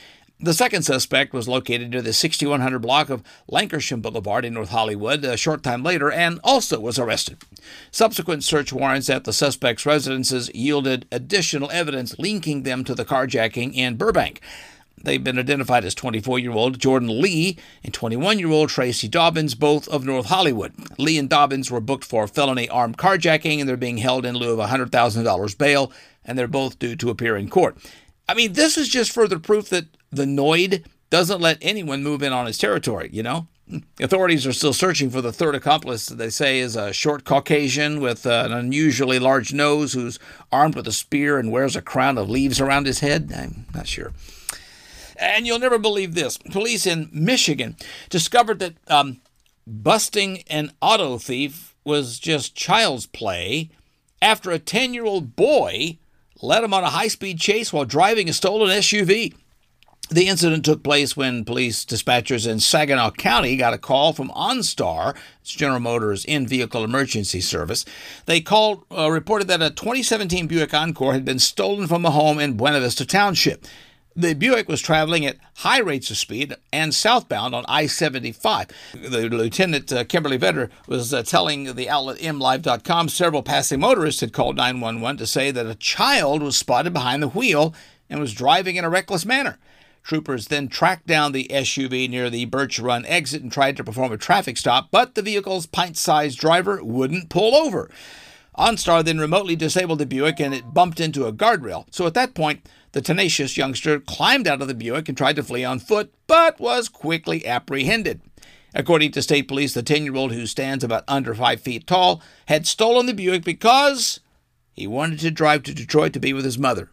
The 0.41 0.53
second 0.53 0.83
suspect 0.83 1.33
was 1.33 1.49
located 1.49 1.89
near 1.89 2.01
the 2.01 2.13
6100 2.13 2.79
block 2.79 3.09
of 3.09 3.23
Lankershim 3.51 4.01
Boulevard 4.01 4.45
in 4.45 4.53
North 4.53 4.69
Hollywood 4.69 5.25
a 5.25 5.35
short 5.35 5.63
time 5.63 5.83
later 5.83 6.09
and 6.09 6.39
also 6.45 6.79
was 6.79 6.97
arrested. 6.97 7.39
Subsequent 7.91 8.45
search 8.45 8.71
warrants 8.71 9.09
at 9.09 9.25
the 9.25 9.33
suspects' 9.33 9.85
residences 9.85 10.49
yielded 10.55 11.05
additional 11.11 11.69
evidence 11.71 12.17
linking 12.17 12.63
them 12.63 12.85
to 12.85 12.95
the 12.95 13.03
carjacking 13.03 13.73
in 13.75 13.97
Burbank. 13.97 14.39
They've 15.03 15.21
been 15.21 15.39
identified 15.39 15.83
as 15.83 15.93
24 15.93 16.39
year 16.39 16.51
old 16.51 16.79
Jordan 16.79 17.21
Lee 17.21 17.57
and 17.83 17.93
21 17.93 18.39
year 18.39 18.51
old 18.51 18.69
Tracy 18.69 19.09
Dobbins, 19.09 19.55
both 19.55 19.89
of 19.89 20.05
North 20.05 20.27
Hollywood. 20.27 20.71
Lee 20.97 21.17
and 21.17 21.29
Dobbins 21.29 21.69
were 21.69 21.81
booked 21.81 22.05
for 22.05 22.27
felony 22.27 22.69
armed 22.69 22.97
carjacking 22.97 23.59
and 23.59 23.67
they're 23.67 23.75
being 23.75 23.97
held 23.97 24.25
in 24.25 24.35
lieu 24.35 24.57
of 24.57 24.69
$100,000 24.69 25.57
bail, 25.57 25.91
and 26.23 26.37
they're 26.37 26.47
both 26.47 26.79
due 26.79 26.95
to 26.95 27.09
appear 27.09 27.35
in 27.35 27.49
court. 27.49 27.77
I 28.29 28.35
mean, 28.35 28.53
this 28.53 28.77
is 28.77 28.87
just 28.87 29.11
further 29.11 29.39
proof 29.39 29.69
that 29.69 29.85
the 30.11 30.25
Noid 30.25 30.85
doesn't 31.09 31.41
let 31.41 31.57
anyone 31.63 32.03
move 32.03 32.21
in 32.21 32.31
on 32.31 32.45
his 32.45 32.59
territory, 32.59 33.09
you 33.11 33.23
know? 33.23 33.47
Authorities 33.99 34.45
are 34.45 34.53
still 34.53 34.71
searching 34.71 35.09
for 35.09 35.19
the 35.19 35.33
third 35.33 35.55
accomplice, 35.55 36.05
they 36.05 36.29
say 36.29 36.59
is 36.59 36.75
a 36.75 36.93
short 36.93 37.23
Caucasian 37.23 37.99
with 37.99 38.27
an 38.27 38.51
unusually 38.51 39.17
large 39.17 39.51
nose 39.51 39.93
who's 39.93 40.19
armed 40.51 40.75
with 40.75 40.87
a 40.87 40.91
spear 40.91 41.39
and 41.39 41.51
wears 41.51 41.75
a 41.75 41.81
crown 41.81 42.19
of 42.19 42.29
leaves 42.29 42.61
around 42.61 42.85
his 42.85 42.99
head. 42.99 43.33
I'm 43.35 43.65
not 43.73 43.87
sure. 43.87 44.13
And 45.15 45.47
you'll 45.47 45.57
never 45.57 45.79
believe 45.79 46.13
this. 46.13 46.37
Police 46.37 46.85
in 46.85 47.09
Michigan 47.11 47.77
discovered 48.09 48.59
that 48.59 48.75
um, 48.89 49.21
busting 49.65 50.43
an 50.51 50.71
auto 50.83 51.17
thief 51.17 51.75
was 51.83 52.19
just 52.19 52.53
child's 52.53 53.07
play 53.07 53.71
after 54.21 54.51
a 54.51 54.59
10 54.59 54.93
year 54.93 55.05
old 55.05 55.35
boy 55.35 55.97
led 56.41 56.63
him 56.63 56.73
on 56.73 56.83
a 56.83 56.89
high 56.89 57.07
speed 57.07 57.39
chase 57.39 57.71
while 57.73 57.85
driving 57.85 58.29
a 58.29 58.33
stolen 58.33 58.69
SUV. 58.69 59.33
The 60.11 60.27
incident 60.27 60.65
took 60.65 60.81
place 60.81 61.15
when 61.15 61.45
police 61.45 61.85
dispatchers 61.85 62.49
in 62.49 62.59
Saginaw 62.59 63.11
County 63.11 63.55
got 63.55 63.75
a 63.75 63.77
call 63.77 64.11
from 64.11 64.29
OnStar, 64.29 65.15
it's 65.41 65.53
General 65.53 65.79
Motors 65.79 66.25
in 66.25 66.47
vehicle 66.47 66.83
emergency 66.83 67.41
service. 67.41 67.85
They 68.25 68.41
called, 68.41 68.85
uh, 68.89 69.11
reported 69.11 69.47
that 69.49 69.61
a 69.61 69.69
2017 69.69 70.47
Buick 70.47 70.73
Encore 70.73 71.13
had 71.13 71.25
been 71.25 71.37
stolen 71.37 71.85
from 71.85 72.05
a 72.05 72.11
home 72.11 72.39
in 72.39 72.57
Buena 72.57 72.79
Vista 72.79 73.05
Township. 73.05 73.67
The 74.19 74.33
Buick 74.33 74.67
was 74.67 74.81
traveling 74.81 75.25
at 75.25 75.37
high 75.59 75.79
rates 75.79 76.11
of 76.11 76.17
speed 76.17 76.53
and 76.73 76.93
southbound 76.93 77.55
on 77.55 77.63
I 77.69 77.85
75. 77.85 78.67
The 78.91 79.29
Lieutenant 79.29 79.93
uh, 79.93 80.03
Kimberly 80.03 80.37
Vetter 80.37 80.69
was 80.87 81.13
uh, 81.13 81.23
telling 81.23 81.73
the 81.73 81.89
outlet 81.89 82.17
MLive.com 82.17 83.07
several 83.07 83.43
passing 83.43 83.79
motorists 83.79 84.19
had 84.19 84.33
called 84.33 84.57
911 84.57 85.19
to 85.19 85.25
say 85.25 85.51
that 85.51 85.65
a 85.65 85.75
child 85.75 86.43
was 86.43 86.57
spotted 86.57 86.91
behind 86.91 87.23
the 87.23 87.29
wheel 87.29 87.73
and 88.09 88.19
was 88.19 88.33
driving 88.33 88.75
in 88.75 88.83
a 88.83 88.89
reckless 88.89 89.25
manner. 89.25 89.57
Troopers 90.03 90.47
then 90.47 90.67
tracked 90.67 91.07
down 91.07 91.31
the 91.31 91.47
SUV 91.49 92.09
near 92.09 92.29
the 92.29 92.43
Birch 92.43 92.77
Run 92.77 93.05
exit 93.05 93.41
and 93.41 93.49
tried 93.49 93.77
to 93.77 93.85
perform 93.85 94.11
a 94.11 94.17
traffic 94.17 94.57
stop, 94.57 94.89
but 94.91 95.15
the 95.15 95.21
vehicle's 95.21 95.65
pint 95.65 95.95
sized 95.95 96.39
driver 96.39 96.83
wouldn't 96.83 97.29
pull 97.29 97.55
over. 97.55 97.89
OnStar 98.57 99.01
then 99.01 99.19
remotely 99.19 99.55
disabled 99.55 99.99
the 99.99 100.05
Buick 100.05 100.41
and 100.41 100.53
it 100.53 100.73
bumped 100.73 100.99
into 100.99 101.25
a 101.25 101.31
guardrail. 101.31 101.85
So 101.91 102.05
at 102.05 102.13
that 102.15 102.33
point, 102.33 102.67
the 102.91 103.01
tenacious 103.01 103.57
youngster 103.57 103.99
climbed 103.99 104.47
out 104.47 104.61
of 104.61 104.67
the 104.67 104.73
Buick 104.73 105.07
and 105.07 105.17
tried 105.17 105.35
to 105.35 105.43
flee 105.43 105.63
on 105.63 105.79
foot, 105.79 106.13
but 106.27 106.59
was 106.59 106.89
quickly 106.89 107.45
apprehended. 107.45 108.21
According 108.73 109.11
to 109.11 109.21
state 109.21 109.47
police, 109.47 109.73
the 109.73 109.83
10 109.83 110.03
year 110.03 110.15
old, 110.15 110.31
who 110.31 110.45
stands 110.45 110.83
about 110.83 111.03
under 111.07 111.33
five 111.33 111.61
feet 111.61 111.87
tall, 111.87 112.21
had 112.47 112.67
stolen 112.67 113.05
the 113.05 113.13
Buick 113.13 113.43
because 113.43 114.19
he 114.73 114.87
wanted 114.87 115.19
to 115.19 115.31
drive 115.31 115.63
to 115.63 115.73
Detroit 115.73 116.13
to 116.13 116.19
be 116.19 116.33
with 116.33 116.45
his 116.45 116.57
mother. 116.57 116.89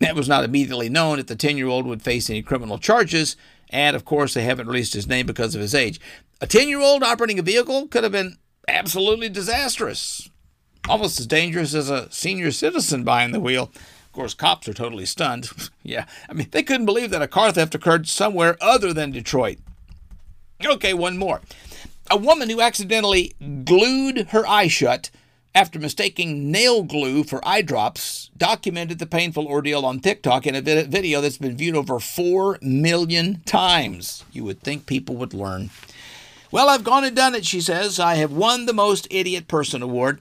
It 0.00 0.14
was 0.14 0.28
not 0.28 0.44
immediately 0.44 0.88
known 0.88 1.18
if 1.18 1.26
the 1.26 1.36
10 1.36 1.56
year 1.56 1.66
old 1.66 1.86
would 1.86 2.02
face 2.02 2.30
any 2.30 2.42
criminal 2.42 2.78
charges, 2.78 3.36
And 3.70 3.96
of 3.96 4.04
course, 4.04 4.34
they 4.34 4.44
haven't 4.44 4.68
released 4.68 4.94
his 4.94 5.08
name 5.08 5.26
because 5.26 5.54
of 5.54 5.60
his 5.60 5.74
age. 5.74 6.00
A 6.40 6.46
10 6.46 6.68
year 6.68 6.80
old 6.80 7.02
operating 7.02 7.38
a 7.38 7.42
vehicle 7.42 7.88
could 7.88 8.04
have 8.04 8.12
been 8.12 8.36
absolutely 8.68 9.28
disastrous, 9.28 10.30
almost 10.88 11.18
as 11.18 11.26
dangerous 11.26 11.74
as 11.74 11.90
a 11.90 12.10
senior 12.12 12.52
citizen 12.52 13.02
behind 13.02 13.34
the 13.34 13.40
wheel. 13.40 13.72
Course, 14.18 14.34
cops 14.34 14.66
are 14.66 14.74
totally 14.74 15.06
stunned. 15.06 15.48
yeah, 15.84 16.04
I 16.28 16.32
mean, 16.32 16.48
they 16.50 16.64
couldn't 16.64 16.86
believe 16.86 17.10
that 17.10 17.22
a 17.22 17.28
car 17.28 17.52
theft 17.52 17.76
occurred 17.76 18.08
somewhere 18.08 18.56
other 18.60 18.92
than 18.92 19.12
Detroit. 19.12 19.58
Okay, 20.64 20.92
one 20.92 21.16
more. 21.16 21.40
A 22.10 22.16
woman 22.16 22.50
who 22.50 22.60
accidentally 22.60 23.36
glued 23.64 24.30
her 24.30 24.44
eye 24.44 24.66
shut 24.66 25.12
after 25.54 25.78
mistaking 25.78 26.50
nail 26.50 26.82
glue 26.82 27.22
for 27.22 27.40
eye 27.46 27.62
drops 27.62 28.32
documented 28.36 28.98
the 28.98 29.06
painful 29.06 29.46
ordeal 29.46 29.86
on 29.86 30.00
TikTok 30.00 30.48
in 30.48 30.56
a 30.56 30.62
video 30.62 31.20
that's 31.20 31.38
been 31.38 31.56
viewed 31.56 31.76
over 31.76 32.00
4 32.00 32.58
million 32.60 33.40
times. 33.42 34.24
You 34.32 34.42
would 34.42 34.62
think 34.62 34.86
people 34.86 35.14
would 35.14 35.32
learn. 35.32 35.70
Well, 36.50 36.68
I've 36.68 36.82
gone 36.82 37.04
and 37.04 37.14
done 37.14 37.36
it, 37.36 37.46
she 37.46 37.60
says. 37.60 38.00
I 38.00 38.16
have 38.16 38.32
won 38.32 38.66
the 38.66 38.72
Most 38.72 39.06
Idiot 39.12 39.46
Person 39.46 39.80
Award. 39.80 40.20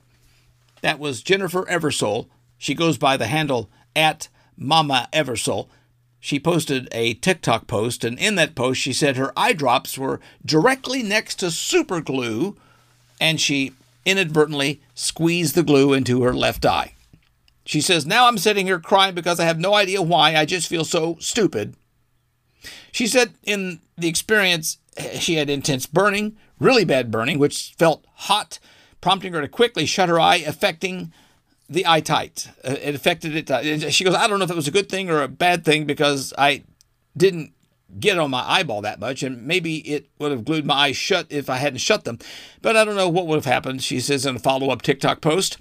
That 0.82 1.00
was 1.00 1.24
Jennifer 1.24 1.64
Eversole. 1.64 2.28
She 2.60 2.76
goes 2.76 3.00
by 3.00 3.18
the 3.18 3.26
handle 3.26 3.72
at 3.98 4.30
Mama 4.56 5.10
Eversole. 5.12 5.68
She 6.20 6.40
posted 6.40 6.88
a 6.92 7.16
TikTok 7.16 7.68
post, 7.68 8.04
and 8.04 8.18
in 8.18 8.36
that 8.36 8.56
post, 8.56 8.80
she 8.80 8.94
said 8.94 9.18
her 9.18 9.34
eye 9.38 9.54
drops 9.54 9.98
were 9.98 10.20
directly 10.46 11.04
next 11.04 11.36
to 11.36 11.52
super 11.52 12.00
glue, 12.00 12.56
and 13.20 13.42
she 13.42 13.74
inadvertently 14.06 14.82
squeezed 14.94 15.56
the 15.56 15.64
glue 15.64 15.94
into 15.94 16.24
her 16.24 16.34
left 16.34 16.66
eye. 16.66 16.94
She 17.66 17.82
says, 17.82 18.06
Now 18.06 18.28
I'm 18.28 18.38
sitting 18.38 18.66
here 18.66 18.80
crying 18.80 19.16
because 19.16 19.40
I 19.40 19.46
have 19.46 19.60
no 19.60 19.74
idea 19.74 20.02
why. 20.02 20.36
I 20.36 20.46
just 20.46 20.70
feel 20.70 20.86
so 20.86 21.18
stupid. 21.20 21.76
She 22.92 23.08
said 23.08 23.34
in 23.44 23.82
the 23.98 24.08
experience, 24.08 24.78
she 25.14 25.36
had 25.36 25.50
intense 25.50 25.86
burning, 25.86 26.38
really 26.60 26.86
bad 26.86 27.12
burning, 27.12 27.40
which 27.40 27.74
felt 27.78 28.06
hot, 28.14 28.60
prompting 29.02 29.34
her 29.34 29.42
to 29.42 29.48
quickly 29.48 29.86
shut 29.86 30.10
her 30.10 30.20
eye, 30.20 30.38
affecting 30.38 31.12
the 31.70 31.86
eye 31.86 32.02
tight. 32.02 32.50
Uh, 32.64 32.76
it 32.82 32.96
affected 32.96 33.36
it. 33.36 33.52
Uh, 33.52 33.90
she 33.90 34.04
goes, 34.04 34.16
I 34.16 34.28
don't 34.28 34.40
know 34.40 34.46
if 34.46 34.52
it 34.52 34.56
was 34.56 34.68
a 34.68 34.72
good 34.72 34.90
thing 34.90 35.10
or 35.10 35.22
a 35.22 35.28
bad 35.28 35.66
thing 35.66 35.86
because 35.86 36.34
I 36.38 36.64
didn't 37.16 37.54
get 38.00 38.18
on 38.18 38.30
my 38.30 38.42
eyeball 38.42 38.82
that 38.82 39.00
much, 39.00 39.24
and 39.24 39.46
maybe 39.46 39.78
it 39.78 40.10
would 40.20 40.32
have 40.32 40.46
glued 40.46 40.66
my 40.66 40.74
eyes 40.76 40.98
shut 40.98 41.28
if 41.30 41.50
I 41.50 41.58
hadn't 41.58 41.80
shut 41.80 42.04
them. 42.04 42.20
But 42.62 42.76
I 42.76 42.84
don't 42.84 42.96
know 42.96 43.10
what 43.10 43.28
would 43.28 43.38
have 43.38 43.46
happened, 43.46 43.82
she 43.82 44.00
says 44.00 44.26
in 44.26 44.36
a 44.36 44.40
follow 44.40 44.70
up 44.70 44.82
TikTok 44.82 45.22
post. 45.22 45.58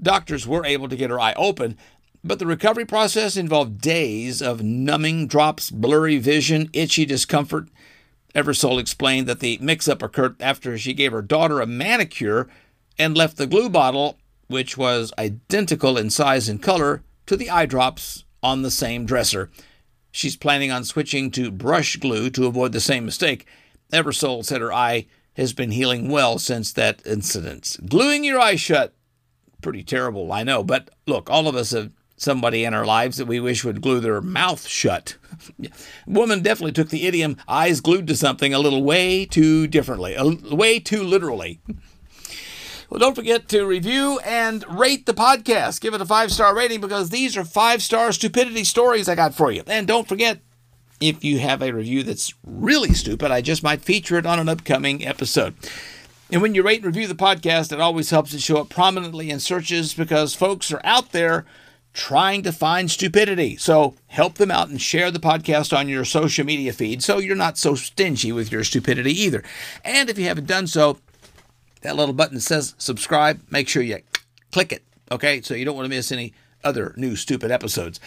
Doctors 0.00 0.46
were 0.46 0.64
able 0.64 0.88
to 0.88 0.96
get 0.96 1.10
her 1.10 1.20
eye 1.20 1.34
open, 1.36 1.76
but 2.22 2.38
the 2.38 2.46
recovery 2.46 2.84
process 2.84 3.36
involved 3.36 3.80
days 3.80 4.42
of 4.42 4.62
numbing 4.62 5.26
drops, 5.26 5.70
blurry 5.70 6.18
vision, 6.18 6.70
itchy 6.72 7.04
discomfort. 7.04 7.68
Eversole 8.34 8.80
explained 8.80 9.26
that 9.26 9.40
the 9.40 9.58
mix 9.60 9.88
up 9.88 10.02
occurred 10.02 10.40
after 10.40 10.76
she 10.76 10.92
gave 10.92 11.12
her 11.12 11.22
daughter 11.22 11.60
a 11.60 11.66
manicure 11.66 12.48
and 12.98 13.16
left 13.16 13.38
the 13.38 13.46
glue 13.46 13.70
bottle, 13.70 14.18
which 14.48 14.76
was 14.76 15.12
identical 15.18 15.98
in 15.98 16.10
size 16.10 16.48
and 16.48 16.62
color, 16.62 17.02
to 17.26 17.36
the 17.36 17.50
eye 17.50 17.66
drops 17.66 18.24
on 18.42 18.62
the 18.62 18.70
same 18.70 19.04
dresser. 19.06 19.50
She's 20.12 20.36
planning 20.36 20.70
on 20.70 20.84
switching 20.84 21.30
to 21.32 21.50
brush 21.50 21.96
glue 21.96 22.30
to 22.30 22.46
avoid 22.46 22.72
the 22.72 22.80
same 22.80 23.04
mistake. 23.04 23.46
Eversole 23.92 24.44
said 24.44 24.60
her 24.60 24.72
eye 24.72 25.06
has 25.34 25.52
been 25.52 25.70
healing 25.70 26.08
well 26.08 26.38
since 26.38 26.72
that 26.72 27.04
incident. 27.06 27.76
Gluing 27.88 28.24
your 28.24 28.40
eye 28.40 28.56
shut, 28.56 28.94
pretty 29.60 29.82
terrible, 29.82 30.32
I 30.32 30.42
know, 30.42 30.62
but 30.62 30.90
look, 31.06 31.28
all 31.28 31.48
of 31.48 31.54
us 31.54 31.72
have 31.72 31.92
somebody 32.16 32.64
in 32.64 32.72
our 32.72 32.86
lives 32.86 33.18
that 33.18 33.26
we 33.26 33.40
wish 33.40 33.64
would 33.64 33.82
glue 33.82 34.00
their 34.00 34.20
mouth 34.20 34.66
shut. 34.66 35.16
Woman 36.06 36.42
definitely 36.42 36.72
took 36.72 36.88
the 36.88 37.06
idiom 37.06 37.36
eyes 37.46 37.80
glued 37.80 38.06
to 38.06 38.16
something 38.16 38.54
a 38.54 38.58
little 38.58 38.82
way 38.82 39.26
too 39.26 39.66
differently, 39.66 40.14
a 40.14 40.24
way 40.54 40.78
too 40.78 41.02
literally. 41.02 41.60
Well, 42.88 43.00
don't 43.00 43.16
forget 43.16 43.48
to 43.48 43.64
review 43.64 44.20
and 44.24 44.64
rate 44.78 45.06
the 45.06 45.14
podcast. 45.14 45.80
Give 45.80 45.94
it 45.94 46.00
a 46.00 46.06
five 46.06 46.30
star 46.30 46.54
rating 46.54 46.80
because 46.80 47.10
these 47.10 47.36
are 47.36 47.44
five 47.44 47.82
star 47.82 48.12
stupidity 48.12 48.64
stories 48.64 49.08
I 49.08 49.14
got 49.14 49.34
for 49.34 49.50
you. 49.50 49.62
And 49.66 49.86
don't 49.86 50.08
forget, 50.08 50.38
if 51.00 51.24
you 51.24 51.40
have 51.40 51.62
a 51.62 51.72
review 51.72 52.02
that's 52.02 52.32
really 52.44 52.94
stupid, 52.94 53.30
I 53.30 53.40
just 53.40 53.62
might 53.62 53.82
feature 53.82 54.18
it 54.18 54.26
on 54.26 54.38
an 54.38 54.48
upcoming 54.48 55.04
episode. 55.04 55.54
And 56.30 56.42
when 56.42 56.54
you 56.54 56.62
rate 56.62 56.78
and 56.78 56.86
review 56.86 57.06
the 57.06 57.14
podcast, 57.14 57.72
it 57.72 57.80
always 57.80 58.10
helps 58.10 58.34
it 58.34 58.40
show 58.40 58.58
up 58.58 58.68
prominently 58.68 59.30
in 59.30 59.40
searches 59.40 59.94
because 59.94 60.34
folks 60.34 60.72
are 60.72 60.80
out 60.84 61.12
there 61.12 61.44
trying 61.92 62.42
to 62.42 62.52
find 62.52 62.90
stupidity. 62.90 63.56
So 63.56 63.94
help 64.08 64.34
them 64.34 64.50
out 64.50 64.68
and 64.68 64.80
share 64.80 65.10
the 65.10 65.18
podcast 65.18 65.76
on 65.76 65.88
your 65.88 66.04
social 66.04 66.44
media 66.44 66.72
feed 66.72 67.02
so 67.02 67.18
you're 67.18 67.34
not 67.34 67.56
so 67.56 67.74
stingy 67.74 68.32
with 68.32 68.52
your 68.52 68.64
stupidity 68.64 69.12
either. 69.12 69.42
And 69.84 70.10
if 70.10 70.18
you 70.18 70.26
haven't 70.26 70.46
done 70.46 70.66
so, 70.66 70.98
that 71.82 71.96
little 71.96 72.14
button 72.14 72.36
that 72.36 72.40
says 72.40 72.74
subscribe, 72.78 73.40
make 73.50 73.68
sure 73.68 73.82
you 73.82 73.98
click 74.52 74.72
it, 74.72 74.82
okay? 75.10 75.40
So 75.42 75.54
you 75.54 75.64
don't 75.64 75.76
want 75.76 75.86
to 75.86 75.94
miss 75.94 76.12
any 76.12 76.32
other 76.64 76.94
new 76.96 77.16
stupid 77.16 77.50
episodes. 77.50 78.00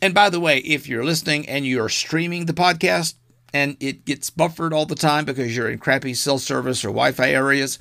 And 0.00 0.14
by 0.14 0.30
the 0.30 0.40
way, 0.40 0.58
if 0.58 0.88
you're 0.88 1.04
listening 1.04 1.48
and 1.48 1.66
you're 1.66 1.88
streaming 1.88 2.46
the 2.46 2.52
podcast 2.52 3.14
and 3.52 3.76
it 3.80 4.04
gets 4.04 4.30
buffered 4.30 4.72
all 4.72 4.86
the 4.86 4.94
time 4.94 5.24
because 5.24 5.56
you're 5.56 5.70
in 5.70 5.78
crappy 5.78 6.14
cell 6.14 6.38
service 6.38 6.84
or 6.84 6.88
Wi 6.88 7.12
Fi 7.12 7.30
areas, 7.30 7.78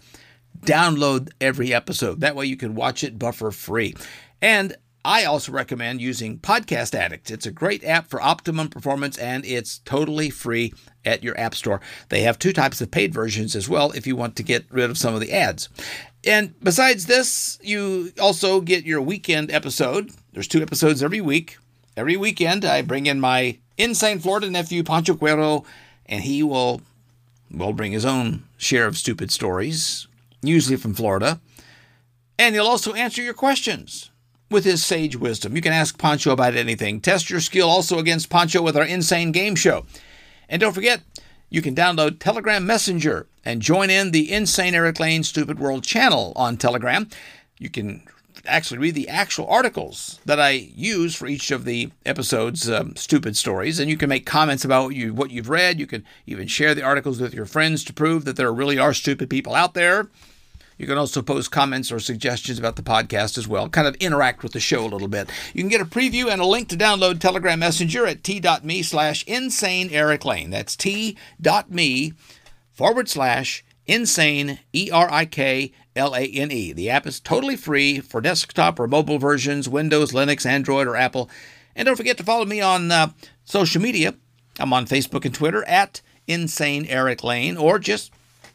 download 0.62 1.32
every 1.42 1.74
episode. 1.74 2.22
That 2.22 2.36
way 2.36 2.46
you 2.46 2.58
can 2.58 2.76
watch 2.76 3.04
it 3.04 3.20
buffer 3.20 3.52
free. 3.52 3.96
And 4.42 4.76
I 5.06 5.26
also 5.26 5.52
recommend 5.52 6.00
using 6.00 6.40
Podcast 6.40 6.96
Addict. 6.96 7.30
It's 7.30 7.46
a 7.46 7.52
great 7.52 7.84
app 7.84 8.08
for 8.08 8.22
optimum 8.22 8.70
performance 8.70 9.18
and 9.18 9.46
it's 9.46 9.80
totally 9.80 10.30
free 10.30 10.74
at 11.04 11.24
your 11.24 11.38
app 11.38 11.56
store. 11.56 11.82
They 12.08 12.22
have 12.22 12.40
two 12.40 12.54
types 12.54 12.80
of 12.80 12.90
paid 12.90 13.14
versions 13.14 13.54
as 13.54 13.68
well 13.68 13.92
if 13.92 14.08
you 14.08 14.16
want 14.16 14.38
to 14.38 14.44
get 14.44 14.66
rid 14.72 14.90
of 14.90 14.98
some 14.98 15.14
of 15.14 15.20
the 15.20 15.34
ads. 15.34 15.68
And 16.26 16.54
besides 16.64 17.06
this, 17.08 17.60
you 17.62 18.14
also 18.18 18.62
get 18.62 18.86
your 18.86 19.02
weekend 19.02 19.52
episode. 19.52 20.12
There's 20.32 20.48
two 20.48 20.62
episodes 20.62 21.04
every 21.04 21.20
week. 21.20 21.58
Every 21.98 22.16
weekend, 22.16 22.64
I 22.64 22.82
bring 22.82 23.06
in 23.06 23.20
my 23.20 23.58
insane 23.78 24.20
Florida 24.20 24.50
nephew, 24.50 24.84
Pancho 24.84 25.16
Cuero, 25.16 25.66
and 26.06 26.24
he 26.24 26.44
will, 26.44 26.82
will 27.52 27.74
bring 27.74 27.92
his 27.92 28.06
own 28.06 28.46
share 28.56 28.88
of 28.88 28.98
stupid 28.98 29.32
stories, 29.32 30.08
usually 30.42 30.78
from 30.78 30.94
Florida. 30.94 31.42
And 32.40 32.56
he'll 32.56 32.68
also 32.68 32.94
answer 32.94 33.22
your 33.22 33.34
questions 33.34 34.10
with 34.54 34.64
his 34.64 34.86
sage 34.86 35.18
wisdom. 35.18 35.56
You 35.56 35.62
can 35.62 35.74
ask 35.74 35.98
Pancho 35.98 36.32
about 36.32 36.56
anything. 36.56 37.02
Test 37.02 37.30
your 37.30 37.42
skill 37.42 37.68
also 37.68 38.00
against 38.00 38.30
Pancho 38.30 38.62
with 38.62 38.78
our 38.78 38.86
insane 38.86 39.34
game 39.34 39.56
show. 39.56 39.86
And 40.48 40.62
don't 40.62 40.74
forget, 40.74 41.02
you 41.50 41.62
can 41.62 41.76
download 41.76 42.20
Telegram 42.20 42.66
Messenger 42.66 43.28
and 43.44 43.62
join 43.62 43.90
in 43.90 44.12
the 44.12 44.32
Insane 44.32 44.76
Erik 44.76 45.00
Lane 45.00 45.24
Stupid 45.24 45.60
World 45.60 45.84
channel 45.84 46.32
on 46.36 46.58
Telegram. 46.58 47.10
You 47.58 47.70
can 47.70 48.04
actually 48.46 48.78
read 48.78 48.96
the 48.96 49.10
actual 49.10 49.48
articles 49.48 50.20
that 50.26 50.40
I 50.40 50.52
use 50.52 51.16
for 51.16 51.28
each 51.28 51.52
of 51.52 51.66
the 51.66 51.92
episodes' 52.06 52.70
um, 52.70 52.96
stupid 52.96 53.36
stories, 53.36 53.80
and 53.80 53.90
you 53.90 53.98
can 53.98 54.10
make 54.10 54.26
comments 54.26 54.66
about 54.66 54.86
what, 54.86 54.96
you, 54.96 55.14
what 55.14 55.32
you've 55.32 55.50
read. 55.50 55.80
You 55.80 55.88
can 55.88 56.04
even 56.28 56.48
share 56.48 56.76
the 56.76 56.84
articles 56.84 57.20
with 57.20 57.34
your 57.34 57.46
friends 57.46 57.84
to 57.86 57.94
prove 57.94 58.26
that 58.26 58.36
there 58.36 58.54
really 58.54 58.78
are 58.78 58.94
stupid 58.94 59.30
people 59.30 59.56
out 59.56 59.74
there. 59.74 60.10
You 60.78 60.88
can 60.88 60.98
also 60.98 61.22
post 61.22 61.52
comments 61.52 61.92
or 61.92 62.00
suggestions 62.00 62.60
about 62.60 62.76
the 62.76 62.82
podcast 62.82 63.38
as 63.38 63.48
well. 63.48 63.70
Kind 63.70 63.88
of 63.88 63.96
interact 63.96 64.44
with 64.44 64.54
the 64.54 64.60
show 64.60 64.86
a 64.86 64.88
little 64.88 65.08
bit. 65.08 65.30
You 65.54 65.62
can 65.62 65.70
get 65.70 65.82
a 65.82 65.86
preview 65.86 66.32
and 66.32 66.42
a 66.42 66.46
link 66.46 66.70
to 66.70 66.78
download 66.78 67.20
Telegram 67.20 67.60
Messenger 67.60 68.06
at 68.08 68.24
t.me 68.24 68.84
slash 68.84 69.24
insane 69.26 69.90
Erik 69.92 70.26
Lane. 70.26 70.50
That's 70.50 70.76
t.me 70.76 72.14
forward 72.72 73.10
slash 73.10 73.64
insane 73.86 74.60
E 74.74 74.90
R 74.92 75.12
I 75.12 75.26
K 75.26 75.72
L 75.96 76.16
A 76.16 76.26
N 76.26 76.52
E. 76.52 76.74
The 76.74 76.90
app 76.90 77.06
is 77.06 77.20
totally 77.20 77.56
free 77.56 78.00
for 78.00 78.22
desktop 78.22 78.80
or 78.80 78.88
mobile 78.88 79.20
versions, 79.20 79.70
Windows, 79.70 80.12
Linux, 80.12 80.46
Android, 80.46 80.88
or 80.88 80.96
Apple. 80.96 81.30
And 81.76 81.86
don't 81.86 81.96
forget 81.96 82.18
to 82.18 82.24
follow 82.24 82.46
me 82.46 82.62
on 82.62 82.92
uh, 82.92 83.12
social 83.46 83.82
media. 83.82 84.16
I'm 84.60 84.74
on 84.74 84.86
Facebook 84.86 85.26
and 85.26 85.34
Twitter 85.34 85.64
at 85.68 86.02
Insane 86.28 86.86
Erik 86.86 87.24
Lane, 87.24 87.58
or 87.58 87.80
just 87.80 88.12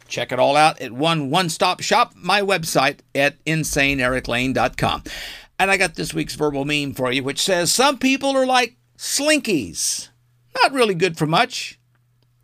Check 0.09 0.32
it 0.32 0.38
all 0.38 0.56
out 0.56 0.80
at 0.80 0.92
one 0.92 1.30
one 1.30 1.48
stop 1.48 1.80
shop, 1.80 2.14
my 2.16 2.40
website 2.40 3.00
at 3.14 3.42
insaneeriklane.com. 3.44 5.04
And 5.59 5.70
I 5.70 5.76
got 5.76 5.94
this 5.94 6.14
week's 6.14 6.34
verbal 6.34 6.64
meme 6.64 6.94
for 6.94 7.12
you, 7.12 7.22
which 7.22 7.40
says 7.40 7.70
Some 7.70 7.98
people 7.98 8.36
are 8.36 8.46
like 8.46 8.76
slinkies. 8.96 10.09
Not 10.62 10.72
really 10.72 10.94
good 10.94 11.16
for 11.16 11.26
much, 11.26 11.78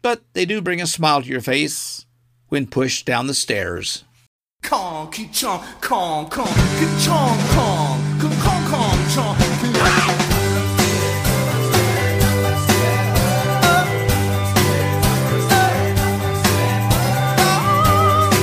but 0.03 0.23
they 0.35 0.45
do 0.45 0.61
bring 0.61 0.81
a 0.81 0.87
smile 0.87 1.23
to 1.23 1.29
your 1.29 1.41
face 1.41 2.07
when 2.49 2.67
pushed 2.67 3.07
down 3.07 3.27
the 3.27 3.35
stairs. 3.35 4.05
Kong, 4.63 5.11
ki 5.11 5.29
chong, 5.33 5.65
kong, 5.81 6.29
kong, 6.31 6.49
kong, 7.05 7.39
kong, 7.53 7.91
kong. 9.15 10.24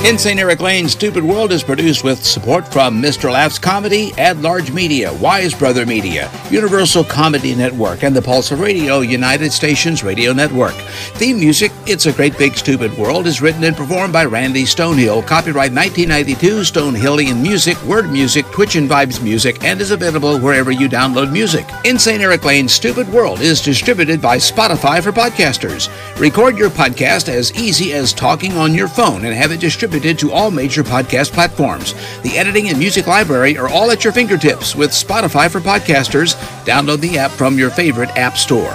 Insane 0.04 0.40
Erik 0.40 0.58
Lane's 0.58 0.90
Stupid 0.90 1.22
World 1.22 1.52
is 1.52 1.62
produced 1.62 2.02
with 2.02 2.24
support 2.24 2.66
from 2.66 3.00
Mr. 3.00 3.30
Laughs 3.30 3.56
Comedy, 3.56 4.12
Ad 4.18 4.42
Large 4.42 4.72
Media, 4.72 5.12
Wise 5.14 5.54
Brother 5.54 5.86
Media, 5.86 6.28
Universal 6.50 7.04
Comedy 7.04 7.54
Network, 7.54 8.02
and 8.02 8.14
the 8.14 8.20
Pulse 8.20 8.50
of 8.50 8.58
Radio 8.58 8.98
United 8.98 9.52
Stations 9.52 10.02
Radio 10.02 10.32
Network. 10.32 10.74
Theme 11.14 11.38
music, 11.38 11.70
It's 11.86 12.06
a 12.06 12.12
Great 12.12 12.36
Big 12.36 12.56
Stupid 12.56 12.92
World, 12.98 13.28
is 13.28 13.40
written 13.40 13.62
and 13.62 13.76
performed 13.76 14.12
by 14.12 14.24
Randy 14.24 14.64
Stonehill. 14.64 15.24
Copyright 15.24 15.72
1992, 15.72 16.62
Stonehillian 16.62 17.40
Music, 17.40 17.80
Word 17.84 18.10
Music, 18.10 18.44
Twitch 18.46 18.74
and 18.74 18.90
Vibes 18.90 19.22
Music, 19.22 19.62
and 19.62 19.80
is 19.80 19.92
available 19.92 20.36
wherever 20.40 20.72
you 20.72 20.88
download 20.88 21.32
music. 21.32 21.64
Insane 21.84 22.20
Erik 22.20 22.44
Lane's 22.44 22.72
Stupid 22.72 23.08
World 23.12 23.40
is 23.40 23.60
distributed 23.60 24.20
by 24.20 24.36
Spotify 24.36 25.00
for 25.00 25.12
podcasters. 25.12 25.88
Record 26.18 26.58
your 26.58 26.70
podcast 26.70 27.28
as 27.28 27.52
easy 27.54 27.92
as 27.92 28.12
talking 28.12 28.56
on 28.56 28.74
your 28.74 28.88
phone 28.88 29.24
and 29.24 29.32
have 29.32 29.52
it 29.52 29.60
distributed 29.92 30.18
to 30.18 30.32
all 30.32 30.50
major 30.50 30.82
podcast 30.82 31.32
platforms. 31.32 31.92
The 32.22 32.38
editing 32.38 32.68
and 32.70 32.78
music 32.78 33.06
library 33.06 33.58
are 33.58 33.68
all 33.68 33.90
at 33.90 34.04
your 34.04 34.12
fingertips 34.14 34.74
with 34.74 34.90
Spotify 34.90 35.50
for 35.50 35.60
podcasters. 35.60 36.34
Download 36.64 36.98
the 36.98 37.18
app 37.18 37.30
from 37.30 37.58
your 37.58 37.68
favorite 37.68 38.08
app 38.16 38.38
store. 38.38 38.72